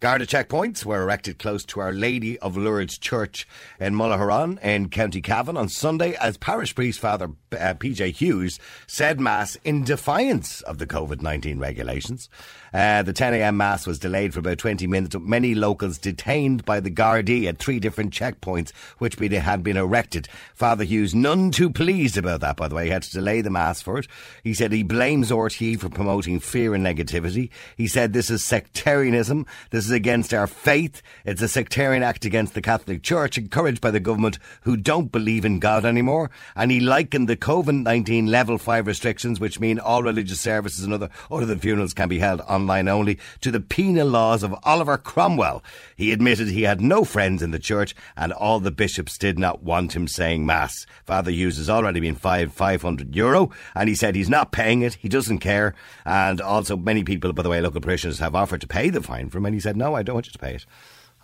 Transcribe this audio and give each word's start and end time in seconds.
Garda 0.00 0.28
checkpoints 0.28 0.84
were 0.84 1.02
erected 1.02 1.40
close 1.40 1.64
to 1.64 1.80
Our 1.80 1.92
Lady 1.92 2.38
of 2.38 2.56
Lourdes 2.56 2.98
Church 2.98 3.48
in 3.80 3.96
Mullahoran 3.96 4.62
in 4.62 4.90
County 4.90 5.20
Cavan 5.20 5.56
on 5.56 5.68
Sunday 5.68 6.14
as 6.20 6.36
parish 6.36 6.72
priest 6.72 7.00
Father 7.00 7.30
uh, 7.50 7.74
PJ 7.74 8.12
Hughes 8.14 8.60
said 8.86 9.18
Mass 9.18 9.56
in 9.64 9.82
defiance 9.82 10.60
of 10.60 10.78
the 10.78 10.86
COVID 10.86 11.20
19 11.20 11.58
regulations. 11.58 12.28
Uh, 12.72 13.02
the 13.02 13.12
10am 13.12 13.56
Mass 13.56 13.88
was 13.88 13.98
delayed 13.98 14.32
for 14.32 14.40
about 14.40 14.58
20 14.58 14.86
minutes, 14.86 15.16
with 15.16 15.24
many 15.24 15.54
locals 15.56 15.98
detained 15.98 16.64
by 16.64 16.78
the 16.78 16.90
Gardaí 16.90 17.48
at 17.48 17.58
three 17.58 17.80
different 17.80 18.12
checkpoints 18.12 18.72
which 18.98 19.18
had 19.18 19.64
been 19.64 19.76
erected. 19.76 20.28
Father 20.54 20.84
Hughes, 20.84 21.14
none 21.14 21.50
too 21.50 21.70
pleased 21.70 22.16
about 22.16 22.40
that, 22.42 22.56
by 22.56 22.68
the 22.68 22.74
way. 22.74 22.84
He 22.84 22.90
had 22.90 23.02
to 23.02 23.10
delay 23.10 23.40
the 23.40 23.50
Mass 23.50 23.82
for 23.82 23.98
it. 23.98 24.06
He 24.44 24.54
said 24.54 24.70
he 24.70 24.84
blames 24.84 25.30
RTE 25.30 25.80
for 25.80 25.88
promoting 25.88 26.38
fear 26.38 26.74
and 26.74 26.86
negativity. 26.86 27.50
He 27.76 27.88
said 27.88 28.12
this 28.12 28.30
is 28.30 28.44
sectarianism. 28.44 29.46
This 29.70 29.87
is 29.88 29.92
against 29.92 30.34
our 30.34 30.46
faith. 30.46 31.02
It's 31.24 31.40
a 31.40 31.48
sectarian 31.48 32.02
act 32.02 32.26
against 32.26 32.52
the 32.52 32.60
Catholic 32.60 33.02
Church, 33.02 33.38
encouraged 33.38 33.80
by 33.80 33.90
the 33.90 34.00
government 34.00 34.38
who 34.62 34.76
don't 34.76 35.10
believe 35.10 35.46
in 35.46 35.60
God 35.60 35.86
anymore. 35.86 36.30
And 36.54 36.70
he 36.70 36.78
likened 36.78 37.28
the 37.28 37.36
COVID 37.36 37.82
19 37.82 38.26
level 38.26 38.58
5 38.58 38.86
restrictions, 38.86 39.40
which 39.40 39.60
mean 39.60 39.78
all 39.78 40.02
religious 40.02 40.40
services 40.40 40.84
and 40.84 40.92
other, 40.92 41.08
other 41.30 41.46
than 41.46 41.58
funerals 41.58 41.94
can 41.94 42.08
be 42.08 42.18
held 42.18 42.42
online 42.42 42.86
only, 42.86 43.18
to 43.40 43.50
the 43.50 43.60
penal 43.60 44.08
laws 44.08 44.42
of 44.42 44.54
Oliver 44.64 44.98
Cromwell. 44.98 45.64
He 45.96 46.12
admitted 46.12 46.48
he 46.48 46.62
had 46.62 46.80
no 46.80 47.04
friends 47.04 47.42
in 47.42 47.50
the 47.50 47.58
church 47.58 47.94
and 48.16 48.32
all 48.32 48.60
the 48.60 48.70
bishops 48.70 49.16
did 49.16 49.38
not 49.38 49.62
want 49.62 49.96
him 49.96 50.06
saying 50.06 50.44
Mass. 50.44 50.86
Father 51.04 51.30
Hughes 51.30 51.56
has 51.56 51.70
already 51.70 52.00
been 52.00 52.14
fined 52.14 52.52
500 52.52 53.16
euro 53.16 53.50
and 53.74 53.88
he 53.88 53.94
said 53.94 54.14
he's 54.14 54.28
not 54.28 54.52
paying 54.52 54.82
it, 54.82 54.94
he 54.94 55.08
doesn't 55.08 55.38
care. 55.38 55.74
And 56.04 56.40
also, 56.40 56.76
many 56.76 57.04
people, 57.04 57.32
by 57.32 57.42
the 57.42 57.48
way, 57.48 57.60
local 57.60 57.80
parishioners 57.80 58.18
have 58.18 58.34
offered 58.34 58.60
to 58.60 58.66
pay 58.66 58.90
the 58.90 59.02
fine 59.02 59.30
for 59.30 59.38
him 59.38 59.46
and 59.46 59.54
he 59.54 59.60
said, 59.60 59.77
No, 59.78 59.94
I 59.94 60.02
don't 60.02 60.14
want 60.14 60.26
you 60.26 60.32
to 60.32 60.38
pay 60.38 60.54
it. 60.54 60.66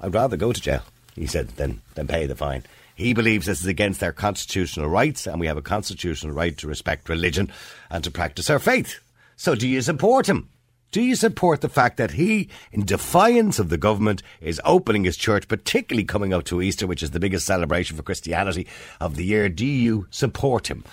I'd 0.01 0.15
rather 0.15 0.37
go 0.37 0.53
to 0.53 0.61
jail, 0.61 0.83
he 1.15 1.27
said, 1.27 1.49
than, 1.51 1.83
than 1.95 2.07
pay 2.07 2.27
the 2.27 2.35
fine. 2.37 2.63
He 2.95 3.13
believes 3.13 3.47
this 3.47 3.61
is 3.61 3.67
against 3.67 4.01
their 4.01 4.13
constitutional 4.13 4.89
rights, 4.89 5.27
and 5.27 5.41
we 5.41 5.49
have 5.49 5.57
a 5.57 5.63
constitutional 5.63 6.33
right 6.33 6.57
to 6.59 6.69
respect 6.69 7.09
religion 7.09 7.51
and 7.91 8.05
to 8.05 8.11
practice 8.11 8.49
our 8.49 8.61
faith. 8.61 9.01
So, 9.37 9.55
do 9.55 9.67
you 9.67 9.83
support 9.83 10.29
him? 10.29 10.49
Do 10.93 11.03
you 11.03 11.17
support 11.17 11.61
the 11.61 11.69
fact 11.69 11.97
that 11.97 12.13
he, 12.13 12.49
in 12.71 12.85
defiance 12.85 13.59
of 13.59 13.69
the 13.69 13.77
government, 13.77 14.23
is 14.41 14.61
opening 14.65 15.03
his 15.03 15.17
church, 15.17 15.49
particularly 15.49 16.05
coming 16.05 16.33
up 16.33 16.45
to 16.45 16.63
Easter, 16.63 16.87
which 16.87 17.03
is 17.03 17.11
the 17.11 17.19
biggest 17.19 17.47
celebration 17.47 17.97
for 17.97 18.05
Christianity 18.05 18.69
of 19.01 19.17
the 19.17 19.25
year? 19.25 19.49
Do 19.49 19.67
you 19.67 20.07
support 20.11 20.71
him? 20.71 20.85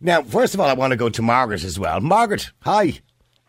Now, 0.00 0.22
first 0.22 0.54
of 0.54 0.60
all, 0.60 0.68
I 0.68 0.72
want 0.72 0.92
to 0.92 0.96
go 0.96 1.10
to 1.10 1.20
Margaret 1.20 1.64
as 1.64 1.78
well. 1.78 2.00
Margaret, 2.00 2.50
hi. 2.60 3.00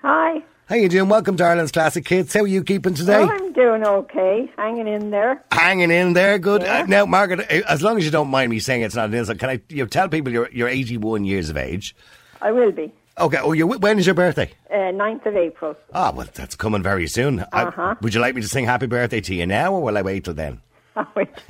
Hi. 0.02 0.44
How 0.74 0.80
you 0.80 0.90
doing? 0.90 1.08
Welcome 1.08 1.38
to 1.38 1.44
Ireland's 1.44 1.72
Classic 1.72 2.08
Hits. 2.08 2.34
How 2.34 2.40
are 2.40 2.48
you 2.48 2.64
keeping 2.64 2.96
today? 2.96 3.18
Oh, 3.18 3.30
I'm 3.30 3.54
doing 3.54 3.86
okay. 3.86 4.52
Hanging 4.58 4.88
in 4.88 5.12
there. 5.12 5.44
Hanging 5.52 5.92
in 5.92 6.14
there, 6.14 6.40
good. 6.40 6.64
Yeah. 6.64 6.80
Uh, 6.80 6.86
now, 6.88 7.06
Margaret, 7.06 7.42
uh, 7.42 7.62
as 7.70 7.84
long 7.84 8.00
as 8.00 8.06
you 8.06 8.10
don't 8.10 8.30
mind 8.30 8.50
me 8.50 8.58
saying 8.58 8.82
it's 8.82 8.96
not 8.96 9.10
an 9.10 9.14
insult, 9.14 9.38
can 9.38 9.52
I 9.52 9.62
you 9.70 9.84
know, 9.84 9.86
tell 9.86 10.10
people 10.10 10.34
you're 10.34 10.50
you're 10.52 10.68
81 10.68 11.26
years 11.26 11.52
of 11.52 11.58
age? 11.58 11.96
I 12.42 12.52
will 12.52 12.72
be. 12.72 12.92
Okay. 13.20 13.38
Oh, 13.38 13.52
you 13.52 13.68
when 13.68 14.00
is 14.00 14.08
your 14.08 14.16
birthday? 14.16 14.52
Uh, 14.72 14.90
9th 14.98 15.28
of 15.28 15.36
April. 15.36 15.76
Ah, 15.94 16.12
well, 16.12 16.28
that's 16.34 16.56
coming 16.56 16.82
very 16.82 17.06
soon. 17.06 17.42
Uh-huh. 17.52 17.94
would 18.02 18.16
you 18.16 18.20
like 18.20 18.34
me 18.34 18.42
to 18.42 18.48
sing 18.48 18.66
happy 18.66 18.88
birthday 18.88 19.22
to 19.22 19.36
you 19.36 19.46
now, 19.46 19.76
or 19.76 19.84
will 19.84 19.96
I 19.96 20.02
wait 20.02 20.24
till 20.24 20.34
then? 20.34 20.60
Oh, 20.96 21.08
wait. 21.16 21.30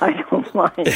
I 0.00 0.24
don't 0.30 0.54
mind. 0.54 0.72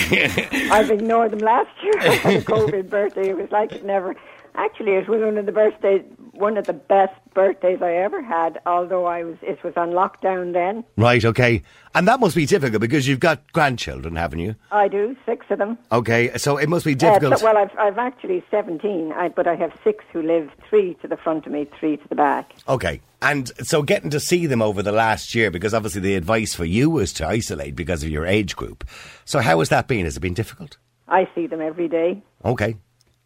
I've 0.73 0.91
ignored 0.91 1.33
them 1.33 1.41
last 1.41 1.71
year. 1.83 1.93
I 1.99 2.15
had 2.15 2.35
a 2.35 2.43
COVID 2.43 2.89
birthday. 2.89 3.31
It 3.31 3.37
was 3.37 3.51
like 3.51 3.73
it 3.73 3.85
never. 3.85 4.17
Actually, 4.57 4.93
it 4.93 5.09
was 5.09 5.21
one 5.21 5.37
of 5.37 5.47
the 5.47 5.53
birthdays, 5.53 6.03
one 6.33 6.57
of 6.57 6.67
the 6.67 6.73
best 6.73 7.13
birthdays 7.35 7.83
I 7.83 7.93
ever 7.95 8.23
had. 8.23 8.61
Although 8.67 9.05
I 9.07 9.25
was, 9.25 9.37
it 9.43 9.63
was 9.65 9.75
on 9.77 9.91
lockdown 9.91 10.53
then. 10.53 10.85
Right. 10.97 11.25
Okay. 11.25 11.63
And 11.95 12.07
that 12.07 12.21
must 12.21 12.37
be 12.37 12.47
difficult 12.47 12.81
because 12.81 13.09
you've 13.09 13.19
got 13.21 13.53
grandchildren, 13.53 14.15
haven't 14.15 14.39
you? 14.39 14.55
I 14.71 14.87
do 14.87 15.17
six 15.27 15.47
of 15.51 15.59
them. 15.59 15.77
Okay. 15.91 16.37
So 16.39 16.57
it 16.57 16.69
must 16.69 16.85
be 16.85 16.93
Uh, 16.93 16.99
difficult. 16.99 17.39
so- 17.41 17.45
well, 17.45 17.57
I've 17.59 17.77
I've 17.79 17.99
actually 17.99 18.45
seventeen, 18.51 19.13
I, 19.13 19.29
but 19.29 19.47
I 19.49 19.57
have 19.57 19.73
six 19.83 20.05
who 20.13 20.23
live 20.23 20.51
three 20.69 20.95
to 21.03 21.09
the 21.09 21.17
front 21.17 21.47
of 21.47 21.53
me, 21.53 21.67
three 21.79 21.97
to 21.97 22.09
the 22.09 22.15
back. 22.15 22.55
Okay. 22.69 23.01
And 23.23 23.51
so 23.67 23.83
getting 23.83 24.11
to 24.11 24.21
see 24.21 24.47
them 24.47 24.63
over 24.63 24.83
the 24.83 24.93
last 24.93 25.35
year, 25.35 25.51
because 25.51 25.75
obviously 25.75 26.01
the 26.03 26.15
advice 26.15 26.55
for 26.55 26.65
you 26.67 26.91
was 26.91 27.13
to 27.15 27.27
isolate 27.27 27.75
because 27.75 28.05
of 28.05 28.11
your 28.11 28.27
age 28.27 28.55
group. 28.55 28.85
So 29.25 29.41
how 29.41 29.59
has 29.61 29.69
that 29.71 29.89
been? 29.89 30.05
Has 30.05 30.17
it 30.17 30.21
been 30.21 30.35
difficult? 30.35 30.77
I 31.09 31.29
see 31.35 31.47
them 31.47 31.61
every 31.61 31.89
day. 31.89 32.23
Okay. 32.45 32.77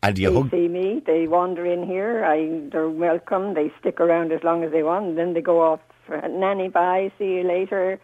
And 0.03 0.14
do 0.14 0.22
you 0.22 0.31
They 0.31 0.36
hug? 0.36 0.50
see 0.50 0.69
me. 0.69 1.03
They 1.04 1.26
wander 1.26 1.66
in 1.66 1.84
here. 1.86 2.25
I, 2.25 2.60
they're 2.70 2.88
welcome. 2.88 3.54
They 3.54 3.72
stick 3.81 4.00
around 4.00 4.32
as 4.32 4.42
long 4.44 4.62
as 4.62 4.70
they 4.72 4.82
want. 4.82 5.06
And 5.06 5.19
then 5.19 5.34
they 5.34 5.41
go 5.41 5.60
off. 5.62 5.81
For, 6.06 6.16
Nanny, 6.28 6.69
bye. 6.69 7.10
See 7.19 7.34
you 7.36 7.42
later. 7.42 7.98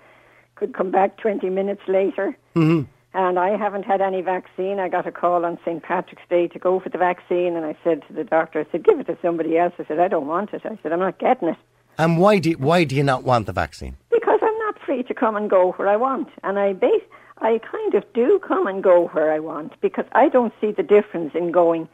Could 0.56 0.74
come 0.74 0.90
back 0.90 1.16
20 1.18 1.48
minutes 1.50 1.82
later. 1.88 2.36
Mm-hmm. 2.56 2.82
And 3.16 3.38
I 3.38 3.56
haven't 3.56 3.84
had 3.84 4.00
any 4.00 4.22
vaccine. 4.22 4.80
I 4.80 4.88
got 4.88 5.06
a 5.06 5.12
call 5.12 5.44
on 5.44 5.56
St. 5.64 5.80
Patrick's 5.82 6.24
Day 6.28 6.48
to 6.48 6.58
go 6.58 6.80
for 6.80 6.88
the 6.88 6.98
vaccine. 6.98 7.54
And 7.54 7.64
I 7.64 7.76
said 7.84 8.02
to 8.08 8.12
the 8.12 8.24
doctor, 8.24 8.60
I 8.60 8.66
said, 8.72 8.84
give 8.84 8.98
it 8.98 9.06
to 9.06 9.16
somebody 9.22 9.56
else. 9.56 9.72
I 9.78 9.84
said, 9.86 10.00
I 10.00 10.08
don't 10.08 10.26
want 10.26 10.52
it. 10.52 10.62
I 10.64 10.76
said, 10.82 10.92
I'm 10.92 10.98
not 10.98 11.18
getting 11.20 11.48
it. 11.48 11.56
And 11.96 12.18
why 12.18 12.40
do 12.40 12.50
you, 12.50 12.58
why 12.58 12.82
do 12.82 12.96
you 12.96 13.04
not 13.04 13.22
want 13.22 13.46
the 13.46 13.52
vaccine? 13.52 13.96
Because 14.10 14.40
I'm 14.42 14.58
not 14.58 14.80
free 14.84 15.04
to 15.04 15.14
come 15.14 15.36
and 15.36 15.48
go 15.48 15.70
where 15.72 15.86
I 15.88 15.94
want. 15.96 16.28
And 16.42 16.58
I 16.58 16.72
base, 16.72 17.04
I 17.38 17.58
kind 17.58 17.94
of 17.94 18.04
do 18.12 18.38
come 18.46 18.66
and 18.66 18.82
go 18.82 19.08
where 19.08 19.32
I 19.32 19.38
want 19.40 19.78
because 19.80 20.04
I 20.12 20.28
don't 20.28 20.52
see 20.60 20.70
the 20.72 20.82
difference 20.82 21.34
in 21.34 21.50
going 21.52 21.88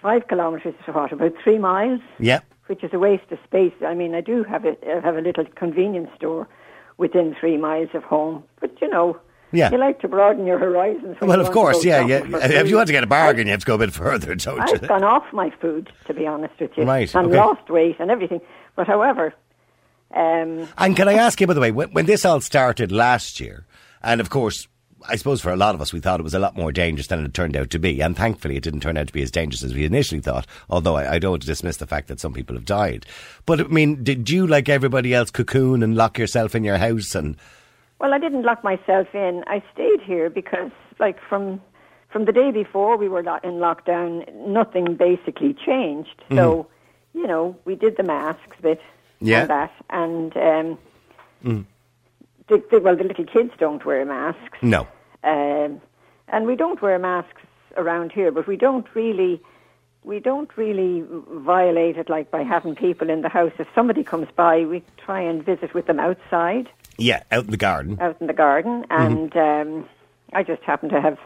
five 0.00 0.26
kilometres 0.28 0.74
to 0.86 0.92
what, 0.92 1.12
about 1.12 1.32
three 1.42 1.58
miles, 1.58 2.00
Yeah. 2.18 2.40
which 2.66 2.82
is 2.82 2.92
a 2.92 2.98
waste 2.98 3.30
of 3.30 3.38
space. 3.44 3.72
I 3.86 3.94
mean, 3.94 4.14
I 4.14 4.20
do 4.20 4.42
have 4.44 4.64
a, 4.64 4.76
I 4.90 5.00
have 5.00 5.16
a 5.16 5.20
little 5.20 5.44
convenience 5.54 6.10
store 6.16 6.48
within 6.96 7.34
three 7.38 7.56
miles 7.56 7.90
of 7.94 8.02
home. 8.04 8.44
But, 8.60 8.80
you 8.80 8.88
know, 8.88 9.18
Yeah. 9.52 9.70
you 9.70 9.78
like 9.78 10.00
to 10.00 10.08
broaden 10.08 10.46
your 10.46 10.58
horizons. 10.58 11.16
Well, 11.20 11.40
of 11.40 11.50
course, 11.52 11.84
yeah, 11.84 12.04
yeah. 12.06 12.22
If 12.62 12.68
you 12.68 12.76
want 12.76 12.86
to 12.88 12.92
get 12.92 13.04
a 13.04 13.06
bargain, 13.06 13.46
you 13.46 13.52
have 13.52 13.60
to 13.60 13.66
go 13.66 13.74
a 13.76 13.78
bit 13.78 13.92
further, 13.92 14.34
don't 14.46 14.60
I've 14.60 14.82
you? 14.82 14.88
gone 14.88 15.04
off 15.04 15.24
my 15.32 15.50
food, 15.60 15.90
to 16.06 16.14
be 16.14 16.26
honest 16.26 16.54
with 16.60 16.72
you, 16.76 16.84
Right, 16.84 17.14
and 17.14 17.26
okay. 17.28 17.36
lost 17.36 17.68
weight 17.70 17.96
and 17.98 18.10
everything. 18.10 18.40
But 18.76 18.86
however, 18.86 19.32
um, 20.14 20.68
And 20.78 20.96
can 20.96 21.08
I 21.08 21.14
ask 21.26 21.40
you, 21.40 21.46
by 21.46 21.54
the 21.54 21.60
way, 21.60 21.70
when, 21.72 21.90
when 21.92 22.06
this 22.06 22.24
all 22.24 22.40
started 22.40 22.90
last 22.92 23.40
year, 23.40 23.64
and 24.04 24.20
of 24.20 24.30
course, 24.30 24.68
I 25.08 25.16
suppose 25.16 25.40
for 25.42 25.50
a 25.52 25.56
lot 25.56 25.74
of 25.74 25.80
us, 25.82 25.92
we 25.92 26.00
thought 26.00 26.20
it 26.20 26.24
was 26.24 26.32
a 26.34 26.38
lot 26.38 26.56
more 26.56 26.72
dangerous 26.72 27.08
than 27.08 27.24
it 27.24 27.34
turned 27.34 27.56
out 27.56 27.68
to 27.70 27.78
be. 27.78 28.00
And 28.00 28.16
thankfully, 28.16 28.56
it 28.56 28.62
didn't 28.62 28.80
turn 28.80 28.96
out 28.96 29.06
to 29.08 29.12
be 29.12 29.22
as 29.22 29.30
dangerous 29.30 29.62
as 29.62 29.74
we 29.74 29.84
initially 29.84 30.20
thought. 30.22 30.46
Although 30.70 30.96
I, 30.96 31.14
I 31.14 31.18
don't 31.18 31.32
want 31.32 31.42
to 31.42 31.46
dismiss 31.48 31.76
the 31.76 31.86
fact 31.86 32.08
that 32.08 32.20
some 32.20 32.32
people 32.32 32.56
have 32.56 32.64
died. 32.64 33.04
But 33.44 33.60
I 33.60 33.64
mean, 33.64 34.02
did 34.02 34.30
you, 34.30 34.46
like 34.46 34.68
everybody 34.70 35.12
else, 35.12 35.30
cocoon 35.30 35.82
and 35.82 35.94
lock 35.96 36.18
yourself 36.18 36.54
in 36.54 36.64
your 36.64 36.78
house? 36.78 37.14
And 37.14 37.36
Well, 37.98 38.14
I 38.14 38.18
didn't 38.18 38.44
lock 38.44 38.64
myself 38.64 39.08
in. 39.14 39.44
I 39.46 39.62
stayed 39.74 40.00
here 40.02 40.30
because, 40.30 40.70
like, 40.98 41.18
from 41.28 41.60
from 42.10 42.24
the 42.26 42.32
day 42.32 42.50
before 42.52 42.96
we 42.96 43.08
were 43.08 43.20
in 43.20 43.54
lockdown, 43.58 44.32
nothing 44.46 44.94
basically 44.94 45.52
changed. 45.52 46.22
So, 46.32 46.68
you 47.12 47.26
know, 47.26 47.56
we 47.64 47.74
did 47.74 47.96
the 47.96 48.04
masks 48.04 48.56
bit 48.62 48.80
Yeah. 49.20 49.40
and 49.40 49.50
that, 49.50 49.72
and 49.90 50.78
um, 51.44 51.66
the, 52.48 52.62
the, 52.70 52.80
well, 52.80 52.96
the 52.96 53.04
little 53.04 53.24
kids 53.24 53.52
don't 53.58 53.84
wear 53.84 54.04
masks, 54.04 54.58
no, 54.62 54.86
um, 55.22 55.80
and 56.28 56.46
we 56.46 56.56
don't 56.56 56.80
wear 56.82 56.98
masks 56.98 57.42
around 57.76 58.12
here. 58.12 58.30
But 58.30 58.46
we 58.46 58.56
don't 58.56 58.86
really. 58.94 59.40
We 60.02 60.20
don't 60.20 60.54
really 60.58 61.02
violate 61.30 61.96
it 61.96 62.10
like 62.10 62.30
by 62.30 62.42
having 62.42 62.74
people 62.74 63.08
in 63.08 63.22
the 63.22 63.30
house. 63.30 63.52
If 63.58 63.66
somebody 63.74 64.04
comes 64.04 64.28
by, 64.36 64.66
we 64.66 64.82
try 64.98 65.22
and 65.22 65.42
visit 65.42 65.72
with 65.72 65.86
them 65.86 65.98
outside 65.98 66.68
yeah, 66.98 67.22
out 67.30 67.44
in 67.44 67.50
the 67.50 67.56
garden. 67.56 67.98
out 68.00 68.16
in 68.20 68.26
the 68.26 68.32
garden, 68.32 68.84
and 68.90 69.36
um, 69.36 69.88
I 70.32 70.42
just 70.42 70.62
happen 70.62 70.88
to 70.90 71.00
have 71.00 71.18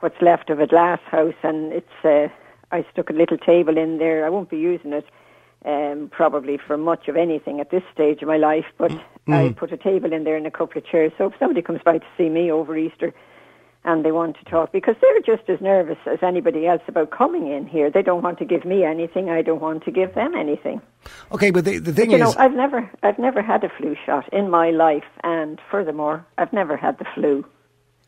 what's 0.00 0.20
left 0.20 0.50
of 0.50 0.60
a 0.60 0.66
glass 0.66 1.00
house, 1.06 1.34
and 1.42 1.72
it's 1.72 2.04
uh, 2.04 2.28
I 2.72 2.84
stuck 2.92 3.10
a 3.10 3.12
little 3.12 3.38
table 3.38 3.76
in 3.76 3.98
there. 3.98 4.24
I 4.24 4.30
won't 4.30 4.50
be 4.50 4.58
using 4.58 4.92
it 4.92 5.06
um, 5.64 6.08
probably 6.10 6.58
for 6.58 6.76
much 6.76 7.08
of 7.08 7.16
anything 7.16 7.60
at 7.60 7.70
this 7.70 7.82
stage 7.92 8.22
of 8.22 8.28
my 8.28 8.36
life, 8.36 8.66
but 8.78 8.92
I 9.28 9.30
mm-hmm. 9.30 9.58
put 9.58 9.72
a 9.72 9.76
table 9.76 10.12
in 10.12 10.24
there 10.24 10.36
and 10.36 10.46
a 10.46 10.50
couple 10.50 10.78
of 10.78 10.86
chairs. 10.86 11.12
So 11.18 11.26
if 11.26 11.34
somebody 11.38 11.62
comes 11.62 11.80
by 11.84 11.98
to 11.98 12.06
see 12.16 12.28
me 12.28 12.50
over 12.50 12.76
Easter. 12.76 13.12
And 13.84 14.04
they 14.04 14.10
want 14.10 14.36
to 14.38 14.44
talk 14.50 14.72
because 14.72 14.96
they're 15.00 15.36
just 15.36 15.48
as 15.48 15.60
nervous 15.60 15.98
as 16.06 16.18
anybody 16.20 16.66
else 16.66 16.82
about 16.88 17.12
coming 17.12 17.52
in 17.52 17.68
here. 17.68 17.88
They 17.88 18.02
don't 18.02 18.20
want 18.20 18.36
to 18.40 18.44
give 18.44 18.64
me 18.64 18.82
anything. 18.82 19.30
I 19.30 19.42
don't 19.42 19.60
want 19.62 19.84
to 19.84 19.92
give 19.92 20.12
them 20.12 20.34
anything. 20.34 20.82
Okay, 21.30 21.52
but 21.52 21.64
the, 21.64 21.78
the 21.78 21.92
thing 21.92 22.10
is 22.10 22.18
You 22.18 22.26
is, 22.26 22.34
know, 22.34 22.42
I've 22.42 22.52
never, 22.52 22.90
I've 23.04 23.20
never 23.20 23.42
had 23.42 23.62
a 23.62 23.68
flu 23.78 23.94
shot 24.04 24.28
in 24.32 24.50
my 24.50 24.70
life, 24.70 25.04
and 25.22 25.60
furthermore, 25.70 26.26
I've 26.36 26.52
never 26.52 26.76
had 26.76 26.98
the 26.98 27.04
flu. 27.14 27.44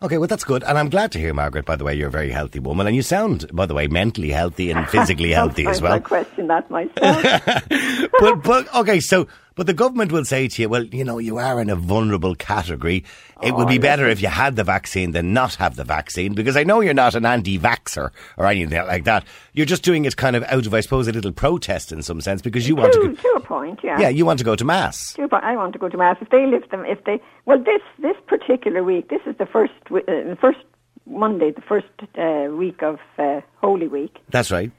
Okay, 0.00 0.17
well, 0.17 0.29
that's 0.29 0.44
good. 0.44 0.62
And 0.62 0.79
I'm 0.79 0.91
glad 0.91 1.11
to 1.12 1.19
hear, 1.19 1.35
Margaret, 1.35 1.64
by 1.64 1.75
the 1.75 1.82
way, 1.85 1.94
you're 1.94 2.06
a 2.06 2.11
very 2.11 2.31
healthy 2.31 2.61
woman. 2.61 2.87
And 2.87 2.94
you 2.94 3.03
sound, 3.03 3.50
by 3.53 3.67
the 3.67 3.75
way, 3.75 3.88
mentally 3.88 4.31
healthy 4.31 4.71
and 4.71 4.88
physically 4.91 5.32
healthy 5.32 5.67
as 5.67 5.82
well. 5.82 5.93
I 5.93 5.99
question 5.99 6.47
that 6.47 6.71
myself. 6.71 7.23
but, 8.21 8.43
but, 8.44 8.75
okay, 8.76 9.00
so, 9.00 9.26
But 9.58 9.66
the 9.66 9.75
government 9.75 10.12
will 10.12 10.25
say 10.25 10.46
to 10.46 10.62
you, 10.62 10.69
well, 10.69 10.84
you 10.84 11.02
know, 11.02 11.19
you 11.19 11.38
are 11.38 11.60
in 11.60 11.69
a 11.69 11.75
vulnerable 11.75 12.37
category. 12.37 13.02
It 13.43 13.56
would 13.56 13.66
be 13.66 13.78
better 13.78 14.06
if 14.06 14.22
you 14.22 14.28
had 14.28 14.55
the 14.55 14.62
vaccine 14.62 15.10
than 15.10 15.32
not 15.32 15.56
have 15.56 15.75
the 15.75 15.82
vaccine 15.82 16.34
because 16.34 16.56
I 16.56 16.62
know 16.62 16.78
you're 16.81 16.94
not 16.94 17.16
an 17.16 17.26
anti-vaxxer 17.26 18.12
or 18.37 18.46
anything 18.46 18.78
like 18.87 19.02
that. 19.02 19.25
You're 19.55 19.66
just 19.66 19.82
doing 19.82 20.05
it 20.05 20.16
kind 20.16 20.37
of 20.37 20.44
out 20.44 20.64
of, 20.64 20.75
I 20.75 20.78
suppose, 20.78 21.08
a 21.08 21.12
little 21.12 21.32
protest 21.32 21.90
in 21.90 22.02
some 22.02 22.20
sense 22.20 22.40
because 22.40 22.69
you 22.69 22.76
want 22.76 22.93
to, 22.93 23.00
to. 23.00 23.08
Go, 23.08 23.14
to 23.14 23.28
a 23.31 23.40
point, 23.40 23.81
yeah. 23.82 23.99
Yeah, 23.99 24.10
you 24.10 24.25
want 24.25 24.38
to 24.38 24.44
go 24.44 24.55
to 24.55 24.64
mass. 24.64 25.14
To 25.14 25.25
a 25.25 25.28
point, 25.28 25.43
I 25.43 25.56
want 25.56 25.72
to 25.72 25.81
go 25.81 25.88
to 25.88 25.96
mass. 25.96 26.19
If 26.20 26.31
they 26.31 26.46
lift 26.46 26.70
them, 26.70 26.84
if 26.84 27.02
they 27.02 27.20
well, 27.44 27.58
this 27.58 27.82
this 27.99 28.16
particular 28.28 28.84
week, 28.84 29.08
this 29.08 29.22
is 29.26 29.37
the 29.38 29.46
first 29.46 29.72
uh, 29.90 30.37
first 30.40 30.61
Monday, 31.04 31.50
the 31.50 31.62
first 31.62 31.88
uh, 32.16 32.54
week 32.54 32.84
of 32.84 33.00
uh, 33.19 33.40
Holy 33.56 33.88
Week. 33.88 34.19
That's 34.31 34.52
right. 34.52 34.70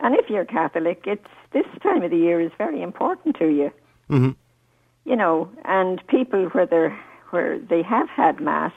And 0.00 0.16
if 0.16 0.28
you're 0.28 0.44
Catholic, 0.44 1.04
it's 1.06 1.24
this 1.52 1.66
time 1.84 2.02
of 2.02 2.10
the 2.10 2.16
year 2.16 2.40
is 2.40 2.50
very 2.58 2.82
important 2.82 3.36
to 3.38 3.46
you. 3.46 3.70
Hmm 4.08 4.30
You 5.04 5.16
know, 5.16 5.48
and 5.64 6.06
people 6.06 6.46
where 6.46 6.66
they 6.66 6.94
where 7.30 7.58
they 7.58 7.82
have 7.82 8.08
had 8.08 8.40
mass, 8.40 8.72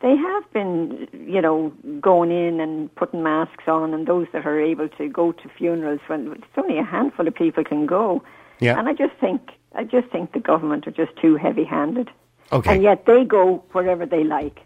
they 0.00 0.14
have 0.14 0.52
been, 0.52 1.08
you 1.12 1.40
know, 1.40 1.72
going 2.00 2.30
in 2.30 2.60
and 2.60 2.94
putting 2.94 3.22
masks 3.22 3.64
on, 3.66 3.94
and 3.94 4.06
those 4.06 4.26
that 4.32 4.44
are 4.44 4.60
able 4.60 4.88
to 4.90 5.08
go 5.08 5.32
to 5.32 5.48
funerals 5.48 6.00
when 6.06 6.32
it's 6.32 6.44
only 6.56 6.78
a 6.78 6.84
handful 6.84 7.26
of 7.26 7.34
people 7.34 7.64
can 7.64 7.86
go. 7.86 8.22
Yeah. 8.60 8.78
And 8.78 8.88
I 8.88 8.92
just 8.92 9.14
think 9.14 9.52
I 9.74 9.84
just 9.84 10.08
think 10.08 10.32
the 10.32 10.40
government 10.40 10.86
are 10.86 10.92
just 10.92 11.16
too 11.16 11.36
heavy-handed. 11.36 12.10
Okay. 12.52 12.74
And 12.74 12.82
yet 12.82 13.06
they 13.06 13.24
go 13.24 13.64
wherever 13.72 14.06
they 14.06 14.24
like. 14.24 14.60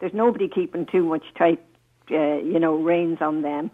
There's 0.00 0.12
nobody 0.12 0.48
keeping 0.48 0.86
too 0.86 1.04
much 1.04 1.24
tight, 1.36 1.62
uh, 2.10 2.38
you 2.38 2.58
know, 2.58 2.74
reins 2.76 3.18
on 3.20 3.42
them. 3.42 3.70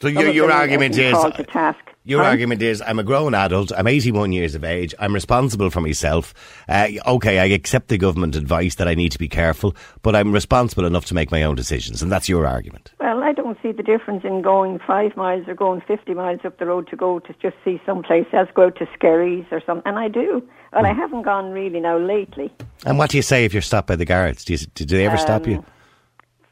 So 0.00 0.08
your, 0.08 0.28
your 0.30 0.50
argument 0.50 0.96
is 0.98 1.12
called 1.12 1.34
to 1.36 1.44
task. 1.44 1.78
your 2.02 2.22
argument 2.22 2.60
is 2.60 2.82
I'm 2.82 2.98
a 2.98 3.04
grown 3.04 3.32
adult. 3.34 3.72
I'm 3.76 3.86
81 3.86 4.32
years 4.32 4.54
of 4.54 4.64
age. 4.64 4.94
I'm 4.98 5.14
responsible 5.14 5.70
for 5.70 5.80
myself. 5.80 6.34
Uh, 6.68 6.88
okay, 7.06 7.38
I 7.38 7.44
accept 7.46 7.88
the 7.88 7.96
government 7.96 8.36
advice 8.36 8.74
that 8.74 8.88
I 8.88 8.94
need 8.94 9.12
to 9.12 9.18
be 9.18 9.28
careful, 9.28 9.74
but 10.02 10.14
I'm 10.16 10.32
responsible 10.32 10.84
enough 10.84 11.06
to 11.06 11.14
make 11.14 11.30
my 11.30 11.42
own 11.44 11.54
decisions, 11.54 12.02
and 12.02 12.10
that's 12.12 12.28
your 12.28 12.46
argument. 12.46 12.92
Well, 13.00 13.22
I 13.22 13.32
don't 13.32 13.56
see 13.62 13.72
the 13.72 13.82
difference 13.84 14.24
in 14.24 14.42
going 14.42 14.78
five 14.86 15.16
miles 15.16 15.46
or 15.48 15.54
going 15.54 15.80
50 15.80 16.12
miles 16.12 16.40
up 16.44 16.58
the 16.58 16.66
road 16.66 16.88
to 16.88 16.96
go 16.96 17.20
to 17.20 17.34
just 17.40 17.56
see 17.64 17.80
someplace 17.86 18.26
else, 18.32 18.48
go 18.54 18.66
out 18.66 18.76
to 18.76 18.86
Skerries 18.98 19.46
or 19.52 19.62
something. 19.64 19.86
And 19.86 19.98
I 19.98 20.08
do. 20.08 20.42
Well, 20.72 20.84
I 20.84 20.92
Hmm. 20.92 20.98
haven't 21.00 21.22
gone 21.22 21.52
really 21.52 21.80
now 21.80 21.96
lately. 21.98 22.52
And 22.84 22.98
what 22.98 23.10
do 23.10 23.16
you 23.16 23.22
say 23.22 23.44
if 23.44 23.54
you're 23.54 23.62
stopped 23.62 23.86
by 23.88 23.96
the 23.96 24.04
guards? 24.04 24.44
Do, 24.44 24.52
you, 24.54 24.58
do 24.58 24.84
they 24.84 25.06
ever 25.06 25.16
stop 25.16 25.46
you? 25.46 25.58
Um, 25.58 25.64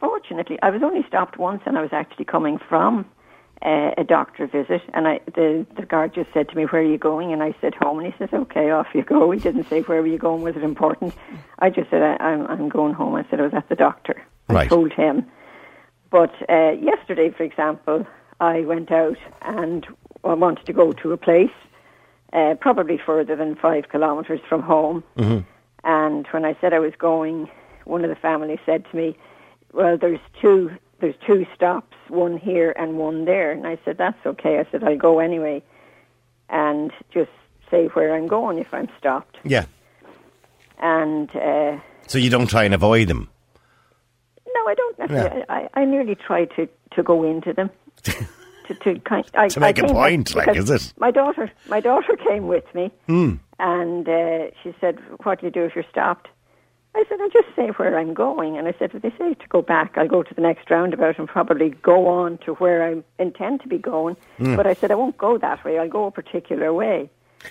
Fortunately, 0.00 0.58
I 0.62 0.70
was 0.70 0.82
only 0.82 1.04
stopped 1.06 1.38
once 1.38 1.62
and 1.66 1.76
I 1.76 1.82
was 1.82 1.92
actually 1.92 2.24
coming 2.24 2.58
from 2.68 3.04
uh, 3.64 3.92
a 3.96 4.04
doctor 4.04 4.46
visit. 4.46 4.82
And 4.94 5.06
I, 5.06 5.20
the, 5.34 5.66
the 5.76 5.86
guard 5.86 6.14
just 6.14 6.32
said 6.34 6.48
to 6.50 6.56
me, 6.56 6.64
Where 6.64 6.82
are 6.82 6.84
you 6.84 6.98
going? 6.98 7.32
And 7.32 7.42
I 7.42 7.54
said, 7.60 7.74
Home. 7.76 7.98
And 8.00 8.12
he 8.12 8.18
says, 8.18 8.28
Okay, 8.32 8.70
off 8.70 8.88
you 8.94 9.02
go. 9.02 9.30
He 9.30 9.38
didn't 9.40 9.68
say, 9.68 9.82
Where 9.82 10.00
were 10.00 10.06
you 10.08 10.18
going? 10.18 10.42
Was 10.42 10.56
it 10.56 10.62
important? 10.64 11.14
I 11.60 11.70
just 11.70 11.88
said, 11.90 12.02
I, 12.02 12.16
I'm, 12.24 12.46
I'm 12.48 12.68
going 12.68 12.94
home. 12.94 13.14
I 13.14 13.24
said, 13.30 13.40
I 13.40 13.44
was 13.44 13.54
at 13.54 13.68
the 13.68 13.76
doctor. 13.76 14.20
I 14.48 14.54
Right. 14.54 14.68
told 14.68 14.92
him. 14.92 15.24
But 16.10 16.34
uh, 16.48 16.72
yesterday, 16.72 17.30
for 17.30 17.42
example, 17.44 18.06
I 18.40 18.60
went 18.62 18.90
out 18.92 19.16
and 19.42 19.86
I 20.24 20.34
wanted 20.34 20.66
to 20.66 20.72
go 20.72 20.92
to 20.92 21.12
a 21.12 21.16
place, 21.16 21.50
uh, 22.32 22.54
probably 22.60 22.98
further 22.98 23.34
than 23.36 23.54
five 23.56 23.88
kilometres 23.90 24.40
from 24.48 24.62
home. 24.62 25.04
And 25.84 26.26
when 26.30 26.44
I 26.44 26.56
said 26.60 26.72
I 26.74 26.78
was 26.80 26.92
going, 26.98 27.48
one 27.84 28.04
of 28.04 28.10
the 28.10 28.16
family 28.16 28.60
said 28.66 28.84
to 28.90 28.96
me, 28.96 29.16
"Well, 29.72 29.96
there's 29.96 30.20
two, 30.40 30.70
there's 31.02 31.14
two 31.26 31.44
stops, 31.54 31.94
one 32.08 32.38
here 32.38 32.72
and 32.78 32.96
one 32.99 33.26
there." 33.26 33.52
And 33.52 33.66
I 33.66 33.76
said, 33.84 33.99
"That's 33.99 34.25
okay." 34.25 34.58
I 34.58 34.66
said, 34.70 34.82
"I'll 34.82 34.96
go 34.96 35.19
anyway, 35.19 35.62
and 36.49 36.90
just 37.12 37.31
say 37.70 37.88
where 37.88 38.14
I'm 38.14 38.26
going 38.28 38.56
if 38.58 38.72
I'm 38.72 38.88
stopped." 38.99 39.37
Yeah. 39.44 39.66
And 40.78 41.34
uh, 41.37 41.78
So 42.06 42.19
you 42.19 42.31
don't 42.31 42.49
try 42.49 42.64
and 42.64 42.75
avoid 42.75 43.08
them. 43.08 43.28
no, 44.54 44.60
I 44.66 44.75
don't 44.75 44.99
necessarily. 44.99 45.44
I, 45.49 45.69
I 45.75 45.84
nearly 45.84 46.14
try 46.14 46.46
to 46.56 46.69
to 46.93 47.02
go 47.02 47.22
into 47.25 47.52
them. 47.52 47.70
to, 48.02 48.75
to 48.75 48.98
kind 49.00 49.25
I, 49.34 49.48
To 49.48 49.60
make 49.60 49.82
I 49.82 49.87
a 49.87 49.93
point, 49.93 50.34
like, 50.34 50.56
is 50.56 50.70
it? 50.70 50.93
My 50.98 51.10
daughter, 51.10 51.50
my 51.69 51.81
daughter 51.81 52.16
came 52.28 52.46
with 52.48 52.64
me, 52.75 52.90
Hmm. 53.06 53.34
and 53.58 54.08
uh, 54.08 54.50
she 54.62 54.75
said, 54.81 54.98
"What 55.22 55.40
do 55.40 55.46
you 55.46 55.52
do 55.52 55.64
if 55.64 55.75
you're 55.75 55.84
stopped?" 55.90 56.28
I 56.94 57.04
said, 57.08 57.18
"I 57.20 57.28
just 57.32 57.48
say 57.56 57.68
where 57.68 57.98
I'm 57.98 58.12
going." 58.14 58.58
And 58.58 58.68
I 58.68 58.74
said, 58.78 58.90
"If 58.94 59.02
they 59.02 59.12
say 59.18 59.34
to 59.34 59.48
go 59.48 59.62
back, 59.62 59.96
I'll 59.96 60.08
go 60.08 60.22
to 60.22 60.34
the 60.34 60.42
next 60.42 60.70
roundabout 60.70 61.18
and 61.18 61.26
probably 61.28 61.70
go 61.70 62.06
on 62.06 62.38
to 62.44 62.54
where 62.54 62.82
I 62.86 63.02
intend 63.18 63.62
to 63.62 63.68
be 63.68 63.78
going." 63.78 64.16
Hmm. 64.38 64.56
But 64.56 64.66
I 64.66 64.74
said, 64.74 64.90
"I 64.90 64.94
won't 64.94 65.16
go 65.16 65.38
that 65.38 65.64
way. 65.64 65.78
I'll 65.78 65.88
go 65.88 66.06
a 66.06 66.10
particular 66.10 66.72
way." 66.72 67.08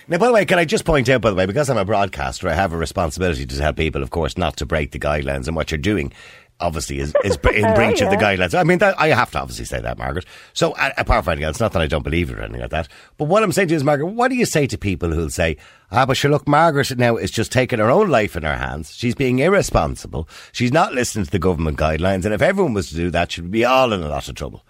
Now, 0.08 0.18
by 0.18 0.26
the 0.26 0.32
way, 0.32 0.44
can 0.44 0.58
I 0.58 0.64
just 0.64 0.84
point 0.84 1.08
out, 1.08 1.20
by 1.20 1.30
the 1.30 1.36
way, 1.36 1.44
because 1.46 1.68
I'm 1.68 1.76
a 1.76 1.84
broadcaster, 1.84 2.48
I 2.48 2.54
have 2.54 2.72
a 2.72 2.78
responsibility 2.78 3.44
to 3.44 3.58
tell 3.58 3.72
people, 3.74 4.02
of 4.02 4.10
course, 4.10 4.38
not 4.38 4.56
to 4.56 4.66
break 4.66 4.92
the 4.92 4.98
guidelines, 4.98 5.46
and 5.46 5.54
what 5.54 5.70
you're 5.70 5.78
doing, 5.78 6.12
obviously, 6.60 6.98
is, 7.00 7.14
is 7.24 7.36
in 7.54 7.64
Oh, 7.66 7.74
breach 7.74 8.00
of 8.00 8.10
the 8.10 8.16
guidelines. 8.16 8.58
I 8.58 8.62
mean, 8.62 8.78
that, 8.78 8.98
I 9.00 9.08
have 9.08 9.30
to 9.32 9.40
obviously 9.40 9.64
say 9.64 9.80
that, 9.80 9.98
Margaret. 9.98 10.24
So, 10.52 10.74
a- 10.76 10.92
apart 10.98 11.24
from 11.24 11.32
anything 11.32 11.46
else, 11.46 11.60
not 11.60 11.72
that 11.72 11.82
I 11.82 11.86
don't 11.86 12.04
believe 12.04 12.30
it 12.30 12.38
or 12.38 12.42
anything 12.42 12.60
like 12.60 12.70
that, 12.70 12.88
but 13.18 13.24
what 13.24 13.42
I'm 13.42 13.52
saying 13.52 13.68
to 13.68 13.72
you 13.72 13.76
is, 13.76 13.84
Margaret, 13.84 14.06
what 14.06 14.28
do 14.28 14.36
you 14.36 14.46
say 14.46 14.66
to 14.68 14.78
people 14.78 15.10
who'll 15.12 15.30
say, 15.30 15.56
ah, 15.90 16.06
but 16.06 16.16
sure, 16.16 16.30
look, 16.30 16.46
Margaret 16.46 16.96
now 16.98 17.16
is 17.16 17.30
just 17.30 17.50
taking 17.52 17.78
her 17.78 17.90
own 17.90 18.08
life 18.10 18.36
in 18.36 18.42
her 18.44 18.56
hands. 18.56 18.94
She's 18.94 19.14
being 19.14 19.38
irresponsible. 19.40 20.28
She's 20.52 20.72
not 20.72 20.94
listening 20.94 21.24
to 21.24 21.30
the 21.30 21.38
government 21.38 21.78
guidelines, 21.78 22.24
and 22.24 22.32
if 22.34 22.42
everyone 22.42 22.74
was 22.74 22.88
to 22.90 22.94
do 22.94 23.10
that, 23.10 23.32
she'd 23.32 23.50
be 23.50 23.64
all 23.64 23.92
in 23.92 24.02
a 24.02 24.08
lot 24.08 24.28
of 24.28 24.34
trouble. 24.34 24.64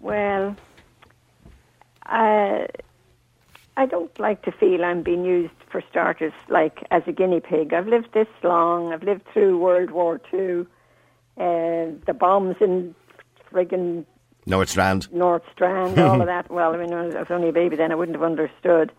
Well, 0.00 0.56
I, 2.06 2.66
I 3.76 3.86
don't 3.86 4.16
like 4.18 4.42
to 4.42 4.52
feel 4.52 4.84
I'm 4.84 5.02
being 5.02 5.24
used, 5.24 5.52
for 5.70 5.82
starters, 5.90 6.32
like 6.48 6.84
as 6.92 7.02
a 7.08 7.12
guinea 7.12 7.40
pig. 7.40 7.74
I've 7.74 7.88
lived 7.88 8.14
this 8.14 8.28
long. 8.44 8.92
I've 8.92 9.02
lived 9.02 9.22
through 9.32 9.58
World 9.58 9.90
War 9.90 10.20
Two, 10.30 10.68
uh, 11.38 11.90
the 12.06 12.14
bombs 12.18 12.56
in 12.60 12.94
friggin' 13.52 14.04
North 14.46 14.68
Strand. 14.68 15.12
North 15.12 15.42
Strand, 15.52 15.98
all 15.98 16.20
of 16.20 16.26
that. 16.34 16.50
Well, 16.50 16.74
I 16.74 16.76
mean, 16.76 16.92
I 16.92 17.06
was 17.06 17.30
only 17.30 17.48
a 17.48 17.52
baby 17.52 17.76
then. 17.76 17.92
I 17.92 17.94
wouldn't 17.94 18.16
have 18.16 18.24
understood. 18.24 18.92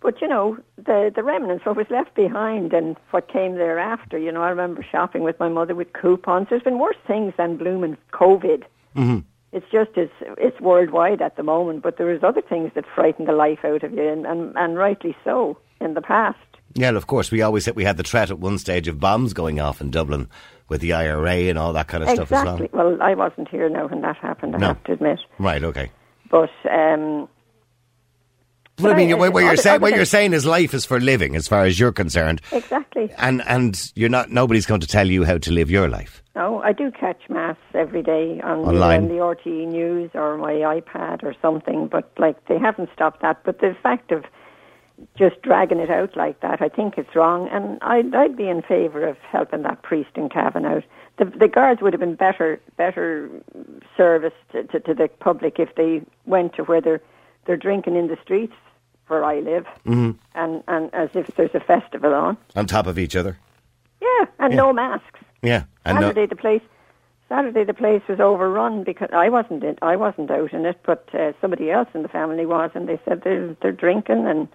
But 0.00 0.20
you 0.20 0.28
know, 0.28 0.58
the 0.76 1.12
the 1.14 1.22
remnants, 1.22 1.64
what 1.64 1.76
was 1.76 1.86
left 1.88 2.14
behind, 2.14 2.72
and 2.72 2.96
what 3.12 3.28
came 3.28 3.54
thereafter. 3.54 4.18
You 4.18 4.32
know, 4.32 4.42
I 4.42 4.50
remember 4.50 4.84
shopping 4.90 5.22
with 5.22 5.38
my 5.38 5.48
mother 5.48 5.74
with 5.74 5.92
coupons. 5.92 6.48
There's 6.50 6.62
been 6.62 6.78
worse 6.78 6.96
things 7.06 7.34
than 7.36 7.56
blooming 7.56 7.96
COVID. 8.12 8.64
Mm-hmm. 8.96 9.18
It's 9.52 9.66
just 9.70 9.90
it's 9.96 10.12
it's 10.38 10.60
worldwide 10.60 11.22
at 11.22 11.36
the 11.36 11.44
moment. 11.44 11.82
But 11.82 11.98
there 11.98 12.10
is 12.12 12.24
other 12.24 12.42
things 12.42 12.72
that 12.74 12.84
frighten 12.94 13.26
the 13.26 13.32
life 13.32 13.64
out 13.64 13.84
of 13.84 13.92
you, 13.92 14.08
and 14.08 14.26
and, 14.26 14.52
and 14.56 14.76
rightly 14.76 15.16
so 15.24 15.56
in 15.80 15.94
the 15.94 16.02
past. 16.02 16.38
Yeah, 16.74 16.90
of 16.90 17.06
course. 17.06 17.30
We 17.30 17.42
always 17.42 17.64
said 17.64 17.76
we 17.76 17.84
had 17.84 17.96
the 17.96 18.02
threat 18.02 18.30
at 18.30 18.38
one 18.40 18.58
stage 18.58 18.88
of 18.88 18.98
bombs 18.98 19.32
going 19.32 19.60
off 19.60 19.80
in 19.80 19.90
Dublin 19.90 20.28
with 20.72 20.80
the 20.80 20.92
IRA 20.94 21.48
and 21.50 21.58
all 21.58 21.72
that 21.74 21.86
kind 21.86 22.02
of 22.02 22.08
stuff 22.10 22.32
as 22.32 22.40
exactly. 22.40 22.68
well. 22.72 22.90
Well, 22.92 23.02
I 23.02 23.14
wasn't 23.14 23.48
here 23.48 23.68
now 23.68 23.86
when 23.86 24.00
that 24.00 24.16
happened. 24.16 24.56
I 24.56 24.58
No. 24.58 24.66
have 24.68 24.82
to 24.84 24.92
admit. 24.92 25.20
Right. 25.38 25.62
Okay. 25.62 25.92
But 26.30 26.50
um, 26.70 27.28
Well, 28.80 28.92
I 28.92 28.96
mean, 28.96 29.10
I- 29.12 29.14
what, 29.14 29.32
what 29.34 29.44
you're 29.44 29.56
saying, 29.56 29.80
what 29.82 29.94
you're 29.94 30.04
saying 30.06 30.32
is 30.32 30.44
life 30.46 30.72
is 30.74 30.84
for 30.86 30.98
living, 30.98 31.36
as 31.36 31.46
far 31.46 31.64
as 31.64 31.78
you're 31.78 31.92
concerned, 31.92 32.40
exactly. 32.50 33.10
and 33.18 33.42
and 33.46 33.78
you're 33.94 34.08
not. 34.08 34.30
Nobody's 34.30 34.66
going 34.66 34.80
to 34.80 34.86
tell 34.86 35.06
you 35.08 35.24
how 35.24 35.38
to 35.38 35.52
live 35.52 35.70
your 35.70 35.88
life. 35.88 36.22
No, 36.34 36.62
I 36.62 36.72
do 36.72 36.90
catch 36.90 37.20
mass 37.28 37.58
every 37.74 38.02
day 38.02 38.40
on 38.42 38.60
Online. 38.60 39.08
the, 39.08 39.20
on 39.20 39.34
the 39.36 39.42
RTE 39.50 39.66
News 39.68 40.10
or 40.14 40.38
my 40.38 40.54
iPad 40.54 41.22
or 41.22 41.34
something, 41.42 41.86
but 41.88 42.10
like 42.18 42.42
they 42.46 42.58
haven't 42.58 42.88
stopped 42.94 43.20
that. 43.20 43.42
But 43.44 43.60
the 43.60 43.76
fact 43.82 44.10
of 44.10 44.24
just 45.16 45.40
dragging 45.42 45.78
it 45.78 45.90
out 45.90 46.16
like 46.16 46.40
that, 46.40 46.62
I 46.62 46.68
think 46.68 46.98
it's 46.98 47.14
wrong, 47.14 47.48
and 47.48 47.78
I'd, 47.82 48.14
I'd 48.14 48.36
be 48.36 48.48
in 48.48 48.62
favour 48.62 49.06
of 49.06 49.16
helping 49.18 49.62
that 49.62 49.82
priest 49.82 50.10
in 50.14 50.28
Cavan 50.28 50.64
out. 50.64 50.84
The, 51.18 51.26
the 51.26 51.48
guards 51.48 51.82
would 51.82 51.92
have 51.92 52.00
been 52.00 52.14
better 52.14 52.60
better 52.76 53.28
service 53.96 54.32
to, 54.52 54.64
to, 54.64 54.80
to 54.80 54.94
the 54.94 55.08
public 55.20 55.58
if 55.58 55.74
they 55.74 56.02
went 56.26 56.54
to 56.54 56.64
where 56.64 56.80
they're 56.80 57.02
they're 57.44 57.56
drinking 57.56 57.96
in 57.96 58.08
the 58.08 58.16
streets 58.22 58.54
where 59.08 59.24
I 59.24 59.40
live, 59.40 59.66
mm-hmm. 59.86 60.12
and 60.34 60.62
and 60.68 60.94
as 60.94 61.10
if 61.14 61.26
there's 61.36 61.54
a 61.54 61.60
festival 61.60 62.14
on. 62.14 62.36
On 62.56 62.66
top 62.66 62.86
of 62.86 62.98
each 62.98 63.14
other. 63.14 63.38
Yeah, 64.00 64.26
and 64.38 64.52
Yeah. 64.52 64.56
no 64.56 64.72
masks. 64.72 65.20
Yeah. 65.42 65.64
And 65.84 65.96
no, 65.96 66.08
Saturday 66.08 66.26
the 66.26 66.36
place 66.36 66.62
Saturday 67.28 67.64
the 67.64 67.74
place 67.74 68.02
was 68.08 68.20
overrun 68.20 68.84
because 68.84 69.10
I 69.12 69.28
wasn't 69.28 69.64
in, 69.64 69.78
I 69.82 69.96
wasn't 69.96 70.30
out 70.30 70.52
in 70.52 70.64
it, 70.64 70.80
but 70.84 71.08
uh, 71.14 71.32
somebody 71.40 71.70
else 71.70 71.88
in 71.94 72.02
the 72.02 72.08
family 72.08 72.46
was, 72.46 72.70
and 72.74 72.88
they 72.88 73.00
said 73.04 73.22
they're 73.22 73.54
they're 73.60 73.72
drinking 73.72 74.26
and 74.26 74.48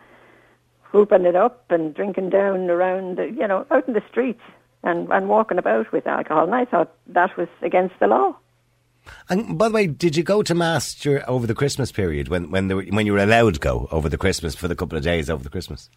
whooping 0.92 1.26
it 1.26 1.36
up 1.36 1.66
and 1.72 1.94
drinking 1.94 2.30
down 2.30 2.70
around, 2.70 3.18
the, 3.18 3.26
you 3.26 3.48
know, 3.48 3.66
out 3.72 3.88
in 3.88 3.94
the 3.94 4.04
streets 4.10 4.42
and 4.84 5.12
and 5.12 5.28
walking 5.30 5.58
about 5.58 5.92
with 5.92 6.08
alcohol. 6.08 6.46
And 6.46 6.56
I 6.56 6.66
thought 6.66 6.92
that 7.08 7.36
was 7.38 7.48
against 7.62 7.96
the 8.00 8.08
law. 8.08 8.36
and 9.30 9.58
by 9.58 9.68
the 9.70 9.74
way, 9.74 9.88
did 9.88 10.16
you 10.18 10.24
go 10.24 10.44
to 10.44 10.54
mass 10.56 10.94
dur- 10.94 11.24
over 11.28 11.48
the 11.48 11.56
Christmas 11.56 11.92
period 11.92 12.28
when 12.28 12.52
when 12.52 12.68
there, 12.68 12.78
were- 12.78 12.84
when 12.92 13.06
you 13.06 13.14
were 13.14 13.20
allowed 13.24 13.54
to 13.56 13.60
go 13.60 13.88
over 13.92 14.10
the 14.10 14.18
Christmas 14.18 14.56
for 14.56 14.68
the 14.68 14.76
couple 14.76 14.98
of 14.98 15.04
days 15.04 15.30
over 15.30 15.44
the 15.44 15.50
Christmas? 15.50 15.90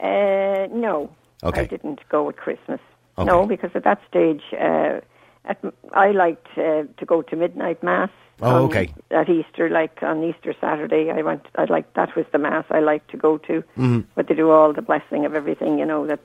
Uh, 0.00 0.66
no, 0.72 1.10
Okay. 1.42 1.62
I 1.62 1.66
didn't 1.66 2.00
go 2.08 2.28
at 2.28 2.36
Christmas. 2.36 2.80
Okay. 3.18 3.26
No, 3.26 3.46
because 3.46 3.70
at 3.74 3.84
that 3.84 4.00
stage, 4.08 4.42
uh, 4.58 5.00
At, 5.44 5.58
I 5.92 6.10
liked 6.10 6.48
uh, 6.56 6.84
to 6.98 7.04
go 7.06 7.22
to 7.22 7.36
midnight 7.36 7.82
mass. 7.82 8.10
Oh, 8.42 8.56
on- 8.56 8.62
okay. 8.62 8.92
At 9.10 9.28
Easter, 9.28 9.68
like 9.70 10.02
on 10.02 10.22
Easter 10.24 10.54
Saturday, 10.60 11.10
I 11.10 11.22
went. 11.22 11.46
I 11.56 11.64
like 11.64 11.92
that 11.94 12.14
was 12.16 12.26
the 12.32 12.38
mass 12.38 12.64
I 12.70 12.80
liked 12.80 13.10
to 13.12 13.16
go 13.16 13.38
to. 13.38 13.62
Mm-hmm. 13.78 14.00
But 14.14 14.28
they 14.28 14.34
do 14.34 14.50
all 14.50 14.72
the 14.72 14.82
blessing 14.82 15.24
of 15.24 15.34
everything, 15.34 15.78
you 15.78 15.86
know. 15.86 16.06
That 16.06 16.20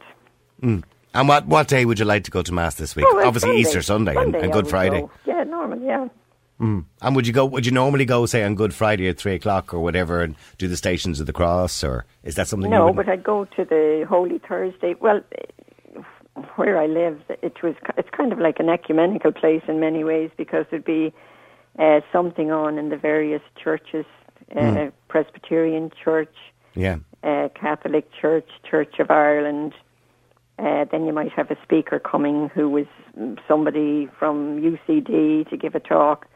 And 0.62 0.84
what, 1.28 1.46
what 1.48 1.68
day 1.68 1.86
would 1.86 2.00
you 2.00 2.06
like 2.06 2.24
to 2.26 2.32
go 2.32 2.42
to 2.42 2.52
Mass 2.54 2.76
this 2.76 2.96
week? 2.96 3.06
Oh, 3.08 3.16
well, 3.16 3.28
Obviously 3.28 3.58
Easter 3.60 3.82
Sunday, 3.82 4.16
and, 4.16 4.34
Sunday 4.34 4.42
and 4.42 4.52
Good 4.54 4.68
Friday. 4.68 5.02
go. 5.02 5.12
Yeah, 5.26 5.44
normal. 5.44 5.80
Yeah. 5.82 6.08
And 6.60 7.16
would 7.16 7.26
you 7.26 7.32
go? 7.32 7.46
Would 7.46 7.66
you 7.66 7.72
normally 7.72 8.04
go, 8.06 8.26
say, 8.26 8.44
on 8.44 8.56
Good 8.56 8.74
Friday 8.74 9.08
at 9.08 9.18
three 9.18 9.34
o'clock 9.36 9.74
or 9.74 9.80
whatever, 9.80 10.22
and 10.22 10.36
do 10.58 10.68
the 10.68 10.76
Stations 10.76 11.22
of 11.22 11.26
the 11.26 11.32
Cross, 11.34 11.86
or 11.86 12.06
is 12.24 12.36
that 12.36 12.48
something? 12.50 12.70
No, 12.70 12.92
but 12.92 13.08
I'd 13.08 13.24
go 13.24 13.46
to 13.46 13.64
the 13.64 14.06
Holy 14.10 14.40
Thursday. 14.40 14.96
Well, 15.00 15.22
where 16.56 16.78
I 16.78 16.88
live, 16.88 17.22
it 17.30 17.64
was 17.64 17.76
it's 17.98 18.10
kind 18.10 18.34
of 18.34 18.40
like 18.40 18.60
an 18.60 18.68
ecumenical 18.70 19.32
place 19.32 19.62
in 19.70 19.80
many 19.80 20.04
ways 20.04 20.32
because 20.36 20.66
there'd 20.70 20.84
be 20.84 21.14
uh, 21.80 22.02
something 22.12 22.52
on 22.52 22.78
in 22.78 22.90
the 22.90 22.98
various 22.98 23.42
churches, 23.62 24.06
uh, 24.56 24.90
Presbyterian 25.08 25.92
Church, 26.04 26.36
yeah, 26.76 26.98
uh, 27.24 27.48
Catholic 27.56 28.12
Church, 28.12 28.50
Church 28.70 29.00
of 29.00 29.10
Ireland. 29.10 29.74
Uh, 30.60 30.84
then 30.92 31.06
you 31.06 31.14
might 31.14 31.32
have 31.32 31.50
a 31.50 31.58
speaker 31.64 32.00
coming 32.00 32.50
who 32.50 32.70
was 32.70 32.86
mm, 33.18 33.40
somebody 33.48 34.10
from 34.20 34.62
UCD 34.62 35.50
to 35.50 35.58
give 35.58 35.74
a 35.74 35.80
talk, 35.80 36.28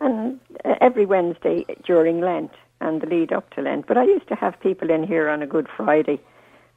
and 0.00 0.38
uh, 0.64 0.74
every 0.80 1.06
Wednesday 1.06 1.64
during 1.84 2.20
Lent 2.20 2.52
and 2.82 3.00
the 3.00 3.06
lead 3.06 3.32
up 3.32 3.48
to 3.54 3.62
Lent. 3.62 3.86
But 3.86 3.96
I 3.96 4.04
used 4.04 4.28
to 4.28 4.34
have 4.34 4.60
people 4.60 4.90
in 4.90 5.06
here 5.06 5.30
on 5.30 5.42
a 5.42 5.46
Good 5.46 5.68
Friday 5.74 6.20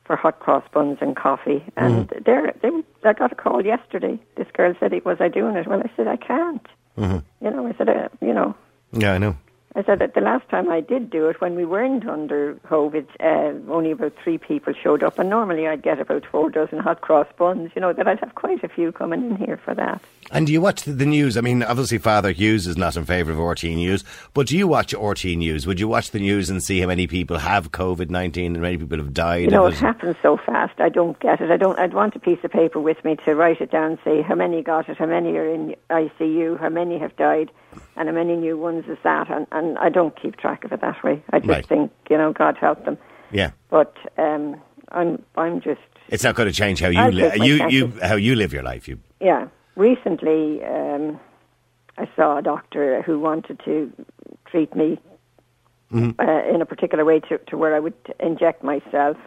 for 0.06 0.16
hot 0.16 0.40
cross 0.40 0.64
buns 0.72 1.00
and 1.02 1.18
coffee, 1.18 1.66
and 1.76 2.08
there 2.26 2.54
they, 2.62 2.70
I 3.04 3.12
got 3.12 3.34
a 3.34 3.36
call 3.36 3.66
yesterday. 3.66 4.18
This 4.38 4.48
girl 4.54 4.74
said, 4.80 4.94
"Was 5.04 5.18
I 5.20 5.28
doing 5.28 5.58
it?" 5.58 5.68
Well, 5.68 5.82
I 5.82 5.92
said, 5.98 6.08
"I 6.08 6.16
can't." 6.16 6.66
You 6.98 7.52
know, 7.52 7.68
I 7.68 7.74
said, 7.78 7.90
uh, 7.90 8.10
"You 8.22 8.34
know." 8.34 8.56
yeah, 8.94 9.14
I 9.14 9.18
know. 9.18 9.36
I 9.78 9.84
said 9.84 10.00
that 10.00 10.14
the 10.14 10.22
last 10.22 10.48
time 10.48 10.70
I 10.70 10.80
did 10.80 11.10
do 11.10 11.28
it, 11.28 11.42
when 11.42 11.56
we 11.56 11.66
weren't 11.66 12.08
under 12.08 12.56
COVID, 12.66 13.08
uh, 13.20 13.72
only 13.72 13.92
about 13.92 14.14
three 14.24 14.38
people 14.38 14.74
showed 14.74 15.04
up, 15.04 15.20
and 15.20 15.30
normally 15.30 15.68
I'd 15.68 15.82
get 15.82 16.00
about 16.00 16.26
four 16.26 16.50
dozen 16.50 16.80
hot 16.80 17.02
cross 17.02 17.28
buns. 17.38 17.72
You 17.76 17.82
know 17.82 17.92
that 17.92 18.08
I'd 18.08 18.22
have 18.22 18.36
quite 18.36 18.64
a 18.64 18.70
few 18.70 18.94
coming 18.94 19.26
in 19.26 19.36
here 19.36 19.58
for 19.58 19.76
that. 19.76 20.02
And 20.32 20.48
do 20.48 20.54
you 20.54 20.62
watch 20.62 20.84
the, 20.84 20.94
the 20.94 21.06
news? 21.06 21.36
I 21.36 21.42
mean, 21.42 21.62
obviously, 21.62 21.98
Father 21.98 22.32
Hughes 22.32 22.68
is 22.68 22.78
not 22.78 22.96
in 22.96 23.04
favour 23.04 23.34
of 23.34 23.38
RTE 23.38 23.76
News, 23.76 24.06
but 24.34 24.48
do 24.48 24.58
you 24.58 24.66
watch 24.66 24.94
RTE 24.94 25.38
News? 25.38 25.68
Would 25.68 25.82
you 25.82 25.90
watch 25.90 26.12
the 26.12 26.20
news 26.20 26.50
and 26.50 26.64
see 26.64 26.80
how 26.80 26.88
many 26.88 27.06
people 27.06 27.38
have 27.38 27.72
COVID 27.72 28.10
nineteen 28.10 28.54
and 28.54 28.62
many 28.62 28.78
people 28.78 28.98
have 28.98 29.14
died? 29.14 29.42
You 29.42 29.50
know, 29.50 29.66
it 29.66 29.74
it? 29.74 29.80
happens 29.80 30.16
so 30.24 30.38
fast. 30.38 30.80
I 30.80 30.88
don't 30.88 31.20
get 31.20 31.42
it. 31.42 31.52
I 31.52 31.58
don't. 31.58 31.78
I'd 31.78 31.94
want 31.94 32.16
a 32.16 32.20
piece 32.20 32.40
of 32.46 32.52
paper 32.52 32.80
with 32.80 33.04
me 33.04 33.18
to 33.26 33.36
write 33.36 33.60
it 33.60 33.72
down, 33.72 34.00
say 34.06 34.22
how 34.22 34.36
many 34.36 34.62
got 34.62 34.88
it, 34.88 34.98
how 34.98 35.06
many 35.06 35.36
are 35.36 35.54
in 35.54 35.76
ICU, 35.90 36.58
how 36.62 36.70
many 36.70 36.98
have 36.98 37.14
died, 37.18 37.52
and 37.96 38.08
how 38.10 38.14
many 38.16 38.36
new 38.36 38.58
ones 38.58 38.86
is 38.88 38.98
that. 39.04 39.30
And, 39.32 39.48
and 39.52 39.78
I 39.78 39.90
don't 39.90 40.20
keep 40.22 40.38
track 40.38 40.64
of 40.66 40.72
it 40.72 40.82
that 40.82 41.04
way. 41.04 41.24
I 41.32 41.40
just 41.40 41.50
Right. 41.50 41.66
think, 41.66 41.92
you 42.10 42.18
know, 42.18 42.34
God 42.34 42.58
help 42.58 42.86
them. 42.86 42.98
yeah. 43.32 43.52
But 43.70 43.96
um, 44.18 44.60
I'm, 44.92 45.22
I'm 45.36 45.62
just 45.62 45.82
It's 46.10 46.24
not 46.24 46.36
going 46.36 46.48
to 46.50 46.54
change 46.54 46.80
how 46.82 46.90
you 46.90 47.12
li- 47.12 47.32
you, 47.48 47.58
chances. 47.58 47.74
you 47.74 47.94
how 48.02 48.16
you 48.16 48.36
live 48.36 48.54
your 48.54 48.64
life. 48.64 48.88
You 48.88 49.00
Yeah. 49.20 49.48
Recently, 49.76 50.64
um, 50.64 51.20
I 51.98 52.08
saw 52.16 52.38
a 52.38 52.42
doctor 52.42 53.02
who 53.02 53.20
wanted 53.20 53.60
to 53.66 53.92
treat 54.46 54.76
me 54.76 55.00
Mm-hmm. 55.94 56.20
uh, 56.20 56.54
in 56.54 56.62
a 56.62 56.66
particular 56.66 57.06
way 57.06 57.20
to, 57.30 57.38
to 57.38 57.58
where 57.58 57.76
I 57.76 57.80
would 57.80 57.94
inject 58.20 58.64
myself. 58.64 59.18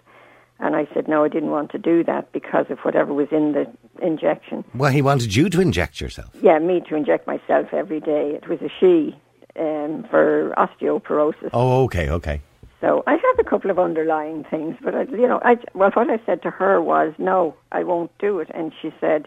And 0.61 0.75
I 0.75 0.89
said, 0.93 1.07
no, 1.07 1.25
I 1.25 1.29
didn't 1.29 1.51
want 1.51 1.71
to 1.73 1.79
do 1.79 2.03
that 2.05 2.33
because 2.33 2.67
of 2.69 2.79
whatever 2.81 3.13
was 3.15 3.29
in 3.31 3.53
the 3.53 3.71
injection. 4.05 4.65
well, 4.75 4.91
he 4.91 5.03
wanted 5.03 5.35
you 5.35 5.49
to 5.51 5.61
inject 5.61 6.01
yourself. 6.01 6.31
Yeah, 6.43 6.59
me 6.59 6.81
to 6.89 6.97
inject 6.97 7.27
myself 7.27 7.73
every 7.73 8.01
day. 8.01 8.33
It 8.35 8.49
was 8.49 8.61
a 8.61 8.71
she 8.81 9.17
um, 9.59 10.05
for 10.11 10.53
osteoporosis. 10.57 11.51
Oh, 11.53 11.85
okay, 11.85 12.11
okay. 12.11 12.41
So 12.81 13.03
I 13.07 13.13
have 13.13 13.39
a 13.39 13.45
couple 13.45 13.71
of 13.71 13.79
underlying 13.79 14.45
things, 14.45 14.77
but 14.81 14.95
I, 14.95 15.03
you 15.03 15.27
know, 15.27 15.41
I 15.45 15.59
well, 15.75 15.91
what 15.91 16.11
I 16.11 16.21
said 16.25 16.43
to 16.43 16.51
her 16.51 16.81
was, 16.81 17.13
no, 17.19 17.57
I 17.73 17.83
won't 17.83 18.17
do 18.19 18.39
it, 18.39 18.49
and 18.55 18.73
she 18.81 18.93
said, 19.01 19.27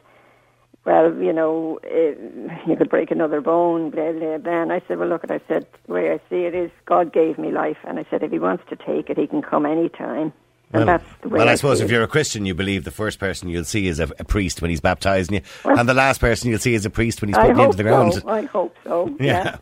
well, 0.86 1.14
you 1.18 1.34
know, 1.34 1.80
eh, 1.84 2.14
you 2.66 2.76
could 2.78 2.90
break 2.90 3.12
another 3.12 3.42
bone, 3.42 3.90
blah 3.90 4.14
blah 4.14 4.38
blah. 4.38 4.62
And 4.62 4.72
I 4.72 4.82
said, 4.88 5.00
well, 5.00 5.10
look, 5.10 5.30
I 5.30 5.42
said, 5.48 5.66
the 5.86 5.94
way 5.94 6.12
I 6.12 6.18
see 6.30 6.44
it 6.46 6.56
is, 6.56 6.72
God 6.86 7.12
gave 7.14 7.38
me 7.38 7.52
life, 7.52 7.78
and 7.86 8.00
I 8.00 8.06
said, 8.10 8.24
if 8.24 8.32
He 8.32 8.40
wants 8.40 8.64
to 8.70 8.76
take 8.78 9.10
it, 9.10 9.18
He 9.18 9.28
can 9.28 9.42
come 9.42 9.66
any 9.66 9.90
time. 9.90 10.32
And 10.74 10.86
Well, 10.86 10.98
that's 10.98 11.22
the 11.22 11.30
way 11.30 11.38
well, 11.40 11.50
I 11.50 11.52
I 11.52 11.56
suppose 11.56 11.82
if 11.82 11.90
it. 11.90 11.94
you're 11.94 12.04
a 12.04 12.08
Christian, 12.08 12.46
you 12.46 12.54
believe 12.54 12.84
the 12.84 12.92
first 12.92 13.20
person 13.20 13.50
you'll 13.50 13.64
see 13.66 13.88
is 13.88 14.00
a, 14.00 14.04
a 14.20 14.24
priest 14.24 14.62
when 14.62 14.70
he's 14.70 14.80
baptising 14.82 15.36
you, 15.36 15.42
and 15.66 15.88
the 15.90 15.94
last 15.94 16.20
person 16.22 16.50
you'll 16.50 16.60
see 16.60 16.74
is 16.74 16.86
a 16.86 16.90
priest 16.90 17.22
when 17.22 17.30
he's 17.30 17.38
putting 17.38 17.58
you 17.58 17.64
into 17.64 17.78
the 17.78 17.84
ground. 17.84 18.14
so. 18.14 18.28
I 18.30 18.44
hope 18.44 18.76
so. 18.84 19.14
Yeah. 19.20 19.44
yeah. 19.44 19.58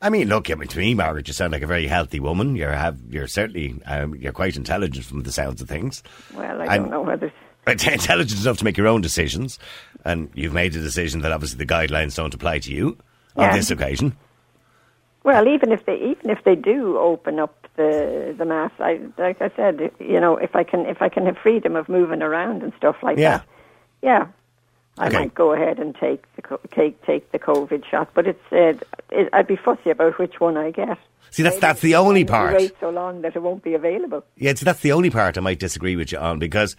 I 0.00 0.10
mean, 0.10 0.28
look, 0.28 0.48
I 0.48 0.54
mean, 0.54 0.68
to 0.68 0.78
me, 0.78 0.94
Margaret, 0.94 1.26
you 1.26 1.34
sound 1.34 1.52
like 1.52 1.62
a 1.62 1.66
very 1.66 1.88
healthy 1.88 2.20
woman. 2.20 2.54
You're 2.54 2.70
have, 2.72 2.98
you're 3.10 3.26
certainly, 3.26 3.80
um, 3.84 4.14
you're 4.14 4.32
quite 4.32 4.56
intelligent 4.56 5.04
from 5.04 5.24
the 5.24 5.32
sounds 5.32 5.60
of 5.60 5.68
things. 5.68 6.04
Well, 6.34 6.62
I 6.62 6.76
And- 6.76 6.84
don't 6.84 6.90
know 6.90 7.02
whether. 7.02 7.32
Intelligent 7.66 8.40
enough 8.40 8.56
to 8.58 8.64
make 8.64 8.78
your 8.78 8.86
own 8.86 9.00
decisions, 9.02 9.58
and 10.04 10.30
you've 10.34 10.54
made 10.54 10.74
a 10.76 10.80
decision 10.80 11.20
that 11.22 11.32
obviously 11.32 11.58
the 11.58 11.66
guidelines 11.66 12.14
don't 12.16 12.32
apply 12.32 12.60
to 12.60 12.72
you 12.72 12.96
on 13.36 13.52
this 13.54 13.70
occasion. 13.70 14.16
Well, 15.24 15.48
even 15.48 15.72
if 15.72 15.84
they 15.84 15.96
even 15.96 16.30
if 16.30 16.44
they 16.44 16.54
do 16.54 16.96
open 16.98 17.38
up 17.38 17.66
the 17.76 18.34
the 18.36 18.44
mass, 18.44 18.70
I 18.78 19.00
like 19.18 19.42
I 19.42 19.50
said, 19.56 19.90
you 20.00 20.20
know, 20.20 20.36
if 20.36 20.54
I 20.56 20.64
can 20.64 20.86
if 20.86 21.02
I 21.02 21.08
can 21.08 21.26
have 21.26 21.36
freedom 21.38 21.76
of 21.76 21.88
moving 21.88 22.22
around 22.22 22.62
and 22.62 22.72
stuff 22.76 22.96
like 23.02 23.18
Yeah. 23.18 23.38
that, 23.38 23.46
yeah, 24.02 24.26
I 24.96 25.08
Okay. 25.08 25.18
might 25.18 25.34
go 25.34 25.52
ahead 25.52 25.78
and 25.78 25.94
take 25.94 26.22
the 26.36 26.58
take 26.74 27.02
take 27.04 27.30
the 27.32 27.38
COVID 27.38 27.84
shot. 27.84 28.10
But 28.14 28.26
it's 28.28 28.52
uh, 28.52 28.74
it, 29.10 29.28
I'd 29.32 29.46
be 29.46 29.56
fussy 29.56 29.90
about 29.90 30.18
which 30.18 30.40
one 30.40 30.56
I 30.56 30.70
get. 30.70 30.98
See, 31.30 31.42
that's 31.42 31.56
Maybe 31.56 31.60
that's 31.60 31.80
the 31.82 31.94
only 31.96 32.24
part. 32.24 32.54
Wait 32.54 32.74
so 32.80 32.88
long 32.88 33.20
that 33.22 33.36
it 33.36 33.42
won't 33.42 33.62
be 33.62 33.74
available. 33.74 34.24
Yeah, 34.36 34.54
see, 34.54 34.64
that's 34.64 34.80
the 34.80 34.92
only 34.92 35.10
part 35.10 35.36
I 35.36 35.40
might 35.40 35.58
disagree 35.58 35.94
with 35.94 36.10
you 36.10 36.18
on 36.18 36.38
because 36.38 36.74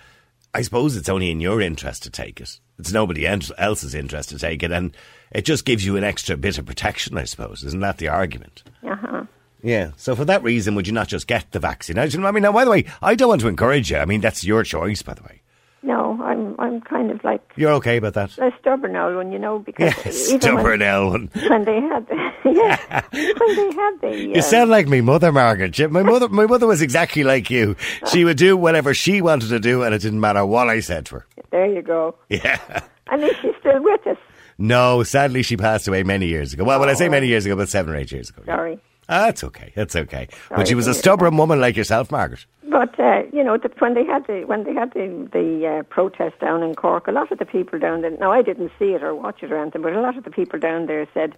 I 0.55 0.63
suppose 0.63 0.95
it's 0.95 1.09
only 1.09 1.29
in 1.29 1.39
your 1.39 1.61
interest 1.61 2.01
to 2.03 2.09
take 2.09 2.41
it. 2.41 2.59
It's 2.79 2.91
nobody 2.91 3.27
else's 3.27 3.93
interest 3.93 4.29
to 4.29 4.39
take 4.39 4.63
it, 4.63 4.71
and 4.71 4.95
it 5.31 5.45
just 5.45 5.65
gives 5.65 5.85
you 5.85 5.97
an 5.97 6.03
extra 6.03 6.37
bit 6.37 6.57
of 6.57 6.65
protection, 6.65 7.17
I 7.17 7.23
suppose. 7.25 7.63
Isn't 7.63 7.79
that 7.81 7.97
the 7.97 8.07
argument? 8.07 8.63
Uh 8.83 8.95
huh. 8.95 9.23
Yeah. 9.61 9.91
So 9.97 10.15
for 10.15 10.25
that 10.25 10.41
reason, 10.43 10.75
would 10.75 10.87
you 10.87 10.93
not 10.93 11.07
just 11.09 11.27
get 11.27 11.51
the 11.51 11.59
vaccine? 11.59 11.97
I 11.99 12.07
mean, 12.31 12.43
now, 12.43 12.51
by 12.53 12.63
the 12.65 12.71
way, 12.71 12.85
I 13.01 13.15
don't 13.15 13.29
want 13.29 13.41
to 13.41 13.47
encourage 13.49 13.91
you. 13.91 13.97
I 13.97 14.05
mean, 14.05 14.21
that's 14.21 14.43
your 14.43 14.63
choice, 14.63 15.01
by 15.01 15.13
the 15.15 15.23
way. 15.23 15.41
No, 15.81 16.19
I'm 16.21 16.55
I'm 16.59 16.81
kind 16.81 17.09
of 17.09 17.23
like 17.23 17.41
You're 17.55 17.71
okay 17.75 17.95
about 17.97 18.13
that? 18.15 18.37
a 18.37 18.51
stubborn 18.59 18.97
old 18.97 19.15
one, 19.15 19.31
you 19.31 19.39
know, 19.39 19.59
because 19.59 19.95
Yeah, 19.97 20.03
when- 20.03 20.13
stubborn 20.41 20.81
Ellen. 20.81 21.29
when 21.49 21.63
they 21.63 21.79
had 21.79 22.05
the, 22.07 22.15
yeah, 22.51 23.01
when 23.13 23.55
they 23.55 23.73
had 23.75 23.91
the 24.01 24.17
You 24.29 24.35
um, 24.35 24.41
sound 24.41 24.69
like 24.69 24.87
my 24.87 24.99
mother, 24.99 25.31
Margaret. 25.31 25.79
My 25.89 26.03
mother, 26.03 26.27
my 26.27 26.45
mother 26.47 26.67
was 26.67 26.81
exactly 26.81 27.23
like 27.23 27.49
you. 27.49 27.77
She 28.11 28.25
would 28.25 28.35
do 28.37 28.57
whatever 28.57 28.93
she 28.93 29.21
wanted 29.21 29.49
to 29.49 29.59
do, 29.59 29.83
and 29.83 29.95
it 29.95 30.01
didn't 30.01 30.19
matter 30.19 30.45
what 30.45 30.67
I 30.67 30.81
said 30.81 31.05
to 31.07 31.15
her. 31.15 31.25
there 31.51 31.67
you 31.67 31.81
go. 31.81 32.13
Yeah. 32.27 32.59
And 33.07 33.23
is 33.23 33.31
she 33.41 33.51
still 33.61 33.81
with 33.81 34.05
us? 34.05 34.17
No, 34.59 35.03
sadly, 35.03 35.41
she 35.41 35.55
passed 35.57 35.87
away 35.87 36.03
many 36.03 36.27
years 36.27 36.53
ago. 36.53 36.63
Well, 36.65 36.79
when 36.79 36.89
I 36.89 36.93
say 36.93 37.07
many 37.09 37.27
years 37.27 37.45
ago, 37.45 37.53
about 37.55 37.69
seven 37.69 37.93
or 37.93 37.97
eight 37.97 38.11
years 38.11 38.29
ago. 38.29 38.43
Sorry. 38.45 38.77
Ah, 39.07 39.25
that's 39.25 39.43
okay. 39.43 39.71
That's 39.75 39.95
okay. 39.95 40.27
But 40.49 40.67
she 40.67 40.75
was 40.75 40.85
a 40.85 40.93
stubborn 40.93 41.35
woman 41.37 41.59
like 41.59 41.75
yourself, 41.77 42.11
Margaret. 42.11 42.45
But 42.69 42.99
uh, 42.99 43.23
you 43.33 43.43
know, 43.43 43.57
the, 43.57 43.71
when 43.79 43.95
they 43.95 44.03
had 44.05 44.27
the 44.27 44.43
when 44.45 44.65
they 44.65 44.73
had 44.73 44.93
the 44.93 45.27
the 45.31 45.65
uh, 45.79 45.83
protest 45.83 46.39
down 46.39 46.61
in 46.61 46.75
Cork, 46.75 47.07
a 47.07 47.11
lot 47.11 47.31
of 47.31 47.39
the 47.39 47.45
people 47.45 47.79
down 47.79 48.01
there. 48.01 48.11
Now, 48.11 48.31
I 48.31 48.43
didn't 48.43 48.71
see 48.77 48.91
it 48.93 49.01
or 49.01 49.15
watch 49.15 49.41
it 49.41 49.51
or 49.51 49.57
anything, 49.57 49.81
but 49.81 49.93
a 49.93 50.01
lot 50.01 50.15
of 50.17 50.25
the 50.25 50.29
people 50.29 50.59
down 50.59 50.85
there 50.85 51.07
said 51.13 51.33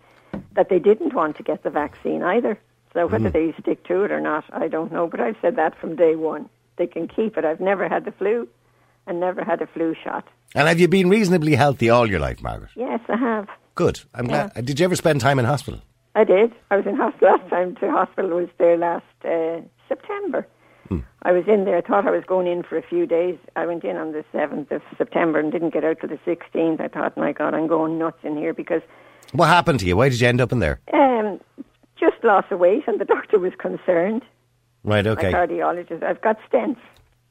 that 0.55 0.67
they 0.69 0.79
didn't 0.79 1.13
want 1.13 1.37
to 1.37 1.43
get 1.43 1.63
the 1.63 1.69
vaccine 1.69 2.23
either. 2.23 2.59
So 2.93 3.07
whether 3.07 3.29
Mm. 3.29 3.33
they 3.33 3.53
stick 3.61 3.85
to 3.85 4.03
it 4.03 4.11
or 4.11 4.19
not, 4.19 4.43
I 4.51 4.67
don't 4.67 4.91
know. 4.91 5.07
But 5.07 5.21
I've 5.21 5.37
said 5.41 5.55
that 5.55 5.77
from 5.79 5.95
day 5.95 6.15
one. 6.17 6.49
They 6.75 6.87
can 6.87 7.07
keep 7.07 7.37
it. 7.37 7.45
I've 7.45 7.61
never 7.61 7.87
had 7.87 8.03
the 8.03 8.11
flu, 8.11 8.49
and 9.07 9.19
never 9.19 9.43
had 9.43 9.61
a 9.61 9.67
flu 9.67 9.95
shot. 10.03 10.25
And 10.55 10.67
have 10.67 10.79
you 10.79 10.87
been 10.87 11.09
reasonably 11.09 11.55
healthy 11.55 11.89
all 11.89 12.09
your 12.09 12.19
life, 12.19 12.41
Margaret? 12.41 12.71
Yes, 12.75 12.99
I 13.09 13.15
have. 13.17 13.47
Good. 13.75 14.01
I'm 14.13 14.27
glad. 14.27 14.53
Did 14.65 14.79
you 14.79 14.83
ever 14.85 14.95
spend 14.95 15.21
time 15.21 15.39
in 15.39 15.45
hospital? 15.45 15.81
I 16.13 16.25
did. 16.25 16.53
I 16.69 16.75
was 16.75 16.85
in 16.85 16.95
hospital 16.97 17.29
last 17.37 17.49
time. 17.49 17.75
To 17.77 17.89
hospital 17.89 18.31
was 18.31 18.49
there 18.57 18.77
last 18.77 19.05
uh, 19.23 19.61
September. 19.87 20.47
I 21.23 21.31
was 21.31 21.45
in 21.47 21.63
there. 21.63 21.77
I 21.77 21.81
thought 21.81 22.05
I 22.05 22.11
was 22.11 22.23
going 22.27 22.47
in 22.47 22.63
for 22.63 22.77
a 22.77 22.81
few 22.81 23.05
days. 23.05 23.37
I 23.55 23.65
went 23.65 23.83
in 23.85 23.95
on 23.95 24.11
the 24.11 24.25
seventh 24.33 24.71
of 24.71 24.81
September 24.97 25.39
and 25.39 25.49
didn't 25.51 25.69
get 25.73 25.85
out 25.85 25.99
till 26.01 26.09
the 26.09 26.19
sixteenth. 26.25 26.81
I 26.81 26.89
thought, 26.89 27.15
my 27.15 27.31
God, 27.31 27.53
I'm 27.53 27.67
going 27.67 27.97
nuts 27.97 28.17
in 28.23 28.35
here 28.35 28.53
because 28.53 28.81
What 29.31 29.47
happened 29.47 29.79
to 29.81 29.85
you? 29.85 29.95
Why 29.95 30.09
did 30.09 30.19
you 30.19 30.27
end 30.27 30.41
up 30.41 30.51
in 30.51 30.59
there? 30.59 30.81
um, 30.91 31.39
just 31.97 32.21
loss 32.23 32.43
of 32.51 32.59
weight, 32.59 32.83
and 32.87 32.99
the 32.99 33.05
doctor 33.05 33.39
was 33.39 33.53
concerned. 33.57 34.23
Right. 34.83 35.05
okay. 35.07 35.31
My 35.31 35.37
cardiologist. 35.37 36.03
I've 36.03 36.19
got 36.21 36.37
stents, 36.51 36.79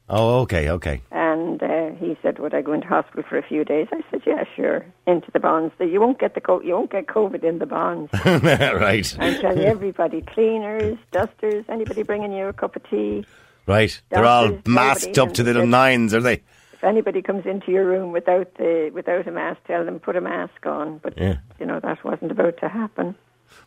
Oh, 0.09 0.39
okay. 0.41 0.69
Okay. 0.69 1.01
and 1.11 1.61
uh, 1.63 1.91
he 1.99 2.17
said, 2.21 2.39
"Would 2.39 2.53
I 2.53 2.61
go 2.61 2.73
into 2.73 2.87
hospital 2.87 3.23
for 3.27 3.37
a 3.37 3.43
few 3.43 3.63
days?" 3.63 3.87
I 3.93 4.01
said, 4.11 4.21
"Yeah, 4.25 4.43
sure." 4.55 4.85
Into 5.07 5.31
the 5.31 5.39
Bons. 5.39 5.71
You 5.79 6.01
won't 6.01 6.19
get 6.19 6.35
the 6.35 6.41
co- 6.41 6.61
you 6.61 6.73
won't 6.73 6.91
get 6.91 7.07
COVID 7.07 7.43
in 7.43 7.59
the 7.59 7.65
Bons. 7.65 8.09
right. 8.25 9.15
I'm 9.19 9.39
telling 9.39 9.59
everybody, 9.59 10.21
cleaners, 10.21 10.97
dusters, 11.11 11.63
anybody 11.69 12.03
bringing 12.03 12.33
you 12.33 12.47
a 12.47 12.53
cup 12.53 12.75
of 12.75 12.83
tea. 12.89 13.25
Right. 13.67 14.01
They're 14.09 14.25
all 14.25 14.57
masked 14.65 15.17
up 15.17 15.33
to 15.35 15.43
the 15.43 15.61
and 15.61 15.71
nines, 15.71 16.13
are 16.13 16.19
they? 16.21 16.41
if 16.73 16.83
anybody 16.85 17.21
comes 17.21 17.45
into 17.45 17.71
your 17.71 17.85
room 17.85 18.11
without 18.11 18.55
the 18.55 18.89
without 18.93 19.27
a 19.27 19.31
mask, 19.31 19.59
tell 19.67 19.85
them 19.85 19.99
put 19.99 20.15
a 20.15 20.21
mask 20.21 20.65
on. 20.65 20.97
But 20.97 21.17
Yeah. 21.17 21.37
you 21.59 21.65
know 21.67 21.79
that 21.79 22.03
wasn't 22.03 22.31
about 22.31 22.57
to 22.57 22.67
happen. 22.67 23.15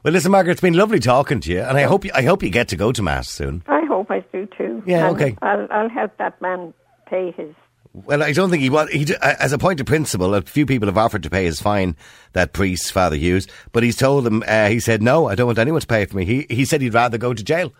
Well, 0.03 0.13
listen, 0.13 0.33
Margaret, 0.33 0.53
it's 0.53 0.61
been 0.61 0.75
lovely 0.75 0.99
talking 0.99 1.41
to 1.41 1.53
you, 1.53 1.61
and 1.61 1.77
I 1.79 1.83
hope 1.83 2.05
you, 2.05 2.11
I 2.15 2.23
hope 2.23 2.43
you 2.43 2.51
get 2.51 2.69
to 2.69 2.77
go 2.77 2.91
to 2.91 3.03
mass 3.03 3.29
soon. 3.29 3.63
I 3.69 3.85
hope 3.85 3.94
I 4.11 4.21
do 4.33 4.47
too. 4.47 4.83
Yeah, 4.87 5.09
And 5.09 5.17
okay. 5.17 5.37
I'll 5.43 5.67
I'll 5.71 5.89
help 5.89 6.17
that 6.19 6.41
man 6.41 6.75
pay 7.07 7.33
his. 7.33 7.55
Well, 7.93 8.25
I 8.25 8.33
don't 8.33 8.51
think 8.51 8.63
he 8.63 8.71
was. 8.71 8.91
He, 8.91 9.07
as 9.23 9.53
a 9.53 9.59
point 9.59 9.79
of 9.79 9.87
principle, 9.87 10.35
a 10.35 10.43
few 10.43 10.67
people 10.67 10.89
have 10.89 10.99
offered 10.99 11.23
to 11.23 11.31
pay 11.31 11.45
his 11.45 11.61
fine. 11.61 11.97
That 12.33 12.53
priest, 12.53 12.93
Father 12.93 13.15
Hughes, 13.15 13.47
but 13.71 13.85
he's 13.85 13.97
told 13.97 14.25
them. 14.25 14.43
Uh, 14.47 14.69
he 14.69 14.81
said, 14.81 15.01
"No, 15.01 15.29
I 15.29 15.37
don't 15.37 15.47
want 15.47 15.59
anyone 15.59 15.81
to 15.81 15.87
pay 15.87 16.05
for 16.07 16.17
me." 16.17 16.25
He 16.25 16.47
he 16.51 16.65
said 16.65 16.81
he'd 16.81 16.95
rather 16.95 17.19
go 17.19 17.33
to 17.33 17.45
jail. 17.45 17.73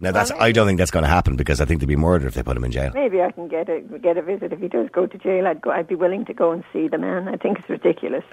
Now 0.00 0.12
that's. 0.12 0.30
I 0.32 0.52
don't 0.52 0.66
think 0.66 0.78
that's 0.78 0.90
going 0.90 1.04
to 1.04 1.08
happen 1.08 1.36
because 1.36 1.60
I 1.62 1.64
think 1.64 1.80
they'd 1.80 1.86
be 1.86 1.96
murdered 1.96 2.26
if 2.26 2.34
they 2.34 2.42
put 2.42 2.56
him 2.56 2.64
in 2.64 2.72
jail. 2.72 2.90
Maybe 2.94 3.22
I 3.22 3.30
can 3.30 3.48
get 3.48 3.70
a 3.70 3.80
get 3.80 4.18
a 4.18 4.22
visit 4.22 4.52
if 4.52 4.60
he 4.60 4.68
does 4.68 4.88
go 4.92 5.06
to 5.06 5.16
jail. 5.16 5.46
I'd 5.46 5.62
go. 5.62 5.70
I'd 5.70 5.88
be 5.88 5.94
willing 5.94 6.26
to 6.26 6.34
go 6.34 6.52
and 6.52 6.62
see 6.72 6.88
the 6.88 6.98
man. 6.98 7.28
I 7.28 7.36
think 7.36 7.58
it's 7.58 7.70
ridiculous. 7.70 8.24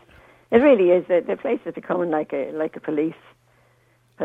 It 0.52 0.58
really 0.58 0.90
is. 0.90 1.08
The, 1.08 1.24
the 1.26 1.38
place 1.38 1.62
is 1.66 1.74
becoming 1.74 2.10
like 2.10 2.34
a 2.34 2.52
like 2.52 2.76
a 2.76 2.82
police 2.82 3.16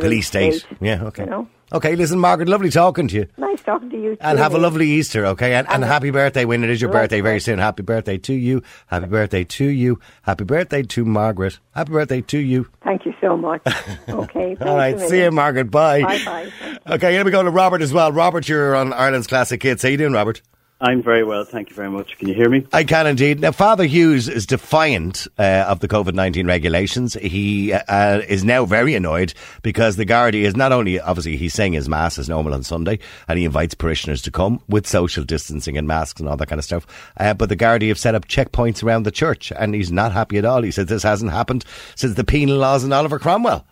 Police 0.00 0.26
state. 0.26 0.66
Yeah. 0.80 1.04
Okay. 1.04 1.24
You 1.24 1.30
know, 1.30 1.48
Okay. 1.72 1.96
Listen, 1.96 2.18
Margaret, 2.18 2.48
lovely 2.48 2.70
talking 2.70 3.08
to 3.08 3.14
you. 3.16 3.26
nice 3.36 3.60
talking 3.62 3.90
to 3.90 3.96
you. 4.00 4.16
And 4.20 4.36
too, 4.38 4.42
have 4.42 4.54
a 4.54 4.58
lovely 4.58 4.88
Easter, 4.90 5.26
okay? 5.26 5.54
And, 5.54 5.66
and 5.66 5.76
And- 5.76 5.84
happy 5.84 6.10
birthday 6.10 6.44
when 6.44 6.62
it 6.64 6.70
is 6.70 6.80
your 6.80 6.90
birthday 6.90 7.20
very 7.20 7.40
soon. 7.40 7.58
Happy 7.58 7.82
birthday 7.82 8.18
to 8.18 8.32
you. 8.34 8.62
Happy 8.86 9.06
birthday 9.06 9.44
to 9.44 9.64
you. 9.64 9.98
Happy 10.22 10.44
birthday 10.44 10.82
to 10.82 11.04
Margaret. 11.04 11.58
Happy 11.74 11.92
birthday 11.92 12.20
to 12.22 12.38
you. 12.38 12.68
Thank 12.84 13.04
you 13.06 13.14
so 13.20 13.36
much. 13.36 13.62
Okay. 14.08 14.56
All 14.60 14.76
right, 14.76 14.98
see 15.00 15.22
you. 15.22 15.30
Margaret. 15.30 15.70
Bye. 15.70 16.02
Bye 16.02 16.24
bye. 16.24 16.94
Okay, 16.94 17.12
here 17.12 17.24
we 17.24 17.30
go 17.32 17.42
to 17.42 17.50
Robert 17.50 17.82
as 17.82 17.92
well. 17.92 18.12
Robert, 18.12 18.48
you're 18.48 18.74
on 18.76 18.92
Ireland's 18.92 19.26
Classic 19.26 19.60
Hits. 19.62 19.82
How 19.82 19.88
you 19.88 19.96
doing, 19.96 20.12
Robert? 20.12 20.42
I'm 20.78 21.02
very 21.02 21.24
well, 21.24 21.44
thank 21.44 21.70
you 21.70 21.76
very 21.76 21.88
much. 21.88 22.18
Can 22.18 22.28
you 22.28 22.34
hear 22.34 22.50
me? 22.50 22.66
I 22.70 22.84
can 22.84 23.06
indeed. 23.06 23.40
Now, 23.40 23.50
Father 23.50 23.84
Hughes 23.84 24.28
is 24.28 24.44
defiant 24.44 25.26
uh, 25.38 25.64
of 25.66 25.80
the 25.80 25.88
COVID 25.88 26.12
19 26.12 26.46
regulations. 26.46 27.14
He 27.14 27.72
uh, 27.72 28.18
is 28.28 28.44
now 28.44 28.66
very 28.66 28.94
annoyed 28.94 29.32
because 29.62 29.96
the 29.96 30.04
Gardaí 30.04 30.42
is 30.42 30.54
not 30.54 30.72
only, 30.72 31.00
obviously, 31.00 31.38
he's 31.38 31.54
saying 31.54 31.72
his 31.72 31.88
Mass 31.88 32.18
is 32.18 32.28
normal 32.28 32.52
on 32.52 32.62
Sunday 32.62 32.98
and 33.26 33.38
he 33.38 33.46
invites 33.46 33.74
parishioners 33.74 34.20
to 34.22 34.30
come 34.30 34.60
with 34.68 34.86
social 34.86 35.24
distancing 35.24 35.78
and 35.78 35.88
masks 35.88 36.20
and 36.20 36.28
all 36.28 36.36
that 36.36 36.48
kind 36.48 36.58
of 36.58 36.64
stuff. 36.64 36.86
Uh, 37.16 37.32
but 37.32 37.48
the 37.48 37.56
Gardaí 37.56 37.88
have 37.88 37.98
set 37.98 38.14
up 38.14 38.28
checkpoints 38.28 38.82
around 38.82 39.04
the 39.04 39.10
church 39.10 39.50
and 39.52 39.74
he's 39.74 39.90
not 39.90 40.12
happy 40.12 40.36
at 40.36 40.44
all. 40.44 40.60
He 40.60 40.70
says 40.70 40.86
this 40.86 41.02
hasn't 41.02 41.32
happened 41.32 41.64
since 41.94 42.16
the 42.16 42.24
penal 42.24 42.58
laws 42.58 42.84
in 42.84 42.92
Oliver 42.92 43.18
Cromwell. 43.18 43.64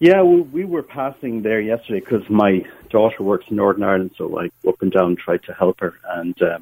Yeah, 0.00 0.20
well, 0.20 0.42
we 0.42 0.64
were 0.64 0.82
passing 0.84 1.42
there 1.42 1.60
yesterday 1.60 2.00
because 2.00 2.28
my 2.30 2.64
daughter 2.88 3.22
works 3.22 3.46
in 3.48 3.56
Northern 3.56 3.82
Ireland, 3.82 4.12
so 4.16 4.38
I 4.38 4.50
up 4.66 4.80
and 4.80 4.92
down 4.92 5.16
tried 5.16 5.42
to 5.44 5.52
help 5.52 5.80
her, 5.80 5.94
and 6.08 6.40
uh, 6.40 6.58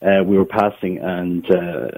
uh, 0.00 0.22
we 0.24 0.38
were 0.38 0.46
passing, 0.46 0.98
and 0.98 1.48
uh, 1.50 1.88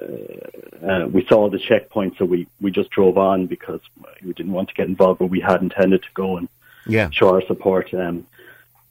uh, 0.85 1.07
we 1.07 1.25
saw 1.26 1.49
the 1.49 1.61
checkpoint, 1.61 2.16
so 2.19 2.25
we 2.25 2.49
we 2.61 2.73
just 2.73 2.90
drove 2.90 3.16
on 3.19 3.47
because 3.47 3.81
we 4.25 4.33
didn't 4.33 4.52
want 4.52 4.69
to 4.69 4.75
get 4.75 4.88
involved, 4.88 5.21
but 5.21 5.26
we 5.26 5.40
had 5.40 5.62
intended 5.62 6.02
to 6.02 6.09
go 6.14 6.38
and 6.38 6.49
Yeah. 6.87 7.09
show 7.11 7.28
our 7.33 7.43
support. 7.47 7.95
Um, 7.95 8.26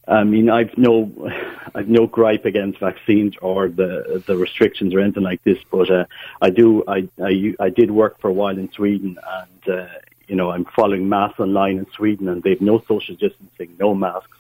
I 0.08 0.24
mean, 0.24 0.50
I've 0.50 0.78
no, 0.78 1.12
I've 1.76 1.90
no 1.90 2.08
gripe 2.08 2.46
against 2.46 2.80
vaccines 2.80 3.36
or 3.42 3.68
the 3.68 4.24
the 4.26 4.38
restrictions 4.38 4.94
or 4.94 5.02
anything 5.02 5.24
like 5.24 5.44
this, 5.44 5.60
but 5.70 5.92
uh, 5.92 6.06
I 6.42 6.50
do, 6.50 6.84
I, 6.88 7.10
I, 7.22 7.56
I 7.60 7.70
did 7.70 7.92
work 7.92 8.22
for 8.22 8.30
a 8.30 8.34
while 8.34 8.58
in 8.58 8.72
Sweden, 8.72 9.18
and 9.40 9.80
uh, 9.80 9.88
you 10.28 10.36
know, 10.36 10.52
I'm 10.52 10.66
following 10.66 11.10
mass 11.10 11.34
online 11.40 11.78
in 11.78 11.88
Sweden, 11.92 12.30
and 12.30 12.42
they've 12.44 12.62
no 12.62 12.84
social 12.88 13.16
distancing, 13.16 13.76
no 13.80 13.94
masks, 13.94 14.38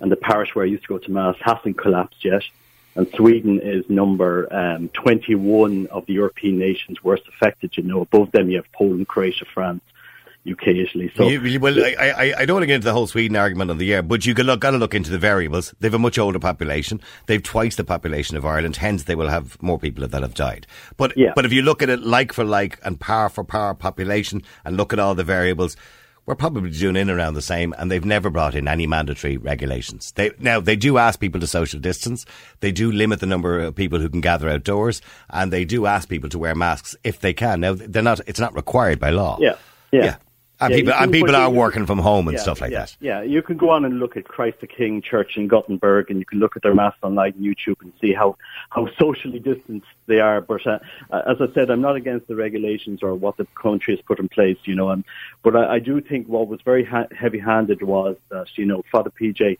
and 0.00 0.10
the 0.10 0.16
parish 0.16 0.54
where 0.54 0.64
I 0.64 0.68
used 0.68 0.84
to 0.84 0.88
go 0.88 0.98
to 0.98 1.10
mass 1.10 1.36
hasn't 1.40 1.78
collapsed 1.78 2.24
yet. 2.24 2.42
And 2.94 3.08
Sweden 3.14 3.60
is 3.60 3.88
number 3.88 4.52
um, 4.52 4.88
21 4.88 5.86
of 5.88 6.06
the 6.06 6.14
European 6.14 6.58
nations 6.58 7.02
worst 7.04 7.24
affected. 7.28 7.76
You 7.76 7.84
know, 7.84 8.00
above 8.00 8.32
them 8.32 8.50
you 8.50 8.56
have 8.56 8.72
Poland, 8.72 9.06
Croatia, 9.06 9.44
France, 9.52 9.82
Italy. 10.44 11.10
So 11.16 11.28
You- 11.28 11.42
you- 11.42 11.60
well, 11.60 11.78
I, 11.78 11.94
I, 11.98 12.34
I 12.38 12.44
don't 12.46 12.54
want 12.54 12.62
to 12.62 12.66
get 12.66 12.76
into 12.76 12.86
the 12.86 12.92
whole 12.92 13.06
Sweden 13.06 13.36
argument 13.36 13.70
on 13.70 13.78
the 13.78 13.92
air, 13.92 14.02
but 14.02 14.24
you 14.24 14.34
got 14.34 14.46
look, 14.46 14.60
got 14.60 14.70
to 14.70 14.78
look 14.78 14.94
into 14.94 15.10
the 15.10 15.18
variables. 15.18 15.74
They've 15.80 15.92
a 15.92 15.98
much 15.98 16.18
older 16.18 16.38
population. 16.38 17.00
They've 17.26 17.42
twice 17.42 17.76
the 17.76 17.84
population 17.84 18.36
of 18.36 18.46
Ireland. 18.46 18.76
Hence, 18.76 19.04
they 19.04 19.14
will 19.14 19.28
have 19.28 19.60
more 19.62 19.78
people 19.78 20.06
that 20.06 20.22
have 20.22 20.34
died. 20.34 20.66
But 20.96 21.16
Yeah. 21.16 21.32
but 21.34 21.44
if 21.44 21.52
you 21.52 21.62
look 21.62 21.82
at 21.82 21.90
it 21.90 22.00
like 22.02 22.32
for 22.32 22.44
like 22.44 22.78
and 22.84 22.98
power 22.98 23.28
for 23.28 23.44
power 23.44 23.74
population 23.74 24.42
and 24.64 24.76
look 24.76 24.92
at 24.92 24.98
all 24.98 25.14
the 25.14 25.24
variables. 25.24 25.76
We're 26.26 26.34
probably 26.34 26.68
doing 26.68 26.96
in 26.96 27.08
around 27.08 27.32
the 27.34 27.40
same, 27.40 27.74
and 27.78 27.90
they've 27.90 28.04
never 28.04 28.28
brought 28.28 28.54
in 28.54 28.68
any 28.68 28.86
mandatory 28.86 29.38
regulations. 29.38 30.12
They 30.12 30.30
now 30.38 30.60
they 30.60 30.76
do 30.76 30.98
ask 30.98 31.18
people 31.18 31.40
to 31.40 31.46
social 31.46 31.80
distance. 31.80 32.26
They 32.60 32.70
do 32.70 32.92
limit 32.92 33.20
the 33.20 33.26
number 33.26 33.58
of 33.60 33.74
people 33.74 33.98
who 33.98 34.10
can 34.10 34.20
gather 34.20 34.50
outdoors, 34.50 35.00
and 35.30 35.50
they 35.50 35.64
do 35.64 35.86
ask 35.86 36.06
people 36.06 36.28
to 36.28 36.38
wear 36.38 36.54
masks 36.54 36.94
if 37.02 37.20
they 37.20 37.32
can. 37.32 37.60
Now 37.60 37.72
they're 37.72 38.02
not; 38.02 38.20
it's 38.26 38.38
not 38.38 38.54
required 38.54 39.00
by 39.00 39.08
law. 39.08 39.38
Yeah, 39.40 39.54
yeah. 39.90 40.04
Yeah. 40.04 40.16
And 40.60 40.72
Yeah, 40.72 40.76
people, 40.76 40.92
and 40.94 41.08
uh, 41.08 41.12
people 41.12 41.36
are 41.36 41.50
working 41.50 41.86
from 41.86 41.98
home 41.98 42.26
and 42.26 42.36
yeah, 42.36 42.42
stuff 42.42 42.60
like 42.60 42.72
yeah, 42.72 42.80
that. 42.80 42.96
Yeah, 43.00 43.22
you 43.22 43.42
can 43.42 43.56
go 43.56 43.70
on 43.70 43.84
and 43.84 44.00
look 44.00 44.16
at 44.16 44.24
Christ 44.24 44.60
the 44.60 44.66
King 44.66 45.00
Church 45.00 45.36
in 45.36 45.46
Gothenburg, 45.46 46.10
and 46.10 46.18
you 46.18 46.24
can 46.24 46.40
look 46.40 46.56
at 46.56 46.62
their 46.62 46.74
mass 46.74 46.94
online 47.02 47.34
on 47.34 47.42
YouTube 47.42 47.80
and 47.80 47.92
see 48.00 48.12
how 48.12 48.36
how 48.70 48.88
socially 48.98 49.38
distanced 49.38 49.86
they 50.06 50.18
are. 50.18 50.40
But 50.40 50.66
uh, 50.66 50.80
uh, 51.10 51.22
as 51.28 51.36
I 51.40 51.52
said, 51.54 51.70
I'm 51.70 51.80
not 51.80 51.94
against 51.94 52.26
the 52.26 52.34
regulations 52.34 53.02
or 53.02 53.14
what 53.14 53.36
the 53.36 53.46
country 53.60 53.94
has 53.94 54.04
put 54.04 54.18
in 54.18 54.28
place. 54.28 54.58
You 54.64 54.74
know, 54.74 54.88
and 54.90 55.04
but 55.44 55.54
I, 55.54 55.74
I 55.74 55.78
do 55.78 56.00
think 56.00 56.26
what 56.26 56.48
was 56.48 56.60
very 56.64 56.84
ha- 56.84 57.06
heavy-handed 57.16 57.82
was 57.82 58.16
that 58.30 58.46
you 58.56 58.66
know 58.66 58.82
Father 58.90 59.10
PJ. 59.10 59.58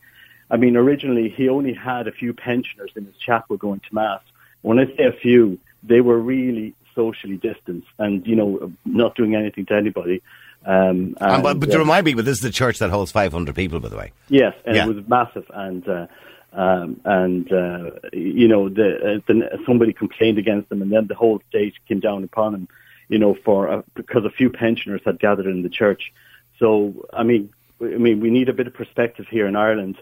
I 0.50 0.56
mean, 0.56 0.76
originally 0.76 1.28
he 1.28 1.48
only 1.48 1.74
had 1.74 2.08
a 2.08 2.12
few 2.12 2.32
pensioners 2.32 2.90
in 2.96 3.04
his 3.04 3.16
chapel 3.16 3.56
going 3.56 3.80
to 3.80 3.94
mass. 3.94 4.22
When 4.62 4.78
I 4.80 4.86
say 4.96 5.04
a 5.04 5.12
few, 5.12 5.58
they 5.84 6.00
were 6.00 6.18
really 6.18 6.74
socially 6.94 7.36
distanced 7.36 7.86
and 7.98 8.26
you 8.26 8.34
know 8.34 8.72
not 8.84 9.14
doing 9.14 9.36
anything 9.36 9.66
to 9.66 9.74
anybody. 9.74 10.20
Um, 10.68 11.16
And, 11.18 11.42
but, 11.42 11.58
but 11.58 11.70
to 11.70 11.78
remind 11.78 12.04
people, 12.04 12.22
this 12.22 12.36
is 12.36 12.42
the 12.42 12.50
church 12.50 12.78
that 12.80 12.90
holds 12.90 13.10
500 13.10 13.54
people, 13.54 13.80
by 13.80 13.88
the 13.88 13.96
way. 13.96 14.12
Yes, 14.28 14.54
and 14.66 14.76
Yeah. 14.76 14.84
it 14.84 14.94
was 14.94 15.08
massive, 15.08 15.50
and 15.54 15.88
uh, 15.88 16.06
um, 16.52 17.00
and 17.06 17.50
uh, 17.50 17.90
you 18.12 18.48
know, 18.48 18.68
the, 18.68 18.88
uh, 18.96 19.20
the 19.26 19.58
somebody 19.64 19.94
complained 19.94 20.36
against 20.36 20.68
them, 20.68 20.82
and 20.82 20.92
then 20.92 21.06
the 21.06 21.14
whole 21.14 21.40
state 21.48 21.74
came 21.88 22.00
down 22.00 22.22
upon 22.22 22.54
him, 22.54 22.68
you 23.08 23.18
know, 23.18 23.34
for 23.34 23.68
uh, 23.70 23.82
because 23.94 24.26
a 24.26 24.30
few 24.30 24.50
pensioners 24.50 25.00
had 25.06 25.18
gathered 25.18 25.46
in 25.46 25.62
the 25.62 25.70
church. 25.70 26.12
So, 26.58 27.06
I 27.14 27.22
mean, 27.22 27.50
I 27.80 27.96
mean, 27.96 28.20
we 28.20 28.28
need 28.28 28.50
a 28.50 28.52
bit 28.52 28.66
of 28.66 28.74
perspective 28.74 29.26
here 29.30 29.46
in 29.46 29.56
Ireland. 29.56 29.96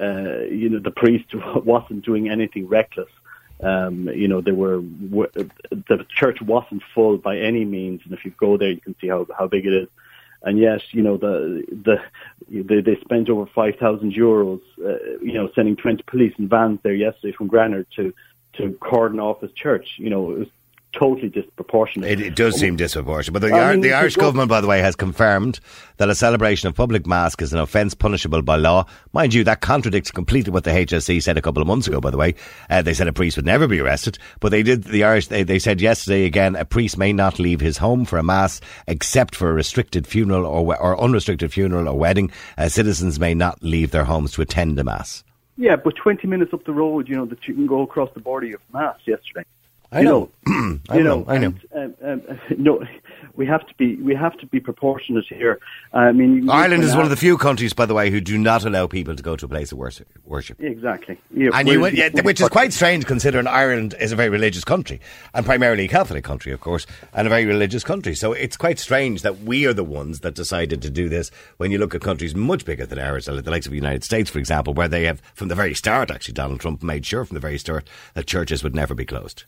Uh, 0.00 0.40
you 0.50 0.68
know, 0.68 0.80
the 0.80 0.90
priest 0.90 1.32
wasn't 1.64 2.04
doing 2.04 2.28
anything 2.28 2.66
reckless. 2.66 3.10
Um, 3.60 4.08
you 4.08 4.26
know, 4.26 4.40
they 4.40 4.52
were 4.52 4.80
the 4.80 6.06
church 6.08 6.40
wasn't 6.42 6.82
full 6.92 7.18
by 7.18 7.38
any 7.38 7.64
means, 7.64 8.00
and 8.04 8.12
if 8.12 8.24
you 8.24 8.32
go 8.32 8.56
there, 8.56 8.70
you 8.70 8.80
can 8.80 8.96
see 9.00 9.08
how 9.08 9.26
how 9.38 9.46
big 9.46 9.64
it 9.64 9.72
is. 9.72 9.88
And 10.42 10.58
yes, 10.58 10.80
you 10.92 11.02
know 11.02 11.16
the 11.16 11.64
the 11.70 11.96
they, 12.48 12.80
they 12.80 13.00
spent 13.00 13.28
over 13.28 13.46
five 13.54 13.74
thousand 13.76 14.12
euros, 14.12 14.60
uh, 14.84 15.18
you 15.20 15.34
know, 15.34 15.50
sending 15.54 15.76
twenty 15.76 16.02
police 16.04 16.32
and 16.38 16.48
vans 16.48 16.78
there 16.82 16.94
yesterday 16.94 17.34
from 17.36 17.48
Granard 17.48 17.86
to 17.96 18.14
to 18.54 18.72
cordon 18.80 19.18
off 19.18 19.40
his 19.40 19.52
church. 19.52 19.86
You 19.96 20.10
know, 20.10 20.30
it 20.30 20.38
was 20.38 20.48
totally 20.98 21.28
disproportionate. 21.28 22.10
It, 22.10 22.20
it 22.20 22.36
does 22.36 22.58
seem 22.58 22.76
disproportionate. 22.76 23.40
But 23.40 23.48
the, 23.48 23.54
I 23.54 23.72
mean, 23.72 23.82
the 23.82 23.92
Irish 23.92 24.16
government, 24.16 24.48
by 24.48 24.60
the 24.60 24.66
way, 24.66 24.80
has 24.80 24.96
confirmed 24.96 25.60
that 25.98 26.08
a 26.08 26.14
celebration 26.14 26.68
of 26.68 26.74
public 26.74 27.06
mask 27.06 27.40
is 27.42 27.52
an 27.52 27.60
offence 27.60 27.94
punishable 27.94 28.42
by 28.42 28.56
law. 28.56 28.86
Mind 29.12 29.34
you, 29.34 29.44
that 29.44 29.60
contradicts 29.60 30.10
completely 30.10 30.52
what 30.52 30.64
the 30.64 30.70
HSE 30.70 31.22
said 31.22 31.36
a 31.36 31.42
couple 31.42 31.62
of 31.62 31.68
months 31.68 31.86
ago, 31.86 32.00
by 32.00 32.10
the 32.10 32.16
way. 32.16 32.34
Uh, 32.68 32.82
they 32.82 32.94
said 32.94 33.08
a 33.08 33.12
priest 33.12 33.36
would 33.36 33.46
never 33.46 33.68
be 33.68 33.80
arrested. 33.80 34.18
But 34.40 34.50
they 34.50 34.62
did, 34.62 34.84
the 34.84 35.04
Irish, 35.04 35.28
they, 35.28 35.42
they 35.42 35.58
said 35.58 35.80
yesterday 35.80 36.24
again, 36.24 36.56
a 36.56 36.64
priest 36.64 36.98
may 36.98 37.12
not 37.12 37.38
leave 37.38 37.60
his 37.60 37.78
home 37.78 38.04
for 38.04 38.18
a 38.18 38.22
mass 38.22 38.60
except 38.86 39.34
for 39.34 39.50
a 39.50 39.54
restricted 39.54 40.06
funeral 40.06 40.46
or, 40.46 40.76
or 40.80 41.00
unrestricted 41.00 41.52
funeral 41.52 41.88
or 41.88 41.98
wedding. 41.98 42.30
Uh, 42.56 42.68
citizens 42.68 43.20
may 43.20 43.34
not 43.34 43.62
leave 43.62 43.90
their 43.90 44.04
homes 44.04 44.32
to 44.32 44.42
attend 44.42 44.78
a 44.78 44.84
mass. 44.84 45.24
yeah, 45.56 45.76
but 45.76 45.94
twenty 45.96 46.26
minutes 46.26 46.52
up 46.52 46.64
the 46.64 46.72
road, 46.72 47.08
you 47.08 47.16
know, 47.16 47.26
that 47.26 47.46
you 47.46 47.54
can 47.54 47.66
go 47.66 47.82
across 47.82 48.10
the 48.14 48.20
border 48.20 48.54
of 48.54 48.60
mass 48.72 48.96
yesterday. 49.06 49.44
I 49.90 50.02
know. 50.02 50.30
know, 50.46 50.80
I 50.88 50.96
you 50.98 51.02
know, 51.02 51.24
I 51.26 51.38
know. 51.38 51.54
and, 51.72 51.94
um, 52.02 52.22
um, 52.28 52.40
no, 52.58 52.84
we 53.38 53.46
have 53.46 53.66
to 53.66 53.74
be 53.76 53.96
we 53.96 54.14
have 54.14 54.36
to 54.38 54.46
be 54.46 54.60
proportionate 54.60 55.24
here. 55.28 55.60
I 55.92 56.12
mean, 56.12 56.50
Ireland 56.50 56.82
is 56.82 56.94
one 56.94 57.04
of 57.04 57.10
the 57.10 57.16
few 57.16 57.38
countries, 57.38 57.72
by 57.72 57.86
the 57.86 57.94
way, 57.94 58.10
who 58.10 58.20
do 58.20 58.36
not 58.36 58.64
allow 58.64 58.88
people 58.88 59.14
to 59.14 59.22
go 59.22 59.36
to 59.36 59.46
a 59.46 59.48
place 59.48 59.70
of 59.72 59.78
worship. 59.78 60.08
worship. 60.26 60.60
exactly, 60.60 61.18
yeah, 61.32 61.50
And 61.54 61.68
you, 61.68 61.86
yeah, 61.86 62.10
which 62.22 62.40
is 62.40 62.48
quite 62.48 62.72
strange 62.72 63.06
considering 63.06 63.46
Ireland 63.46 63.94
is 64.00 64.12
a 64.12 64.16
very 64.16 64.28
religious 64.28 64.64
country 64.64 65.00
and 65.32 65.46
primarily 65.46 65.84
a 65.84 65.88
Catholic 65.88 66.24
country, 66.24 66.52
of 66.52 66.60
course, 66.60 66.84
and 67.14 67.26
a 67.26 67.30
very 67.30 67.46
religious 67.46 67.84
country. 67.84 68.14
So 68.14 68.32
it's 68.32 68.56
quite 68.56 68.78
strange 68.78 69.22
that 69.22 69.40
we 69.40 69.66
are 69.66 69.72
the 69.72 69.84
ones 69.84 70.20
that 70.20 70.34
decided 70.34 70.82
to 70.82 70.90
do 70.90 71.08
this 71.08 71.30
when 71.58 71.70
you 71.70 71.78
look 71.78 71.94
at 71.94 72.02
countries 72.02 72.34
much 72.34 72.64
bigger 72.64 72.86
than 72.86 72.98
ours, 72.98 73.28
like 73.28 73.44
the 73.44 73.50
likes 73.50 73.66
of 73.66 73.70
the 73.70 73.76
United 73.76 74.02
States, 74.02 74.28
for 74.28 74.38
example, 74.40 74.74
where 74.74 74.88
they 74.88 75.04
have, 75.04 75.22
from 75.34 75.48
the 75.48 75.54
very 75.54 75.74
start, 75.74 76.10
actually, 76.10 76.34
Donald 76.34 76.60
Trump 76.60 76.82
made 76.82 77.06
sure 77.06 77.24
from 77.24 77.36
the 77.36 77.40
very 77.40 77.58
start 77.58 77.88
that 78.14 78.26
churches 78.26 78.64
would 78.64 78.74
never 78.74 78.94
be 78.94 79.06
closed. 79.06 79.44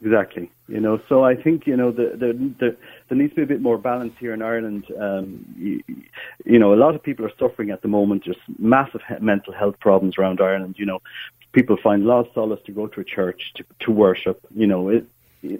Exactly. 0.00 0.50
You 0.68 0.80
know, 0.80 1.00
so 1.08 1.24
I 1.24 1.34
think 1.34 1.66
you 1.66 1.76
know 1.76 1.90
the, 1.90 2.10
the, 2.10 2.32
the, 2.60 2.76
there 3.08 3.18
needs 3.18 3.30
to 3.30 3.36
be 3.36 3.42
a 3.42 3.46
bit 3.46 3.60
more 3.60 3.78
balance 3.78 4.14
here 4.20 4.32
in 4.32 4.42
Ireland. 4.42 4.84
Um, 4.98 5.44
you, 5.58 5.82
you 6.44 6.58
know, 6.58 6.72
a 6.72 6.76
lot 6.76 6.94
of 6.94 7.02
people 7.02 7.24
are 7.26 7.32
suffering 7.38 7.70
at 7.70 7.82
the 7.82 7.88
moment. 7.88 8.24
There's 8.26 8.36
massive 8.58 9.00
he- 9.08 9.24
mental 9.24 9.52
health 9.52 9.80
problems 9.80 10.16
around 10.16 10.40
Ireland. 10.40 10.76
You 10.78 10.86
know, 10.86 11.02
people 11.52 11.76
find 11.82 12.04
a 12.04 12.06
lot 12.06 12.26
of 12.26 12.32
solace 12.32 12.60
to 12.66 12.72
go 12.72 12.86
to 12.86 13.00
a 13.00 13.04
church 13.04 13.52
to, 13.56 13.64
to 13.80 13.90
worship. 13.90 14.40
You 14.54 14.66
know, 14.68 14.88
it- 14.88 15.06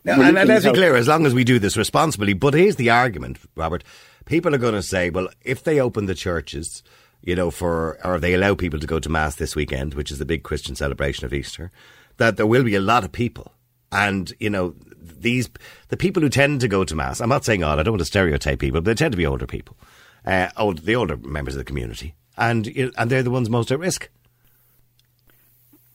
Now, 0.05 0.21
and, 0.21 0.39
and 0.39 0.49
let's 0.49 0.65
be 0.65 0.73
clear, 0.73 0.95
as 0.95 1.09
long 1.09 1.27
as 1.27 1.35
we 1.35 1.43
do 1.45 1.59
this 1.59 1.77
responsibly. 1.77 2.33
But 2.33 2.55
here's 2.55 2.77
the 2.77 2.91
argument, 2.91 3.39
Robert. 3.57 3.83
People 4.25 4.55
are 4.55 4.59
going 4.59 4.75
to 4.75 4.83
say, 4.83 5.11
well, 5.11 5.29
if 5.43 5.65
they 5.65 5.81
open 5.81 6.07
the 6.07 6.15
churches, 6.15 6.83
you 7.23 7.35
know, 7.35 7.51
for 7.51 7.99
or 8.05 8.17
if 8.17 8.21
they 8.21 8.35
allow 8.35 8.55
people 8.55 8.79
to 8.79 8.87
go 8.87 9.01
to 9.01 9.09
mass 9.09 9.37
this 9.37 9.57
weekend, 9.57 9.95
which 9.95 10.11
is 10.13 10.19
the 10.19 10.25
big 10.25 10.43
Christian 10.43 10.77
celebration 10.77 11.25
of 11.25 11.33
Easter, 11.33 11.73
that 12.19 12.37
there 12.37 12.47
will 12.47 12.63
be 12.63 12.75
a 12.75 12.81
lot 12.81 13.05
of 13.05 13.11
people, 13.11 13.53
and 13.93 14.33
you 14.39 14.51
know, 14.51 14.75
these 15.01 15.49
the 15.89 15.97
people 15.97 16.23
who 16.23 16.29
tend 16.29 16.61
to 16.61 16.69
go 16.69 16.85
to 16.85 16.95
mass. 16.95 17.21
I'm 17.21 17.29
not 17.29 17.45
saying 17.45 17.63
all. 17.63 17.79
I 17.79 17.83
don't 17.83 17.93
want 17.93 18.01
to 18.01 18.07
stereotype 18.07 18.59
people, 18.59 18.81
but 18.81 18.85
they 18.85 18.95
tend 18.95 19.13
to 19.13 19.19
be 19.19 19.27
older 19.27 19.47
people, 19.47 19.77
uh, 20.25 20.49
old, 20.57 20.79
the 20.81 20.97
older 20.97 21.17
members 21.17 21.55
of 21.55 21.59
the 21.59 21.65
community, 21.65 22.15
and 22.37 22.67
you 22.67 22.87
know, 22.87 22.93
and 22.97 23.11
they're 23.11 23.23
the 23.23 23.31
ones 23.31 23.51
most 23.51 23.71
at 23.71 23.79
risk. 23.79 24.09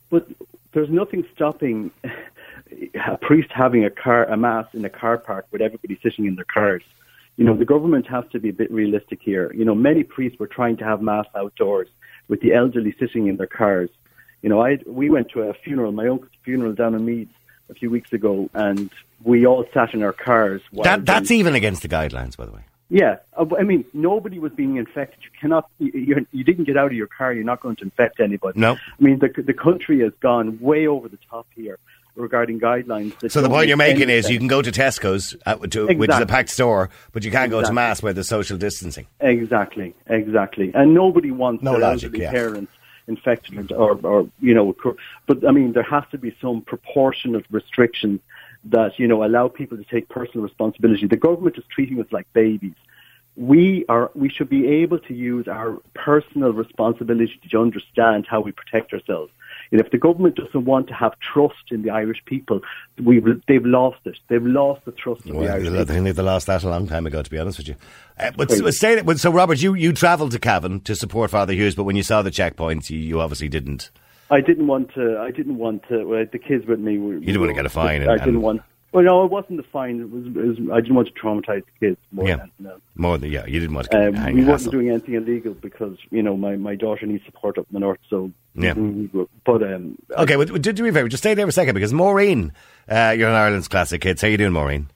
But 0.09 0.27
there's 0.73 0.89
nothing 0.89 1.25
stopping 1.33 1.91
a 3.07 3.17
priest 3.17 3.49
having 3.51 3.85
a 3.85 3.89
car, 3.89 4.25
a 4.25 4.37
mass 4.37 4.67
in 4.73 4.85
a 4.85 4.89
car 4.89 5.17
park 5.17 5.47
with 5.51 5.61
everybody 5.61 5.99
sitting 6.01 6.25
in 6.25 6.35
their 6.35 6.45
cars. 6.45 6.83
You 7.35 7.45
know, 7.45 7.55
the 7.55 7.65
government 7.65 8.05
has 8.07 8.25
to 8.31 8.39
be 8.39 8.49
a 8.49 8.53
bit 8.53 8.71
realistic 8.71 9.19
here. 9.23 9.51
You 9.55 9.65
know, 9.65 9.73
many 9.73 10.03
priests 10.03 10.39
were 10.39 10.47
trying 10.47 10.77
to 10.77 10.83
have 10.83 11.01
mass 11.01 11.25
outdoors 11.35 11.87
with 12.27 12.41
the 12.41 12.53
elderly 12.53 12.95
sitting 12.99 13.27
in 13.27 13.37
their 13.37 13.47
cars. 13.47 13.89
You 14.43 14.49
know, 14.49 14.61
I 14.61 14.79
we 14.85 15.09
went 15.09 15.29
to 15.31 15.41
a 15.43 15.53
funeral, 15.53 15.91
my 15.91 16.07
uncle's 16.07 16.31
funeral 16.43 16.73
down 16.73 16.93
in 16.93 17.05
Meath 17.05 17.29
a 17.75 17.79
few 17.79 17.89
weeks 17.89 18.13
ago, 18.13 18.49
and 18.53 18.89
we 19.23 19.45
all 19.45 19.65
sat 19.73 19.93
in 19.93 20.03
our 20.03 20.13
cars. 20.13 20.61
While 20.71 20.83
That 20.83 21.05
that's 21.05 21.29
the- 21.29 21.37
even 21.37 21.55
against 21.55 21.81
the 21.81 21.89
guidelines, 21.89 22.35
by 22.37 22.45
the 22.45 22.51
way. 22.51 22.61
yeah, 22.89 23.17
uh, 23.37 23.45
I 23.57 23.63
mean, 23.63 23.83
nobody 23.93 24.37
was 24.39 24.51
being 24.53 24.75
infected. 24.77 25.19
You 25.23 25.29
cannot, 25.41 25.69
you, 25.79 26.25
you- 26.31 26.43
didn't 26.43 26.65
get 26.65 26.77
out 26.77 26.87
of 26.87 26.93
your 26.93 27.07
car. 27.07 27.33
You're 27.33 27.43
not 27.53 27.59
going 27.61 27.75
to 27.77 27.83
infect 27.83 28.19
anybody. 28.19 28.59
No. 28.59 28.73
I 28.73 28.99
mean, 28.99 29.19
the 29.19 29.29
the 29.41 29.53
country 29.53 29.99
has 30.01 30.13
gone 30.19 30.59
way 30.59 30.87
over 30.87 31.07
the 31.09 31.19
top 31.29 31.47
here 31.55 31.77
regarding 32.15 32.59
guidelines. 32.59 33.13
So 33.31 33.41
the 33.41 33.49
point 33.49 33.67
you're 33.67 33.77
making 33.77 34.03
any 34.03 34.13
is 34.13 34.29
you 34.29 34.37
can 34.37 34.47
go 34.47 34.61
to 34.61 34.71
Tesco's, 34.71 35.35
uh, 35.47 35.55
to, 35.55 35.87
which 35.87 36.11
is 36.11 36.19
a 36.19 36.27
packed 36.27 36.51
store, 36.51 36.91
but 37.11 37.23
you 37.25 37.31
can't 37.31 37.49
go 37.49 37.63
to 37.63 37.73
mass 37.73 38.03
where 38.03 38.13
there's 38.13 38.27
social 38.27 38.55
distancing. 38.55 39.07
Exactly, 39.19 39.95
exactly. 40.05 40.71
And 40.75 40.93
nobody 40.93 41.31
wants 41.31 41.63
No 41.63 41.71
their 41.71 41.81
logic, 41.81 42.09
elderly 42.09 42.23
yeah. 42.25 42.31
parents 42.31 42.71
infected 43.07 43.71
or, 43.71 43.99
or, 44.03 44.29
you 44.39 44.53
know, 44.53 44.75
but 45.27 45.47
I 45.47 45.51
mean, 45.51 45.73
there 45.73 45.83
has 45.83 46.03
to 46.11 46.17
be 46.17 46.35
some 46.41 46.61
proportionate 46.61 47.45
restrictions 47.51 48.19
that, 48.65 48.97
you 48.97 49.07
know, 49.07 49.23
allow 49.23 49.47
people 49.47 49.77
to 49.77 49.83
take 49.83 50.07
personal 50.09 50.43
responsibility. 50.43 51.05
The 51.07 51.17
government 51.17 51.57
is 51.57 51.65
treating 51.69 51.99
us 51.99 52.07
like 52.11 52.31
babies. 52.33 52.75
We 53.35 53.85
are, 53.89 54.11
we 54.13 54.29
should 54.29 54.49
be 54.49 54.67
able 54.67 54.99
to 54.99 55.13
use 55.13 55.47
our 55.47 55.79
personal 55.93 56.53
responsibility 56.53 57.39
to 57.49 57.61
understand 57.61 58.27
how 58.27 58.41
we 58.41 58.51
protect 58.51 58.93
ourselves. 58.93 59.31
And 59.73 59.81
if 59.81 59.89
the 59.91 59.97
government 59.97 60.35
doesn't 60.35 60.65
want 60.65 60.87
to 60.89 60.93
have 60.93 61.13
trust 61.19 61.71
in 61.71 61.81
the 61.81 61.89
Irish 61.89 62.23
people, 62.25 62.61
we've, 63.03 63.25
they've 63.47 63.65
lost 63.65 63.97
it. 64.05 64.17
They've 64.27 64.45
lost 64.45 64.85
the 64.85 64.91
trust 64.91 65.25
of 65.25 65.31
the 65.33 65.49
Irish 65.49 65.67
I 65.67 65.71
people. 65.71 65.85
think 65.87 66.15
they 66.15 66.21
lost 66.21 66.45
that 66.45 66.63
a 66.63 66.69
long 66.69 66.85
time 66.87 67.07
ago, 67.07 67.23
to 67.23 67.29
be 67.29 67.39
honest 67.39 67.57
with 67.57 67.67
you. 67.69 67.75
Uh, 68.19 68.29
but 68.37 68.51
so, 68.51 68.69
say 68.69 69.01
that, 69.01 69.19
so 69.19 69.31
Robert, 69.31 69.59
you, 69.63 69.73
you 69.73 69.91
travelled 69.91 70.31
to 70.33 70.39
Cavan 70.39 70.79
to 70.81 70.95
support 70.95 71.31
Father 71.31 71.53
Hughes, 71.53 71.73
but 71.73 71.85
when 71.85 71.95
you 71.95 72.03
saw 72.03 72.21
the 72.21 72.29
checkpoints, 72.29 72.91
you, 72.91 72.99
you 72.99 73.19
obviously 73.19 73.49
didn't. 73.49 73.89
I 74.29 74.41
didn't 74.41 74.67
want 74.67 74.93
to. 74.93 75.17
I 75.19 75.31
didn't 75.31 75.57
want 75.57 75.87
to. 75.89 76.05
Well, 76.05 76.25
the 76.31 76.39
kids 76.39 76.65
with 76.65 76.79
me. 76.79 76.97
Were, 76.99 77.15
You 77.15 77.19
didn't 77.25 77.41
want 77.41 77.49
to 77.49 77.55
get 77.55 77.65
a 77.65 77.69
fine 77.69 78.07
I 78.07 78.13
and- 78.13 78.21
didn't 78.21 78.41
want. 78.41 78.61
Well, 78.93 79.03
no, 79.03 79.25
it 79.25 79.31
wasn't 79.31 79.57
the 79.57 79.63
fine. 79.63 79.99
It 80.01 80.09
was. 80.11 80.27
It 80.27 80.33
was 80.35 80.57
I 80.71 80.79
didn't 80.79 80.95
want 80.95 81.07
to 81.07 81.13
traumatize 81.15 81.63
the 81.65 81.87
kids 81.87 81.97
more 82.11 82.27
Yeah. 82.27 82.35
than 82.37 82.51
anything. 82.59 82.81
More 82.95 83.17
than, 83.17 83.31
yeah, 83.31 83.45
you 83.47 83.59
didn't 83.59 83.73
want 83.73 83.89
to 83.89 83.97
get 83.97 84.07
Um, 84.09 84.13
hang 84.13 84.35
we 84.35 84.41
a 84.41 84.45
weren't 84.45 84.59
hassle. 84.59 84.71
doing 84.71 84.89
anything 84.91 85.15
illegal 85.15 85.55
because 85.55 85.97
you 86.11 86.21
know 86.21 86.37
my, 86.37 86.55
my 86.57 86.75
daughter 86.75 87.05
needs 87.07 87.25
support 87.25 87.57
up 87.57 87.65
in 87.69 87.73
the 87.73 87.79
north. 87.79 87.99
So 88.09 88.31
Yeah. 88.53 88.73
we 88.73 89.09
were- 89.11 89.25
but 89.45 89.63
um, 89.63 89.97
Okay, 90.17 90.37
well, 90.37 90.45
do, 90.45 90.71
do 90.71 90.83
me 90.83 90.89
a 90.89 90.93
favour, 90.93 91.09
just 91.09 91.23
stay 91.23 91.33
there 91.33 91.45
for 91.47 91.49
a 91.49 91.53
second 91.53 91.73
because 91.73 91.91
Maureen, 91.91 92.53
uh, 92.87 93.15
you're 93.17 93.29
an 93.29 93.35
Ireland's 93.35 93.67
classic 93.67 94.03
hits. 94.03 94.21
How 94.21 94.27
you 94.27 94.37
doing, 94.37 94.53
Maureen? 94.53 94.89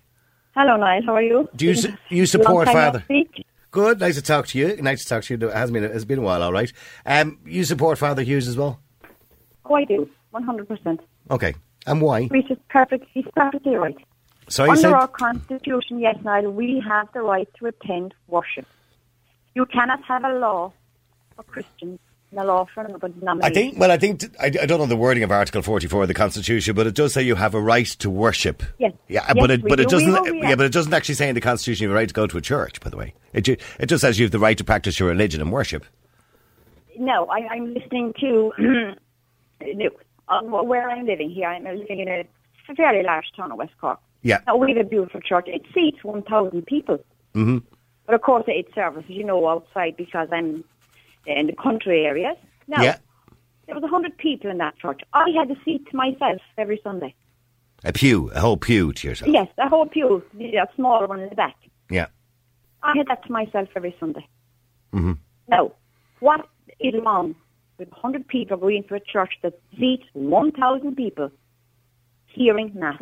Hello, 0.55 0.75
Niall. 0.77 1.01
How 1.03 1.15
are 1.15 1.21
you? 1.23 1.49
Do 1.55 1.65
you 1.65 1.73
su- 1.73 1.93
you 2.09 2.25
support 2.27 2.67
Long 2.67 2.75
time 2.75 2.75
no 2.75 2.99
Father? 2.99 3.25
Good, 3.71 3.99
nice 3.99 4.15
to 4.15 4.21
talk 4.21 4.45
to 4.47 4.59
you. 4.59 4.75
Nice 4.81 5.03
to 5.03 5.09
talk 5.09 5.23
to 5.23 5.33
you. 5.35 5.47
It 5.49 5.53
has 5.55 5.71
been 5.71 5.83
it's 5.83 6.05
been 6.05 6.19
a 6.19 6.21
while, 6.21 6.41
all 6.43 6.53
right. 6.53 6.71
Um, 7.05 7.39
you 7.45 7.63
support 7.63 7.97
Father 7.97 8.21
Hughes 8.21 8.47
as 8.47 8.57
well? 8.57 8.79
Oh, 9.65 9.73
I 9.75 9.83
do. 9.85 10.07
100%. 10.33 10.99
Okay, 11.31 11.55
and 11.87 12.01
why? 12.01 12.29
He's 12.31 12.45
just 12.45 12.67
perfect. 12.69 13.05
He's 13.13 13.25
perfectly 13.35 13.75
right. 13.75 13.97
Sorry, 14.49 14.67
you 14.67 14.71
Under 14.71 14.81
said 14.81 14.93
our 14.93 15.07
constitution, 15.07 15.99
yes, 15.99 16.15
Niall, 16.23 16.51
we 16.51 16.81
have 16.87 17.09
the 17.13 17.21
right 17.21 17.49
to 17.59 17.65
attend 17.65 18.13
worship. 18.27 18.65
You 19.55 19.65
cannot 19.65 20.03
have 20.03 20.23
a 20.23 20.33
law 20.37 20.71
for 21.35 21.43
Christians 21.43 21.99
and 22.31 22.39
a 22.39 22.43
law 22.45 22.65
for 22.73 22.83
another 22.83 23.11
I 23.41 23.49
think. 23.49 23.77
Well, 23.79 23.91
I 23.91 23.97
think 23.97 24.23
I, 24.39 24.45
I 24.45 24.49
don't 24.65 24.79
know 24.79 24.85
the 24.85 24.95
wording 24.95 25.23
of 25.23 25.31
Article 25.31 25.61
forty-four 25.61 26.03
of 26.03 26.07
the 26.07 26.13
Constitution, 26.13 26.75
but 26.75 26.87
it 26.87 26.93
does 26.95 27.13
say 27.13 27.23
you 27.23 27.35
have 27.35 27.55
a 27.55 27.61
right 27.61 27.85
to 27.87 28.09
worship. 28.09 28.63
Yes. 28.79 28.93
Yeah, 29.09 29.23
Yes, 29.27 29.35
but 29.39 29.51
it 29.51 29.63
but 29.63 29.79
it 29.79 29.89
do. 29.89 29.97
We 29.97 30.05
doesn't. 30.05 30.11
know 30.13 30.33
yeah, 30.41 30.47
have. 30.49 30.57
but 30.57 30.65
it 30.67 30.71
doesn't 30.73 30.93
actually 30.93 31.15
say 31.15 31.27
in 31.29 31.35
the 31.35 31.41
Constitution 31.41 31.83
you 31.83 31.89
have 31.89 31.95
a 31.95 31.99
right 31.99 32.07
to 32.07 32.13
go 32.13 32.27
to 32.27 32.37
a 32.37 32.41
church. 32.41 32.79
By 32.79 32.89
the 32.89 32.97
way, 32.97 33.13
it 33.33 33.41
ju- 33.41 33.57
it 33.79 33.87
just 33.87 34.01
says 34.01 34.17
you 34.19 34.25
have 34.25 34.31
the 34.31 34.39
right 34.39 34.57
to 34.57 34.63
practice 34.63 34.99
your 34.99 35.09
religion 35.09 35.41
and 35.41 35.51
worship. 35.51 35.85
No, 36.97 37.25
I, 37.27 37.47
I'm 37.51 37.73
listening 37.73 38.13
to 38.19 38.51
no, 39.73 39.89
um, 40.29 40.51
where 40.51 40.89
I'm 40.89 41.05
living 41.05 41.29
here. 41.29 41.47
I'm 41.47 41.63
living 41.63 41.99
in 41.99 42.07
a 42.07 42.25
fairly 42.75 43.03
large 43.03 43.31
town 43.35 43.51
of 43.51 43.57
West 43.57 43.73
Cork. 43.79 43.99
Yeah. 44.23 44.39
Now, 44.47 44.57
we 44.57 44.73
have 44.73 44.85
a 44.85 44.89
beautiful 44.89 45.21
church. 45.21 45.45
It 45.47 45.63
seats 45.73 46.03
1,000 46.03 46.65
people. 46.65 46.97
Mm-hmm. 47.33 47.59
But 48.05 48.15
of 48.15 48.21
course, 48.21 48.45
it's 48.47 48.73
services, 48.73 49.09
you 49.09 49.23
know, 49.23 49.47
outside 49.47 49.95
because 49.97 50.27
I'm 50.31 50.63
in 51.25 51.47
the 51.47 51.53
country 51.53 52.05
areas. 52.05 52.37
Now, 52.67 52.81
Yeah. 52.81 52.97
there 53.65 53.75
was 53.75 53.83
100 53.83 54.17
people 54.17 54.49
in 54.49 54.57
that 54.57 54.77
church. 54.77 55.01
I 55.13 55.29
had 55.37 55.51
a 55.51 55.55
seat 55.63 55.89
to 55.91 55.95
myself 55.95 56.41
every 56.57 56.79
Sunday. 56.83 57.13
A 57.83 57.93
pew, 57.93 58.31
a 58.33 58.39
whole 58.39 58.57
pew 58.57 58.91
to 58.91 59.07
yourself. 59.07 59.31
Yes, 59.31 59.47
a 59.57 59.69
whole 59.69 59.85
pew, 59.85 60.23
that 60.33 60.69
smaller 60.75 61.05
one 61.05 61.19
in 61.19 61.29
the 61.29 61.35
back. 61.35 61.55
Yeah. 61.89 62.07
I 62.81 62.97
had 62.97 63.07
that 63.07 63.23
to 63.25 63.31
myself 63.31 63.69
every 63.75 63.95
Sunday. 63.99 64.25
Mm-hmm. 64.93 65.13
Now, 65.47 65.73
what 66.19 66.47
is 66.79 66.93
wrong 67.03 67.35
with 67.77 67.89
100 67.89 68.27
people 68.27 68.57
going 68.57 68.83
to 68.85 68.95
a 68.95 68.99
church 68.99 69.33
that 69.43 69.59
seats 69.77 70.03
1,000 70.13 70.95
people 70.95 71.31
hearing 72.27 72.71
Mass? 72.75 73.01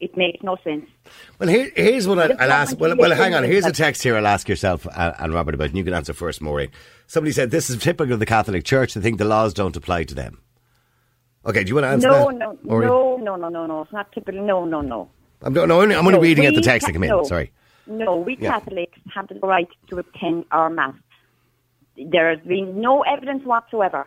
It 0.00 0.16
makes 0.16 0.42
no 0.42 0.56
sense. 0.64 0.86
Well, 1.38 1.48
here, 1.48 1.70
here's 1.76 2.08
what 2.08 2.18
I'll, 2.18 2.32
I'll 2.40 2.50
ask. 2.52 2.76
Well, 2.78 2.96
well, 2.96 3.14
hang 3.14 3.34
on. 3.34 3.44
Here's 3.44 3.64
a 3.66 3.70
text 3.72 4.02
here 4.02 4.16
I'll 4.16 4.26
ask 4.26 4.48
yourself 4.48 4.84
uh, 4.88 5.12
and 5.20 5.32
Robert 5.32 5.54
about, 5.54 5.68
and 5.68 5.76
you 5.78 5.84
can 5.84 5.94
answer 5.94 6.12
first, 6.12 6.42
Maureen. 6.42 6.70
Somebody 7.06 7.30
said 7.32 7.52
this 7.52 7.70
is 7.70 7.78
typical 7.78 8.14
of 8.14 8.18
the 8.18 8.26
Catholic 8.26 8.64
Church. 8.64 8.94
They 8.94 9.00
think 9.00 9.18
the 9.18 9.24
laws 9.24 9.54
don't 9.54 9.76
apply 9.76 10.04
to 10.04 10.14
them. 10.14 10.40
Okay, 11.46 11.62
do 11.62 11.68
you 11.68 11.74
want 11.76 11.84
to 11.84 11.88
answer 11.90 12.08
No, 12.08 12.26
that? 12.32 12.38
no, 12.38 12.58
Maureen? 12.64 12.88
no, 12.88 13.16
no, 13.18 13.36
no, 13.36 13.48
no, 13.48 13.66
no. 13.66 13.82
It's 13.82 13.92
not 13.92 14.10
typical. 14.12 14.42
No, 14.44 14.64
no, 14.64 14.80
no. 14.80 15.08
I'm, 15.42 15.52
no, 15.52 15.62
only, 15.80 15.94
I'm 15.94 16.04
only 16.06 16.12
No, 16.18 16.20
reading 16.20 16.46
out 16.46 16.54
the 16.54 16.62
text 16.62 16.84
ca- 16.84 16.88
that 16.88 16.92
came 16.94 17.04
in. 17.04 17.10
no. 17.10 17.22
Sorry. 17.24 17.52
No, 17.86 18.16
we 18.16 18.36
Yeah. 18.40 18.58
Catholics 18.58 18.98
have 19.14 19.28
the 19.28 19.34
right 19.40 19.68
to 19.90 19.98
attend 19.98 20.46
our 20.50 20.68
Mass. 20.70 20.94
There 21.96 22.30
has 22.34 22.40
been 22.46 22.80
no 22.80 23.02
evidence 23.02 23.44
whatsoever 23.44 24.06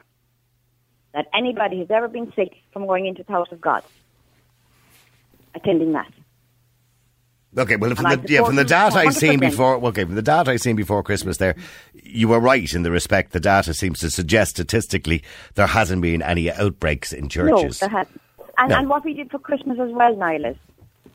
that 1.14 1.28
anybody 1.34 1.80
has 1.80 1.92
ever 1.92 2.08
been 2.08 2.32
sick 2.36 2.54
from 2.74 2.88
going 2.88 3.06
into 3.06 3.24
the 3.24 3.32
house 3.32 3.48
of 3.52 3.62
God, 3.62 3.84
attending 5.54 5.92
Mass. 5.92 6.12
Okay, 7.58 7.78
well, 7.78 7.96
from 7.96 8.06
And 8.08 8.22
the, 8.24 8.34
yeah, 8.34 8.44
from 8.44 8.58
the 8.58 8.66
data 8.66 8.98
I've 8.98 9.16
seen 9.16 9.40
before, 9.40 9.76
okay, 9.86 10.04
from 10.04 10.16
the 10.16 10.22
data 10.22 10.52
I've 10.52 10.60
seen 10.62 10.76
before 10.76 11.02
Christmas, 11.04 11.38
there, 11.38 11.56
you 11.94 12.28
were 12.28 12.40
right 12.42 12.74
in 12.74 12.84
the 12.84 12.92
respect 12.92 13.32
the 13.32 13.40
data 13.40 13.74
seems 13.74 14.00
to 14.02 14.10
suggest 14.12 14.52
statistically 14.52 15.24
there 15.54 15.68
hasn't 15.68 16.02
been 16.02 16.22
any 16.22 16.52
outbreaks 16.52 17.14
in 17.14 17.30
churches. 17.30 17.82
No, 17.82 17.88
there 17.88 17.98
hasn't. 17.98 18.22
And, 18.58 18.70
No. 18.70 18.78
and 18.80 18.90
what 18.90 19.06
we 19.06 19.14
did 19.14 19.32
for 19.32 19.40
Christmas 19.40 19.80
as 19.80 19.92
well, 19.92 20.16
Niall, 20.18 20.46
is 20.46 20.58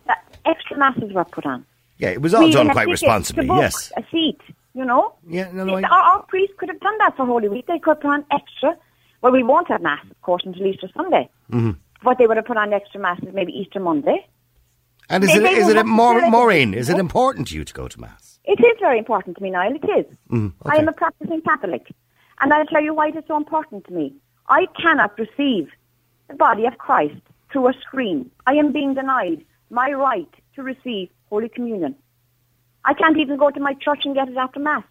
that 0.06 0.24
extra 0.46 0.78
masses 0.78 1.12
were 1.12 1.24
put 1.26 1.44
on. 1.44 1.66
yeah, 1.98 2.08
it 2.08 2.22
was 2.22 2.32
all 2.32 2.44
We 2.44 2.52
done 2.52 2.70
quite 2.70 2.88
responsibly. 2.88 3.46
Yes. 3.46 3.92
a 3.98 4.02
seat. 4.10 4.40
You 4.74 4.84
know. 4.84 5.14
Yeah, 5.26 5.50
no, 5.52 5.64
no, 5.64 5.74
I- 5.76 5.82
Our, 5.82 6.02
our 6.18 6.22
priest 6.24 6.52
could 6.58 6.68
have 6.68 6.80
done 6.80 6.96
that 6.98 7.16
for 7.16 7.26
Holy 7.26 7.48
Week. 7.48 7.66
They 7.66 7.78
could 7.78 7.90
have 7.96 8.00
put 8.00 8.10
on 8.10 8.24
extra. 8.30 8.76
Well, 9.22 9.32
we 9.32 9.42
won't 9.42 9.68
have 9.68 9.82
mass, 9.82 10.04
of 10.10 10.20
course, 10.22 10.42
until 10.46 10.66
Easter 10.66 10.88
Sunday. 10.96 11.28
Mm-hmm. 11.52 11.72
But 12.02 12.18
they 12.18 12.26
would 12.26 12.36
have 12.36 12.46
put 12.46 12.56
on 12.56 12.72
extra 12.72 13.00
masses 13.00 13.28
maybe 13.34 13.52
Easter 13.52 13.80
Monday. 13.80 14.26
And 15.08 15.24
is 15.24 15.30
They- 15.30 15.36
it, 15.38 15.42
they 15.42 15.50
is 15.56 15.68
it, 15.68 15.76
have 15.76 15.84
to 15.86 15.90
Maur- 15.90 16.18
fill 16.20 16.28
it. 16.28 16.30
Maureen, 16.30 16.74
is 16.74 16.88
it 16.88 16.98
important 16.98 17.48
to 17.48 17.56
you 17.56 17.64
to 17.64 17.74
go 17.74 17.88
to 17.88 18.00
Mass? 18.00 18.38
It 18.44 18.60
is 18.60 18.76
very 18.80 18.98
important 18.98 19.36
to 19.36 19.42
me, 19.42 19.50
Niall. 19.50 19.74
It 19.74 19.84
is. 19.84 20.06
Mm, 20.30 20.52
I 20.64 20.76
am 20.76 20.88
a 20.88 20.92
practicing 20.92 21.42
Catholic. 21.42 21.92
And 22.40 22.52
I'll 22.54 22.64
tell 22.66 22.82
you 22.82 22.94
why 22.94 23.08
it 23.08 23.16
is 23.16 23.24
so 23.28 23.36
important 23.36 23.84
to 23.86 23.92
me. 23.92 24.14
I 24.48 24.66
cannot 24.80 25.18
receive 25.18 25.68
the 26.28 26.34
body 26.36 26.64
of 26.64 26.78
Christ 26.78 27.20
through 27.52 27.68
a 27.68 27.72
screen. 27.74 28.30
I 28.46 28.54
am 28.54 28.72
being 28.72 28.94
denied 28.94 29.44
my 29.68 29.92
right 29.92 30.32
to 30.54 30.62
receive 30.62 31.10
Holy 31.28 31.48
Communion. 31.50 31.94
I 32.84 32.94
can't 32.94 33.18
even 33.18 33.36
go 33.36 33.50
to 33.50 33.60
my 33.60 33.74
church 33.74 34.04
and 34.04 34.14
get 34.14 34.28
it 34.28 34.36
after 34.36 34.60
Mass. 34.60 34.84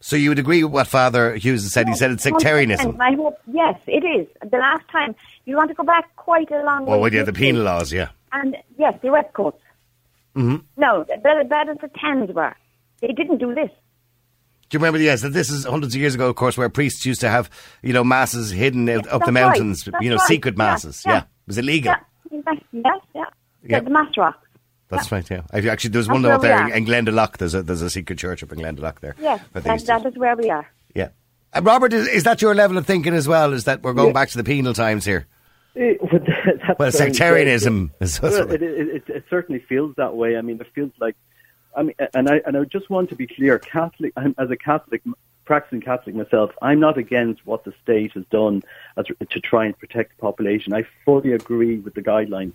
So 0.00 0.16
you 0.16 0.30
would 0.30 0.38
agree 0.38 0.64
with 0.64 0.72
what 0.72 0.86
Father 0.86 1.36
Hughes 1.36 1.62
has 1.62 1.72
said? 1.72 1.86
He 1.86 1.94
said 1.94 2.10
it's 2.10 2.22
sectarianism. 2.22 2.98
I 3.00 3.12
hope, 3.12 3.38
yes, 3.46 3.78
it 3.86 4.02
is. 4.02 4.26
The 4.50 4.56
last 4.56 4.88
time, 4.88 5.14
you 5.44 5.56
want 5.56 5.68
to 5.68 5.74
go 5.74 5.82
back 5.82 6.16
quite 6.16 6.50
a 6.50 6.62
long 6.62 6.86
way. 6.86 6.92
Well, 6.92 7.00
well, 7.00 7.12
yeah, 7.12 7.22
the 7.22 7.34
penal 7.34 7.62
laws, 7.62 7.92
yeah. 7.92 8.08
And 8.32 8.56
yes, 8.78 8.98
the 9.02 9.10
West 9.10 9.32
Coast. 9.34 9.58
Mm-hmm. 10.34 10.56
No, 10.78 11.02
is 11.02 11.08
the 11.22 11.90
Thames 12.00 12.32
were. 12.32 12.54
They 13.02 13.08
didn't 13.08 13.38
do 13.38 13.54
this. 13.54 13.70
Do 14.70 14.76
you 14.76 14.78
remember? 14.78 15.00
Yes, 15.00 15.22
that 15.22 15.30
this 15.30 15.50
is 15.50 15.64
hundreds 15.64 15.94
of 15.94 16.00
years 16.00 16.14
ago, 16.14 16.28
of 16.28 16.36
course, 16.36 16.56
where 16.56 16.68
priests 16.68 17.04
used 17.04 17.20
to 17.22 17.28
have, 17.28 17.50
you 17.82 17.92
know, 17.92 18.04
masses 18.04 18.50
hidden 18.50 18.86
yes, 18.86 19.04
up 19.10 19.24
the 19.24 19.32
mountains, 19.32 19.86
right. 19.86 20.00
you 20.00 20.10
know, 20.10 20.16
right. 20.16 20.28
secret 20.28 20.56
masses. 20.56 21.02
Yeah, 21.04 21.12
yeah. 21.12 21.16
yeah. 21.16 21.22
it 21.22 21.46
was 21.46 21.58
illegal. 21.58 21.94
Yeah, 22.30 22.38
yes, 22.72 23.00
yeah. 23.14 23.24
yeah. 23.64 23.80
The 23.80 23.90
mass 23.90 24.16
rocks. 24.16 24.46
That's 24.90 25.10
right. 25.12 25.28
Yeah, 25.30 25.42
I, 25.52 25.58
actually, 25.68 25.90
there's 25.90 26.08
one 26.08 26.22
That's 26.22 26.36
up 26.36 26.42
where 26.42 26.56
there 26.58 26.76
in, 26.76 26.86
in 26.86 26.86
Glendalough. 26.86 27.36
There's 27.36 27.54
a 27.54 27.62
there's 27.62 27.82
a 27.82 27.90
secret 27.90 28.18
church 28.18 28.42
up 28.42 28.52
in 28.52 28.58
Glendalough 28.58 28.98
there. 29.00 29.14
Yes, 29.20 29.40
where 29.52 29.62
they 29.62 29.70
that, 29.70 29.80
to- 29.80 29.86
that 29.86 30.06
is 30.06 30.16
where 30.16 30.36
we 30.36 30.50
are. 30.50 30.68
yeah. 30.94 31.08
Uh, 31.52 31.62
Robert, 31.62 31.92
is, 31.92 32.06
is 32.08 32.22
that 32.24 32.40
your 32.42 32.54
level 32.54 32.78
of 32.78 32.86
thinking 32.86 33.12
as 33.14 33.26
well? 33.26 33.52
Is 33.52 33.64
that 33.64 33.82
we're 33.82 33.92
going 33.92 34.12
back 34.12 34.28
to 34.30 34.36
the 34.36 34.44
penal 34.44 34.74
times 34.74 35.04
here? 35.04 35.26
Well, 35.76 36.20
that's 36.66 36.78
Well, 36.78 36.90
sectarianism 36.92 37.92
is 38.00 38.18
that's 38.18 38.34
Well, 38.36 38.50
it, 38.52 38.60
it, 38.60 38.88
it, 38.88 39.08
it 39.08 39.24
certainly 39.30 39.60
feels 39.60 39.94
that 39.96 40.16
way. 40.16 40.36
I 40.36 40.40
mean, 40.42 40.60
it 40.60 40.66
feels 40.74 40.90
like, 41.00 41.14
I 41.76 41.84
mean, 41.84 41.94
and 42.12 42.28
I 42.28 42.40
and 42.44 42.56
I 42.56 42.64
just 42.64 42.90
want 42.90 43.08
to 43.10 43.14
be 43.16 43.28
clear. 43.28 43.58
Catholic, 43.60 44.12
I'm, 44.16 44.34
as 44.36 44.50
a 44.50 44.56
Catholic, 44.56 45.00
practicing 45.44 45.80
Catholic 45.80 46.16
myself, 46.16 46.50
I'm 46.60 46.80
not 46.80 46.98
against 46.98 47.46
what 47.46 47.62
the 47.64 47.72
state 47.82 48.12
has 48.14 48.24
done 48.30 48.62
as, 48.96 49.06
to 49.06 49.40
try 49.40 49.64
and 49.66 49.78
protect 49.78 50.16
the 50.16 50.20
population. 50.20 50.72
I 50.72 50.84
fully 51.04 51.32
agree 51.32 51.78
with 51.78 51.94
the 51.94 52.02
guidelines, 52.02 52.52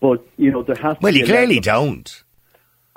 but 0.00 0.26
you 0.36 0.50
know 0.50 0.62
there 0.62 0.76
has. 0.76 0.94
To 0.94 1.00
Well, 1.02 1.14
you 1.14 1.24
clearly 1.24 1.60
don't. 1.60 2.22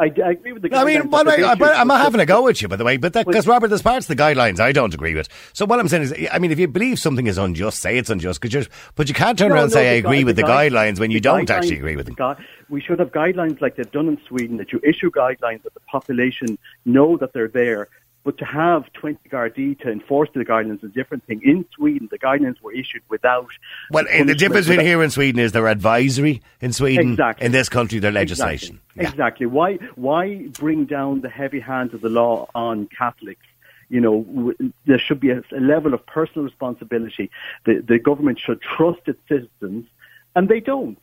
I, 0.01 0.05
I 0.23 0.31
agree 0.31 0.53
with 0.53 0.61
the. 0.61 0.73
I 0.73 0.85
mean, 0.85 1.09
by 1.09 1.23
the 1.23 1.31
but 1.59 1.59
way, 1.59 1.67
I, 1.75 1.81
I'm 1.81 1.87
not 1.89 1.99
having 1.99 2.21
a 2.21 2.25
go 2.25 2.47
at 2.47 2.61
you, 2.61 2.69
by 2.69 2.77
the 2.77 2.85
way, 2.85 2.95
but 2.95 3.11
because 3.11 3.45
Robert, 3.45 3.67
there's 3.67 3.81
parts 3.81 4.09
of 4.09 4.15
the 4.15 4.23
guidelines 4.23 4.61
I 4.61 4.71
don't 4.71 4.93
agree 4.93 5.13
with. 5.13 5.27
So 5.51 5.65
what 5.65 5.77
I'm 5.77 5.89
saying 5.89 6.03
is, 6.03 6.13
I 6.31 6.39
mean, 6.39 6.51
if 6.53 6.59
you 6.59 6.69
believe 6.69 6.99
something 6.99 7.27
is 7.27 7.37
unjust, 7.37 7.81
say 7.81 7.97
it's 7.97 8.09
unjust, 8.09 8.39
'cause 8.39 8.53
you're, 8.53 8.63
but 8.95 9.09
you 9.09 9.13
can't 9.13 9.37
turn 9.37 9.49
No, 9.49 9.55
around 9.55 9.63
and 9.65 9.71
say 9.73 9.89
I 9.89 9.93
agree 9.95 10.19
gui- 10.19 10.23
with 10.23 10.35
the, 10.37 10.43
gui- 10.43 10.51
guidelines 10.51 11.01
when 11.01 11.11
you 11.11 11.19
don't 11.19 11.49
actually 11.49 11.75
agree 11.79 11.97
with 11.97 12.05
them. 12.05 12.35
we 12.69 12.79
should 12.79 12.99
have 12.99 13.11
guidelines 13.11 13.59
like 13.59 13.75
they've 13.75 13.91
done 13.91 14.07
in 14.07 14.17
Sweden 14.25 14.55
that 14.55 14.71
you 14.71 14.79
issue 14.85 15.11
guidelines 15.11 15.63
that 15.63 15.73
the 15.73 15.81
population 15.81 16.57
know 16.85 17.17
that 17.17 17.33
they're 17.33 17.49
there. 17.49 17.89
But 18.23 18.37
to 18.39 18.45
have 18.45 18.91
20 18.93 19.17
Gardaí 19.29 19.79
to 19.79 19.89
enforce 19.89 20.29
the 20.33 20.43
guidelines 20.43 20.79
is 20.79 20.83
a 20.85 20.87
different 20.93 21.25
thing. 21.25 21.41
In 21.43 21.65
Sweden, 21.73 22.09
the 22.11 22.19
guidelines 22.19 22.61
were 22.61 22.73
issued 22.73 23.01
without. 23.09 23.47
Well, 23.91 24.05
and 24.11 24.27
the 24.27 24.35
difference 24.35 24.67
between 24.67 24.85
here 24.85 25.01
and 25.01 25.11
Sweden 25.11 25.39
is 25.39 25.53
they're 25.53 25.67
advisory 25.67 26.41
in 26.59 26.73
Sweden. 26.73 27.13
Exactly. 27.13 27.45
In 27.45 27.51
this 27.53 27.69
country, 27.69 27.99
they're 27.99 28.11
legislation. 28.11 28.81
Exactly. 28.95 29.03
Yeah. 29.03 29.09
exactly. 29.09 29.45
Why 29.45 29.75
why 29.95 30.47
bring 30.59 30.85
down 30.85 31.21
the 31.21 31.29
heavy 31.29 31.61
hand 31.61 31.93
of 31.93 32.01
the 32.01 32.09
law 32.09 32.47
on 32.53 32.87
Catholics? 32.87 33.45
You 33.87 34.01
know, 34.01 34.53
there 34.85 34.99
should 34.99 35.19
be 35.19 35.31
a, 35.31 35.41
a 35.51 35.61
level 35.61 35.93
of 35.93 36.05
personal 36.05 36.43
responsibility. 36.43 37.31
The 37.65 37.81
the 37.87 37.99
government 37.99 38.39
should 38.39 38.61
trust 38.61 38.99
its 39.07 39.19
citizens, 39.29 39.87
and 40.35 40.49
they 40.49 40.59
don't. 40.59 41.01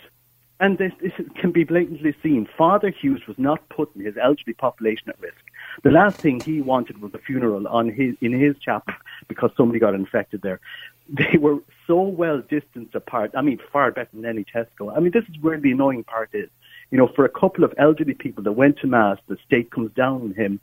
And 0.58 0.78
this, 0.78 0.92
this 1.00 1.12
can 1.34 1.52
be 1.52 1.64
blatantly 1.64 2.14
seen. 2.22 2.48
Father 2.56 2.88
Hughes 2.88 3.26
was 3.26 3.38
not 3.38 3.68
putting 3.68 4.02
his 4.02 4.16
elderly 4.16 4.54
population 4.54 5.10
at 5.10 5.20
risk. 5.20 5.36
The 5.82 5.90
last 5.90 6.16
thing 6.18 6.40
he 6.40 6.60
wanted 6.60 7.00
was 7.02 7.12
a 7.14 7.18
funeral 7.18 7.66
on 7.68 7.88
his 7.90 8.14
in 8.20 8.32
his 8.32 8.56
chapel 8.58 8.94
because 9.28 9.50
somebody 9.56 9.78
got 9.78 9.94
infected 9.94 10.42
there. 10.42 10.60
They 11.08 11.38
were 11.38 11.58
so 11.86 12.00
well 12.02 12.40
distanced 12.40 12.94
apart. 12.96 13.30
I 13.34 13.42
mean, 13.42 13.60
far 13.72 13.92
better 13.92 14.08
than 14.12 14.24
any 14.26 14.44
Tesco. 14.44 14.96
I 14.96 14.98
mean, 15.00 15.12
this 15.12 15.24
is 15.28 15.38
where 15.40 15.58
the 15.58 15.70
annoying 15.70 16.02
part 16.04 16.30
is. 16.32 16.48
You 16.90 16.98
know, 16.98 17.06
for 17.08 17.24
a 17.24 17.28
couple 17.28 17.62
of 17.64 17.72
elderly 17.78 18.14
people 18.14 18.42
that 18.44 18.52
went 18.52 18.78
to 18.78 18.86
mass, 18.88 19.18
the 19.28 19.36
state 19.46 19.70
comes 19.70 19.92
down 19.92 20.22
on 20.22 20.34
him. 20.34 20.58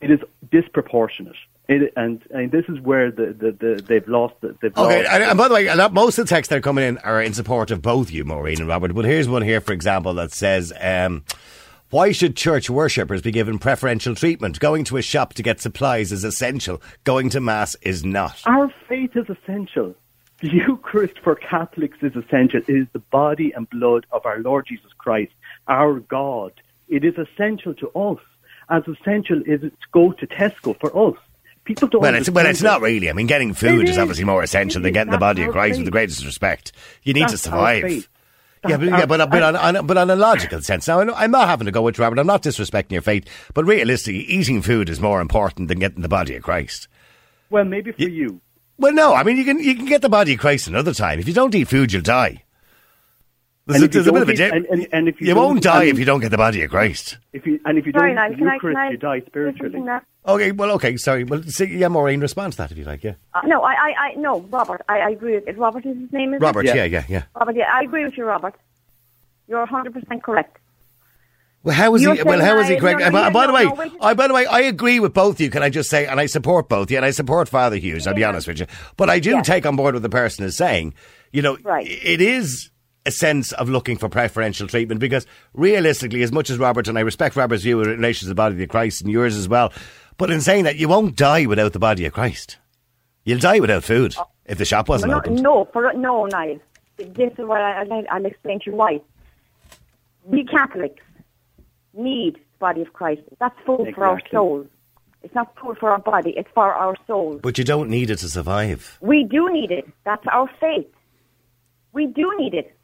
It 0.00 0.10
is 0.10 0.20
disproportionate. 0.50 1.36
It, 1.68 1.92
and, 1.96 2.22
and 2.30 2.50
this 2.52 2.64
is 2.68 2.78
where 2.80 3.10
the, 3.10 3.26
the, 3.32 3.52
the 3.52 3.82
they've 3.86 4.06
lost. 4.06 4.34
The, 4.40 4.56
they've 4.62 4.76
Okay, 4.76 4.98
lost 5.02 5.10
and, 5.10 5.22
and 5.24 5.36
by 5.38 5.48
the 5.48 5.54
way, 5.54 5.74
lot- 5.74 5.92
most 5.92 6.16
of 6.18 6.26
the 6.26 6.30
texts 6.34 6.48
that 6.50 6.58
are 6.58 6.60
coming 6.62 6.84
in 6.84 6.98
are 6.98 7.20
in 7.20 7.34
support 7.34 7.70
of 7.70 7.82
both 7.82 8.10
you, 8.10 8.24
Maureen 8.24 8.60
and 8.60 8.68
Robert. 8.68 8.94
But 8.94 9.04
here's 9.04 9.28
one 9.28 9.42
here, 9.42 9.60
for 9.60 9.72
example, 9.72 10.14
that 10.14 10.32
says, 10.32 10.72
um, 10.80 11.24
"Why 11.90 12.12
should 12.12 12.36
church 12.36 12.68
worshippers 12.68 13.22
be 13.22 13.30
given 13.30 13.58
preferential 13.58 14.14
treatment? 14.14 14.60
Going 14.60 14.84
to 14.84 14.96
a 14.96 15.02
shop 15.02 15.34
to 15.34 15.42
get 15.42 15.60
supplies 15.60 16.12
is 16.12 16.24
essential. 16.24 16.82
Going 17.04 17.30
to 17.30 17.40
mass 17.40 17.76
is 17.82 18.04
not." 18.04 18.42
Our 18.46 18.72
faith 18.88 19.16
is 19.16 19.26
essential. 19.28 19.94
The 20.40 20.48
Eucharist 20.48 21.18
for 21.24 21.34
Catholics 21.34 21.98
is 22.02 22.14
essential. 22.14 22.60
It 22.66 22.76
is 22.76 22.86
the 22.92 22.98
body 22.98 23.52
and 23.56 23.68
blood 23.70 24.06
of 24.12 24.26
our 24.26 24.38
Lord 24.40 24.66
Jesus 24.66 24.92
Christ, 24.98 25.32
our 25.66 26.00
God. 26.00 26.52
It 26.88 27.04
is 27.04 27.14
essential 27.16 27.74
to 27.74 27.88
us. 27.90 28.20
As 28.68 28.82
essential 28.88 29.38
as 29.40 29.62
it 29.62 29.72
to 29.80 29.86
go 29.92 30.12
to 30.12 30.26
Tesco 30.26 30.78
for 30.80 31.08
us. 31.08 31.16
People 31.64 31.88
don't. 31.88 32.02
Well, 32.02 32.14
it's 32.14 32.28
well, 32.28 32.46
it's 32.46 32.62
not 32.62 32.80
really. 32.80 33.08
I 33.08 33.12
mean, 33.12 33.26
getting 33.26 33.54
food 33.54 33.84
is 33.84 33.90
is. 33.90 33.98
obviously 33.98 34.24
more 34.24 34.42
essential 34.42 34.82
than 34.82 34.92
getting 34.92 35.12
the 35.12 35.18
body 35.18 35.42
of 35.42 35.52
Christ. 35.52 35.74
faith. 35.74 35.78
With 35.78 35.86
the 35.86 35.92
greatest 35.92 36.24
respect, 36.24 36.72
you 37.02 37.14
need 37.14 37.28
to 37.28 37.36
That's 37.36 37.46
our 37.46 37.80
survive. 37.80 38.08
Yeah, 38.68 38.76
but, 38.76 38.86
yeah, 38.86 39.06
but, 39.06 39.30
but, 39.30 39.42
on, 39.42 39.56
on, 39.56 39.86
but 39.86 39.96
on 39.96 40.10
a 40.10 40.16
logical 40.16 40.60
sense. 40.62 40.88
Now, 40.88 41.00
I'm 41.00 41.30
not 41.30 41.48
having 41.48 41.66
to 41.66 41.72
go 41.72 41.82
with 41.82 41.98
you, 41.98 42.04
Robert. 42.04 42.18
I'm 42.18 42.26
not 42.26 42.42
disrespecting 42.42 42.92
your 42.92 43.02
faith, 43.02 43.24
but 43.54 43.64
realistically, 43.64 44.24
eating 44.24 44.62
food 44.62 44.88
is 44.88 45.00
more 45.00 45.20
important 45.20 45.68
than 45.68 45.78
getting 45.78 46.02
the 46.02 46.08
body 46.08 46.36
of 46.36 46.42
Christ. 46.42 46.88
Well, 47.50 47.64
maybe 47.64 47.92
for 47.92 48.02
you. 48.02 48.40
Well, 48.78 48.92
no, 48.92 49.14
I 49.14 49.22
mean 49.22 49.38
you 49.38 49.44
can 49.44 49.58
you 49.58 49.74
can 49.74 49.86
get 49.86 50.02
the 50.02 50.08
body 50.08 50.34
of 50.34 50.40
Christ 50.40 50.66
another 50.66 50.92
time. 50.92 51.18
If 51.18 51.26
you 51.26 51.32
don't 51.32 51.54
eat 51.54 51.68
food, 51.68 51.92
you'll 51.92 52.02
die. 52.02 52.42
There's, 53.66 53.82
And 53.82 53.82
a, 53.82 53.86
you 53.86 53.88
there's 54.04 54.06
a 54.06 54.12
bit 54.12 54.22
of 54.22 54.28
a 54.28 54.32
eat- 54.32 54.40
and- 54.40 54.66
and- 54.66 54.88
and 54.92 55.08
if 55.08 55.20
you 55.20 55.26
you 55.28 55.34
won't 55.34 55.60
die 55.62 55.76
I 55.76 55.80
mean- 55.80 55.88
if 55.94 55.98
you 55.98 56.04
don't 56.04 56.20
get 56.20 56.30
the 56.30 56.36
body 56.36 56.62
of 56.62 56.70
Christ. 56.70 57.18
If 57.32 57.46
you 57.46 57.58
and 57.64 57.76
if 57.78 57.84
you 57.86 57.92
Sorry, 57.92 58.10
don't 58.14 58.16
Niall, 58.16 58.32
eat 58.32 58.38
can 58.38 58.48
I, 58.48 58.54
Eucharist, 58.54 58.78
I 58.78 58.90
you 58.90 58.96
die 58.96 59.20
spiritually. 59.26 59.82
Okay, 60.28 60.52
well, 60.52 60.70
okay, 60.72 60.96
sorry. 60.96 61.24
Well, 61.24 61.42
see, 61.42 61.64
yeah, 61.76 61.88
Maureen, 61.88 62.20
respond 62.20 62.52
to 62.52 62.58
that 62.58 62.70
if 62.70 62.78
you 62.78 62.84
like. 62.84 63.02
Yeah, 63.02 63.14
Uh, 63.34 63.40
no, 63.44 63.62
I, 63.62 63.72
I, 63.72 63.94
I, 64.10 64.14
no, 64.16 64.40
Robert. 64.42 64.82
I, 64.88 64.98
I 65.00 65.10
agree 65.10 65.34
with 65.34 65.48
it. 65.48 65.58
Robert 65.58 65.84
is 65.84 65.96
his 65.96 66.12
name, 66.12 66.34
is 66.34 66.40
it? 66.40 66.44
Robert. 66.44 66.64
Yeah. 66.64 66.74
Yeah, 66.76 66.84
yeah, 66.84 67.04
yeah. 67.08 67.22
Robert, 67.34 67.56
yeah, 67.56 67.70
I 67.72 67.82
agree 67.82 68.04
with 68.04 68.16
you, 68.16 68.24
Robert. 68.24 68.54
You're 69.48 69.66
100% 69.66 70.22
correct. 70.22 70.58
Well, 71.64 71.74
how 71.74 71.92
is 71.96 72.02
You're 72.02 72.14
he? 72.14 72.22
Well, 72.22 72.38
saying 72.38 72.46
how 72.46 72.58
is 72.60 72.68
he 72.68 72.76
I- 72.76 72.78
correct? 72.80 73.00
no, 73.00 73.06
And 73.06 73.14
no, 73.14 73.22
by, 73.24 73.30
by 73.30 73.46
the 73.48 73.52
way. 73.52 73.90
I, 74.00 74.14
by 74.14 74.28
the 74.28 74.34
way, 74.34 74.46
I 74.46 74.60
agree 74.60 75.00
with 75.00 75.12
both 75.12 75.36
of 75.36 75.40
you. 75.40 75.50
Can 75.50 75.64
I 75.64 75.70
just 75.70 75.90
say, 75.90 76.06
and 76.06 76.20
I 76.20 76.26
support 76.26 76.68
both 76.68 76.90
you, 76.92 76.96
and 76.96 77.04
I 77.04 77.10
support 77.10 77.48
Father 77.48 77.76
Hughes. 77.76 78.06
I'll 78.06 78.14
be 78.14 78.22
honest 78.22 78.46
with 78.46 78.60
you, 78.60 78.66
but 78.96 79.10
I 79.10 79.18
do 79.18 79.30
Yeah. 79.30 79.42
take 79.42 79.66
on 79.66 79.74
board 79.74 79.94
what 79.94 80.02
the 80.04 80.08
person 80.08 80.44
is 80.44 80.56
saying. 80.56 80.94
You 81.32 81.42
know, 81.42 81.58
Right. 81.64 81.84
it 81.88 82.20
is 82.20 82.70
a 83.06 83.10
sense 83.10 83.52
of 83.52 83.68
looking 83.68 83.96
for 83.96 84.08
preferential 84.08 84.66
treatment 84.66 85.00
because 85.00 85.26
realistically, 85.54 86.22
as 86.22 86.32
much 86.32 86.50
as 86.50 86.58
Robert 86.58 86.88
and 86.88 86.98
I 86.98 87.02
respect 87.02 87.36
Robert's 87.36 87.62
view 87.62 87.80
in 87.80 87.88
relation 87.88 88.26
to 88.26 88.28
the 88.28 88.34
body 88.34 88.62
of 88.62 88.68
Christ 88.68 89.00
and 89.02 89.10
yours 89.10 89.36
as 89.36 89.48
well, 89.48 89.72
but 90.18 90.30
in 90.30 90.40
saying 90.40 90.64
that, 90.64 90.76
you 90.76 90.88
won't 90.88 91.16
die 91.16 91.46
without 91.46 91.72
the 91.72 91.78
body 91.78 92.06
of 92.06 92.12
Christ. 92.12 92.58
You'll 93.24 93.38
die 93.38 93.60
without 93.60 93.84
food 93.84 94.14
if 94.44 94.58
the 94.58 94.64
shop 94.64 94.88
wasn't 94.88 95.10
no, 95.10 95.18
opened. 95.18 95.42
no, 95.42 95.64
for, 95.72 95.92
no, 95.94 96.26
Niall. 96.26 96.58
This 96.96 97.32
is 97.38 97.44
what 97.44 97.60
I, 97.60 97.82
I'll, 97.82 98.04
I'll 98.10 98.24
explain 98.24 98.60
to 98.60 98.70
you 98.70 98.76
why. 98.76 99.00
We 100.24 100.44
Catholics 100.44 101.02
need 101.92 102.34
the 102.34 102.40
body 102.58 102.82
of 102.82 102.92
Christ. 102.92 103.22
That's 103.38 103.58
food 103.66 103.94
for 103.94 104.04
our 104.06 104.14
Exactly. 104.18 104.36
soul. 104.36 104.66
It's 105.22 105.34
not 105.34 105.52
food 105.58 105.76
for 105.78 105.90
our 105.90 105.98
body, 105.98 106.34
it's 106.36 106.48
for 106.54 106.72
our 106.72 106.94
soul. 107.06 107.40
But 107.42 107.58
you 107.58 107.64
don't 107.64 107.90
need 107.90 108.10
it 108.10 108.18
to 108.18 108.28
survive. 108.28 108.96
We 109.00 109.24
do 109.24 109.52
need 109.52 109.72
it. 109.72 109.88
That's 110.04 110.24
our 110.30 110.48
faith. 110.60 110.86
We 111.92 112.06
do 112.06 112.32
need 112.38 112.54
it. 112.54 112.75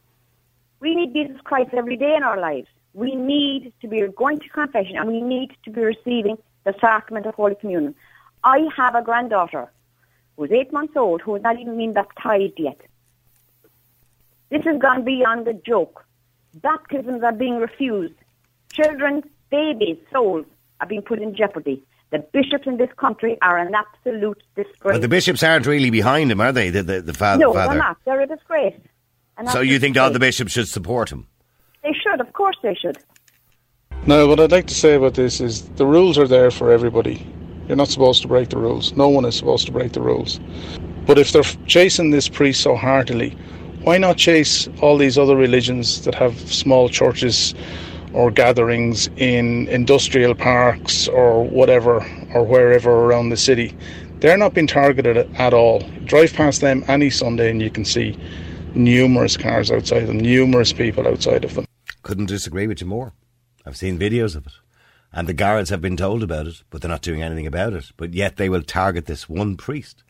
We 0.82 0.96
need 0.96 1.12
Jesus 1.14 1.40
Christ 1.44 1.70
every 1.74 1.96
day 1.96 2.14
in 2.16 2.24
our 2.24 2.40
lives. 2.40 2.66
We 2.92 3.14
need 3.14 3.72
to 3.82 3.86
be 3.86 4.04
going 4.16 4.40
to 4.40 4.48
confession 4.48 4.96
and 4.96 5.06
we 5.08 5.20
need 5.22 5.52
to 5.64 5.70
be 5.70 5.80
receiving 5.80 6.36
the 6.64 6.74
sacrament 6.80 7.24
of 7.24 7.36
Holy 7.36 7.54
Communion. 7.54 7.94
I 8.42 8.66
have 8.76 8.96
a 8.96 9.02
granddaughter 9.02 9.70
who's 10.36 10.50
eight 10.50 10.72
months 10.72 10.94
old 10.96 11.22
who 11.22 11.34
has 11.34 11.42
not 11.44 11.60
even 11.60 11.76
been 11.76 11.92
baptized 11.92 12.54
yet. 12.58 12.80
This 14.50 14.64
has 14.64 14.80
gone 14.80 15.04
beyond 15.04 15.46
a 15.46 15.54
joke. 15.54 16.04
Baptisms 16.54 17.22
are 17.22 17.32
being 17.32 17.58
refused. 17.58 18.14
Children, 18.72 19.22
babies, 19.50 19.98
souls 20.12 20.46
are 20.80 20.88
being 20.88 21.02
put 21.02 21.22
in 21.22 21.36
jeopardy. 21.36 21.84
The 22.10 22.18
bishops 22.18 22.66
in 22.66 22.76
this 22.76 22.90
country 22.96 23.38
are 23.40 23.56
an 23.56 23.72
absolute 23.72 24.42
disgrace. 24.56 24.96
But 24.96 25.00
the 25.00 25.08
bishops 25.08 25.44
aren't 25.44 25.64
really 25.64 25.90
behind 25.90 26.32
him, 26.32 26.40
are 26.40 26.52
they? 26.52 26.70
The, 26.70 26.82
the, 26.82 27.00
the 27.02 27.14
father. 27.14 27.40
No, 27.40 27.52
father. 27.52 27.68
they're 27.68 27.78
not. 27.78 27.96
They're 28.04 28.20
a 28.20 28.26
disgrace. 28.26 28.74
An 29.38 29.46
So 29.48 29.60
you 29.60 29.78
think 29.78 29.96
all 29.96 30.08
the 30.10 30.18
disgrace. 30.18 30.36
bishops 30.36 30.52
should 30.52 30.68
support 30.68 31.10
him? 31.10 31.26
They 31.82 31.92
should, 31.92 32.20
of 32.20 32.32
course 32.32 32.56
they 32.62 32.74
should. 32.74 32.98
No, 34.06 34.26
what 34.26 34.40
I'd 34.40 34.52
like 34.52 34.66
to 34.66 34.74
say 34.74 34.94
about 34.94 35.14
this 35.14 35.40
is 35.40 35.62
the 35.76 35.86
rules 35.86 36.18
are 36.18 36.28
there 36.28 36.50
for 36.50 36.70
everybody. 36.70 37.26
You're 37.68 37.76
not 37.76 37.88
supposed 37.88 38.22
to 38.22 38.28
break 38.28 38.50
the 38.50 38.58
rules. 38.58 38.92
No 38.94 39.08
one 39.08 39.24
is 39.24 39.36
supposed 39.36 39.66
to 39.66 39.72
break 39.72 39.92
the 39.92 40.00
rules. 40.00 40.40
But 41.06 41.18
if 41.18 41.32
they're 41.32 41.42
chasing 41.66 42.10
this 42.10 42.28
priest 42.28 42.62
so 42.62 42.76
heartily, 42.76 43.30
why 43.82 43.98
not 43.98 44.16
chase 44.16 44.68
all 44.80 44.96
these 44.96 45.18
other 45.18 45.36
religions 45.36 46.04
that 46.04 46.14
have 46.14 46.36
small 46.52 46.88
churches 46.88 47.54
or 48.12 48.30
gatherings 48.30 49.08
in 49.16 49.66
industrial 49.68 50.34
parks 50.34 51.08
or 51.08 51.44
whatever 51.44 52.04
or 52.34 52.44
wherever 52.44 52.90
around 52.90 53.30
the 53.30 53.36
city? 53.36 53.76
They're 54.20 54.36
not 54.36 54.54
being 54.54 54.68
targeted 54.68 55.16
at 55.36 55.54
all. 55.54 55.80
Drive 56.04 56.32
past 56.32 56.60
them 56.60 56.84
any 56.86 57.10
Sunday 57.10 57.50
and 57.50 57.60
you 57.60 57.70
can 57.70 57.84
see 57.84 58.16
numerous 58.76 59.36
cars 59.36 59.70
outside 59.70 60.06
them, 60.06 60.18
numerous 60.18 60.72
people 60.72 61.06
outside 61.06 61.44
of 61.44 61.54
them. 61.54 61.66
Couldn't 62.02 62.26
disagree 62.26 62.66
with 62.66 62.80
you 62.80 62.86
more. 62.86 63.12
I've 63.64 63.76
seen 63.76 63.98
videos 63.98 64.34
of 64.34 64.46
it. 64.46 64.52
And 65.12 65.28
the 65.28 65.34
guards 65.34 65.70
have 65.70 65.80
been 65.80 65.96
told 65.96 66.22
about 66.22 66.46
it, 66.46 66.62
but 66.70 66.80
they're 66.80 66.88
not 66.88 67.02
doing 67.02 67.22
anything 67.22 67.46
about 67.46 67.74
it. 67.74 67.92
But 67.96 68.14
yet 68.14 68.36
they 68.36 68.48
will 68.48 68.62
target 68.62 69.06
this 69.06 69.28
one 69.28 69.56
priest. 69.56 70.02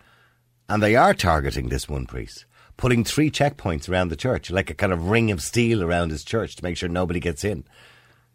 And 0.69 0.83
they 0.83 0.97
are 0.97 1.13
targeting 1.13 1.69
this 1.69 1.89
one 1.89 2.07
priest, 2.07 2.45
putting 2.77 3.05
three 3.05 3.31
checkpoints 3.31 3.89
around 3.89 4.09
the 4.09 4.17
church, 4.17 4.51
like 4.51 4.71
a 4.71 4.75
kind 4.75 4.93
of 4.93 5.11
ring 5.11 5.31
of 5.31 5.43
steel 5.43 5.83
around 5.83 6.11
his 6.11 6.25
church 6.25 6.57
to 6.57 6.65
make 6.65 6.77
sure 6.77 6.89
nobody 6.89 7.21
gets 7.21 7.45
in. 7.45 7.65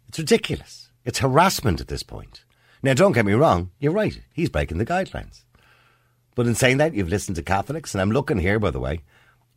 It's 0.08 0.18
ridiculous. 0.18 0.90
It's 1.04 1.20
harassment 1.20 1.80
at 1.80 1.88
this 1.88 2.02
point. 2.02 2.44
Now, 2.82 2.94
don't 2.94 3.12
get 3.12 3.26
me 3.26 3.32
wrong, 3.32 3.70
you're 3.80 3.92
right. 3.92 4.20
He's 4.32 4.50
breaking 4.50 4.78
the 4.78 4.86
guidelines. 4.86 5.44
But 6.34 6.46
in 6.46 6.54
saying 6.54 6.76
that, 6.76 6.94
you've 6.94 7.08
listened 7.08 7.36
to 7.36 7.42
Catholics, 7.42 7.94
and 7.94 8.00
I'm 8.00 8.12
looking 8.12 8.38
here, 8.38 8.60
by 8.60 8.70
the 8.70 8.78
way, 8.78 9.00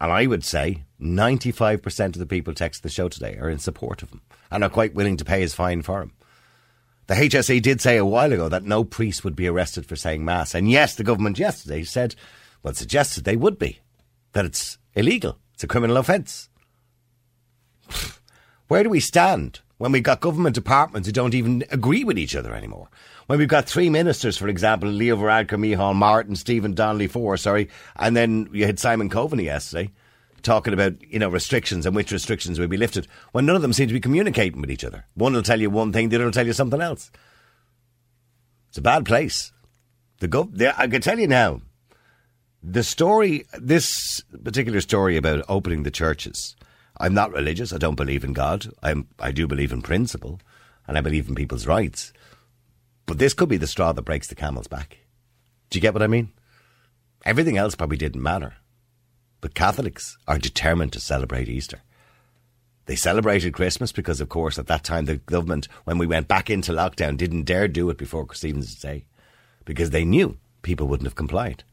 and 0.02 0.12
I 0.12 0.26
would 0.26 0.44
say 0.44 0.84
95% 1.00 2.06
of 2.06 2.14
the 2.14 2.26
people 2.26 2.56
text 2.56 2.82
the 2.82 2.90
show 2.90 3.08
today 3.08 3.38
are 3.40 3.52
in 3.52 3.60
support 3.60 4.02
of 4.02 4.10
him 4.10 4.22
and 4.50 4.64
are 4.64 4.70
quite 4.70 4.96
willing 4.96 5.16
to 5.18 5.24
pay 5.24 5.42
his 5.42 5.54
fine 5.54 5.84
for 5.84 6.02
him. 6.02 6.12
The 7.06 7.14
HSE 7.14 7.62
did 7.62 7.82
say 7.82 7.98
a 7.98 8.06
while 8.06 8.34
ago 8.34 8.50
that 8.50 8.64
no 8.64 8.84
priest 8.84 9.24
would 9.24 9.36
be 9.36 9.46
arrested 9.46 9.86
for 9.86 9.96
saying 9.96 10.26
Mass. 10.26 10.56
And 10.56 10.72
yes, 10.72 10.96
the 10.96 11.04
government 11.04 11.38
yesterday 11.38 11.84
said, 11.84 12.16
well, 12.64 12.74
suggested 12.74 13.26
they 13.26 13.36
would 13.36 13.60
be, 13.60 13.80
that 14.32 14.44
it's 14.44 14.80
illegal. 14.96 15.38
It's 15.54 15.64
a 15.64 15.68
criminal 15.68 15.98
offence. 15.98 16.50
Where 18.70 18.82
do 18.82 18.90
we 18.90 19.02
stand 19.02 19.60
when 19.78 19.92
we've 19.92 20.02
got 20.02 20.20
government 20.20 20.56
departments 20.56 21.08
who 21.08 21.14
don't 21.14 21.36
even 21.36 21.64
agree 21.70 22.04
with 22.04 22.18
each 22.18 22.36
other 22.36 22.56
anymore? 22.56 22.90
When 23.32 23.39
we've 23.39 23.48
got 23.48 23.65
three 23.65 23.89
ministers, 23.89 24.38
for 24.38 24.50
example, 24.50 24.89
Leo 24.89 25.15
Varadkar, 25.15 25.58
Micheál 25.58 25.96
Martin, 25.96 26.36
Stephen 26.36 26.74
Donnelly, 26.74 27.08
four, 27.08 27.38
sorry, 27.38 27.70
and 27.96 28.13
then 28.13 28.50
you 28.52 28.65
had 28.65 28.78
Simon 28.78 29.10
Coveney 29.10 29.46
yesterday 29.46 29.89
talking 30.41 30.74
about, 30.74 31.02
you 31.02 31.17
know, 31.17 31.30
restrictions 31.30 31.86
and 31.86 31.96
which 31.96 32.12
restrictions 32.12 32.60
will 32.60 32.67
be 32.67 32.76
lifted, 32.76 33.08
when 33.32 33.46
none 33.46 33.56
of 33.56 33.62
them 33.62 33.72
seem 33.72 33.88
to 33.88 33.94
be 33.94 34.02
communicating 34.02 34.60
with 34.60 34.70
each 34.70 34.84
other. 34.84 35.06
One 35.13 35.32
will 35.32 35.44
tell 35.44 35.62
you 35.62 35.70
one 35.70 35.94
thing, 35.94 36.10
the 36.10 36.17
other 36.17 36.26
will 36.26 36.34
tell 36.34 36.46
you 36.46 36.52
something 36.52 36.82
else. 36.82 37.10
It's 38.67 38.80
a 38.80 38.82
bad 38.82 39.06
place. 39.06 39.54
The 40.20 40.28
gov- 40.28 40.58
the, 40.58 40.78
I 40.78 40.88
can 40.88 41.02
tell 41.02 41.17
you 41.17 41.28
now, 41.28 41.62
the 42.62 42.84
story, 42.84 43.46
this 43.58 44.20
particular 44.44 44.82
story 44.82 45.15
about 45.15 45.46
opening 45.48 45.84
the 45.84 45.89
churches, 45.89 46.58
I'm 46.98 47.13
not 47.13 47.32
religious. 47.32 47.72
I 47.72 47.78
don't 47.78 47.96
believe 47.96 48.26
in 48.26 48.34
God. 48.34 48.70
I'm, 48.84 49.08
I 49.20 49.32
do 49.32 49.48
believe 49.48 49.72
in 49.72 49.82
principle, 49.82 50.41
and 50.86 50.98
I 50.98 51.02
believe 51.02 51.30
in 51.30 51.36
people's 51.36 51.65
rights. 51.65 52.12
But 53.12 53.19
this 53.19 53.34
could 53.34 53.50
be 53.50 53.58
the 53.58 53.67
straw 53.67 53.91
that 53.91 54.04
breaks 54.04 54.30
the 54.30 54.36
camel's 54.36 54.69
back. 54.69 55.00
Do 55.69 55.78
you 55.78 55.82
get 55.82 55.91
what 55.91 56.02
I 56.02 56.08
mean? 56.08 56.32
Everything 57.26 57.58
else 57.58 57.76
probably 57.76 57.97
didn't 57.97 58.24
matter. 58.24 58.54
But 59.41 59.54
Catholics 59.54 60.17
are 60.30 60.38
determined 60.38 60.93
to 60.93 61.02
celebrate 61.02 61.50
Easter. 61.50 61.82
They 62.86 62.95
celebrated 62.95 63.52
Christmas 63.52 63.91
because, 63.91 64.21
of 64.21 64.30
course, 64.30 64.58
at 64.58 64.67
that 64.67 64.86
time 64.86 65.08
the 65.08 65.17
government, 65.17 65.67
when 65.84 65.97
we 65.97 66.08
went 66.08 66.30
back 66.30 66.50
into 66.50 66.71
lockdown, 66.71 67.17
didn't 67.17 67.43
dare 67.43 67.67
do 67.67 67.89
it 67.89 67.97
before 67.97 68.34
Stephen's 68.34 68.76
Day 68.76 69.04
because 69.65 69.89
they 69.89 70.06
knew 70.06 70.38
people 70.62 70.88
wouldn't 70.88 71.08
have 71.08 71.15
complied. 71.15 71.65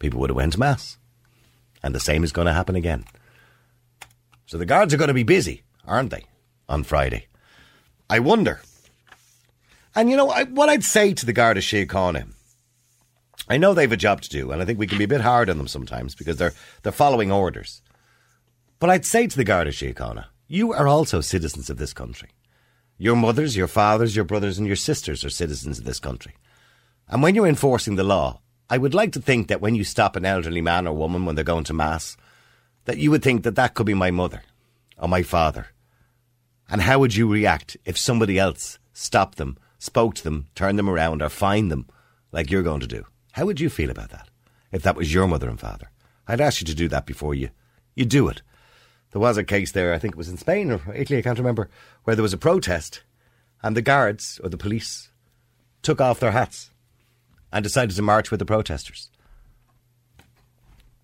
People 0.00 0.18
would 0.18 0.30
have 0.30 0.36
went 0.36 0.54
to 0.54 0.58
mass, 0.58 0.98
and 1.80 1.94
the 1.94 2.00
same 2.00 2.24
is 2.24 2.32
going 2.32 2.46
to 2.46 2.52
happen 2.52 2.74
again. 2.74 3.04
So 4.46 4.58
the 4.58 4.66
guards 4.66 4.92
are 4.92 4.96
going 4.96 5.06
to 5.06 5.14
be 5.14 5.22
busy, 5.22 5.62
aren't 5.86 6.10
they, 6.10 6.24
on 6.68 6.82
Friday? 6.82 7.28
I 8.10 8.18
wonder. 8.18 8.62
And 9.96 10.10
you 10.10 10.16
know 10.16 10.30
I, 10.30 10.44
what 10.44 10.68
I'd 10.68 10.84
say 10.84 11.14
to 11.14 11.26
the 11.26 11.32
Garda 11.32 11.60
Síochána 11.60 12.32
I 13.48 13.56
know 13.56 13.74
they've 13.74 13.90
a 13.90 13.96
job 13.96 14.22
to 14.22 14.28
do, 14.28 14.50
and 14.50 14.60
I 14.60 14.64
think 14.64 14.78
we 14.78 14.86
can 14.86 14.98
be 14.98 15.04
a 15.04 15.08
bit 15.08 15.20
hard 15.20 15.48
on 15.48 15.56
them 15.56 15.68
sometimes 15.68 16.14
because 16.14 16.36
they're 16.36 16.52
they're 16.82 16.92
following 16.92 17.32
orders. 17.32 17.80
But 18.78 18.90
I'd 18.90 19.06
say 19.06 19.26
to 19.26 19.36
the 19.36 19.44
Garda 19.44 19.70
Síochána, 19.70 20.26
you 20.46 20.72
are 20.72 20.86
also 20.86 21.20
citizens 21.20 21.70
of 21.70 21.78
this 21.78 21.94
country. 21.94 22.28
Your 22.98 23.16
mothers, 23.16 23.56
your 23.56 23.68
fathers, 23.68 24.14
your 24.14 24.24
brothers, 24.24 24.58
and 24.58 24.66
your 24.66 24.76
sisters 24.76 25.24
are 25.24 25.30
citizens 25.30 25.78
of 25.78 25.84
this 25.84 26.00
country. 26.00 26.34
And 27.08 27.22
when 27.22 27.34
you're 27.34 27.46
enforcing 27.46 27.96
the 27.96 28.04
law, 28.04 28.40
I 28.68 28.78
would 28.78 28.94
like 28.94 29.12
to 29.12 29.20
think 29.20 29.48
that 29.48 29.60
when 29.60 29.74
you 29.74 29.84
stop 29.84 30.16
an 30.16 30.24
elderly 30.24 30.60
man 30.60 30.86
or 30.86 30.94
woman 30.94 31.24
when 31.24 31.36
they're 31.36 31.44
going 31.44 31.64
to 31.64 31.74
Mass, 31.74 32.16
that 32.84 32.98
you 32.98 33.10
would 33.10 33.22
think 33.22 33.44
that 33.44 33.54
that 33.54 33.74
could 33.74 33.86
be 33.86 33.94
my 33.94 34.10
mother 34.10 34.42
or 34.98 35.08
my 35.08 35.22
father. 35.22 35.68
And 36.68 36.82
how 36.82 36.98
would 36.98 37.14
you 37.14 37.30
react 37.30 37.76
if 37.84 37.96
somebody 37.96 38.38
else 38.38 38.78
stopped 38.92 39.38
them, 39.38 39.56
spoke 39.86 40.14
to 40.16 40.24
them, 40.24 40.48
turned 40.54 40.78
them 40.78 40.90
around, 40.90 41.22
or 41.22 41.28
fined 41.28 41.70
them 41.70 41.86
like 42.32 42.50
you're 42.50 42.62
going 42.62 42.80
to 42.80 42.86
do? 42.86 43.06
How 43.32 43.46
would 43.46 43.60
you 43.60 43.70
feel 43.70 43.90
about 43.90 44.10
that 44.10 44.28
if 44.70 44.82
that 44.82 44.96
was 44.96 45.14
your 45.14 45.26
mother 45.26 45.48
and 45.48 45.58
father? 45.58 45.90
I'd 46.28 46.40
ask 46.40 46.60
you 46.60 46.66
to 46.66 46.74
do 46.74 46.88
that 46.88 47.06
before 47.06 47.34
you 47.34 47.50
you 47.94 48.04
do 48.04 48.28
it. 48.28 48.42
There 49.12 49.20
was 49.20 49.38
a 49.38 49.44
case 49.44 49.72
there, 49.72 49.94
I 49.94 49.98
think 49.98 50.14
it 50.14 50.18
was 50.18 50.28
in 50.28 50.36
Spain 50.36 50.70
or 50.70 50.82
Italy, 50.94 51.18
I 51.18 51.22
can't 51.22 51.38
remember, 51.38 51.70
where 52.04 52.14
there 52.14 52.22
was 52.22 52.34
a 52.34 52.38
protest 52.38 53.02
and 53.62 53.74
the 53.74 53.82
guards 53.82 54.38
or 54.44 54.50
the 54.50 54.58
police 54.58 55.10
took 55.80 56.00
off 56.00 56.20
their 56.20 56.32
hats 56.32 56.70
and 57.52 57.62
decided 57.62 57.96
to 57.96 58.02
march 58.02 58.30
with 58.30 58.40
the 58.40 58.44
protesters 58.44 59.08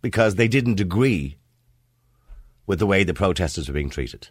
because 0.02 0.34
they 0.34 0.48
didn't 0.48 0.80
agree 0.80 1.38
with 2.66 2.78
the 2.78 2.86
way 2.86 3.04
the 3.04 3.14
protesters 3.14 3.68
were 3.68 3.74
being 3.74 3.90
treated. 3.90 4.28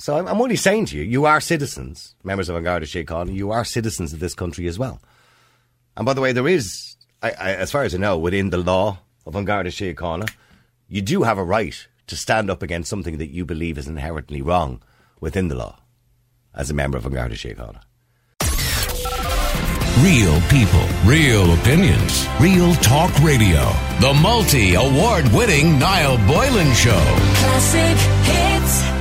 So 0.00 0.16
I'm, 0.16 0.26
I'm 0.26 0.40
only 0.40 0.56
saying 0.56 0.86
to 0.86 0.96
you, 0.96 1.02
you 1.02 1.26
are 1.26 1.42
citizens, 1.42 2.14
members 2.24 2.48
of 2.48 2.56
An 2.56 2.64
Garda 2.64 2.86
Síochána, 2.86 3.34
you 3.34 3.50
are 3.50 3.66
citizens 3.66 4.14
of 4.14 4.18
this 4.18 4.34
country 4.34 4.66
as 4.66 4.78
well. 4.78 4.98
And 5.94 6.06
by 6.06 6.14
the 6.14 6.22
way, 6.22 6.32
there 6.32 6.48
is, 6.48 6.96
I, 7.22 7.32
I, 7.32 7.52
as 7.52 7.70
far 7.70 7.82
as 7.82 7.94
I 7.94 7.98
know, 7.98 8.16
within 8.16 8.48
the 8.48 8.56
law 8.56 9.00
of 9.26 9.36
An 9.36 9.44
Garda 9.44 9.68
Síochána, 9.68 10.30
you 10.88 11.02
do 11.02 11.22
have 11.24 11.36
a 11.36 11.44
right 11.44 11.86
to 12.06 12.16
stand 12.16 12.50
up 12.50 12.62
against 12.62 12.88
something 12.88 13.18
that 13.18 13.28
you 13.28 13.44
believe 13.44 13.76
is 13.76 13.86
inherently 13.86 14.40
wrong 14.40 14.82
within 15.20 15.48
the 15.48 15.54
law 15.54 15.78
as 16.54 16.70
a 16.70 16.74
member 16.74 16.96
of 16.96 17.04
An 17.04 17.12
Garda 17.12 17.34
Síochána. 17.34 17.82
Real 20.02 20.40
people, 20.48 20.86
real 21.04 21.52
opinions, 21.52 22.26
real 22.40 22.74
talk 22.76 23.12
radio. 23.18 23.70
The 24.00 24.18
multi 24.22 24.76
award 24.76 25.28
winning 25.34 25.78
Niall 25.78 26.16
Boylan 26.26 26.72
Show. 26.72 27.04
Classic 27.34 27.98
hits. 28.24 28.99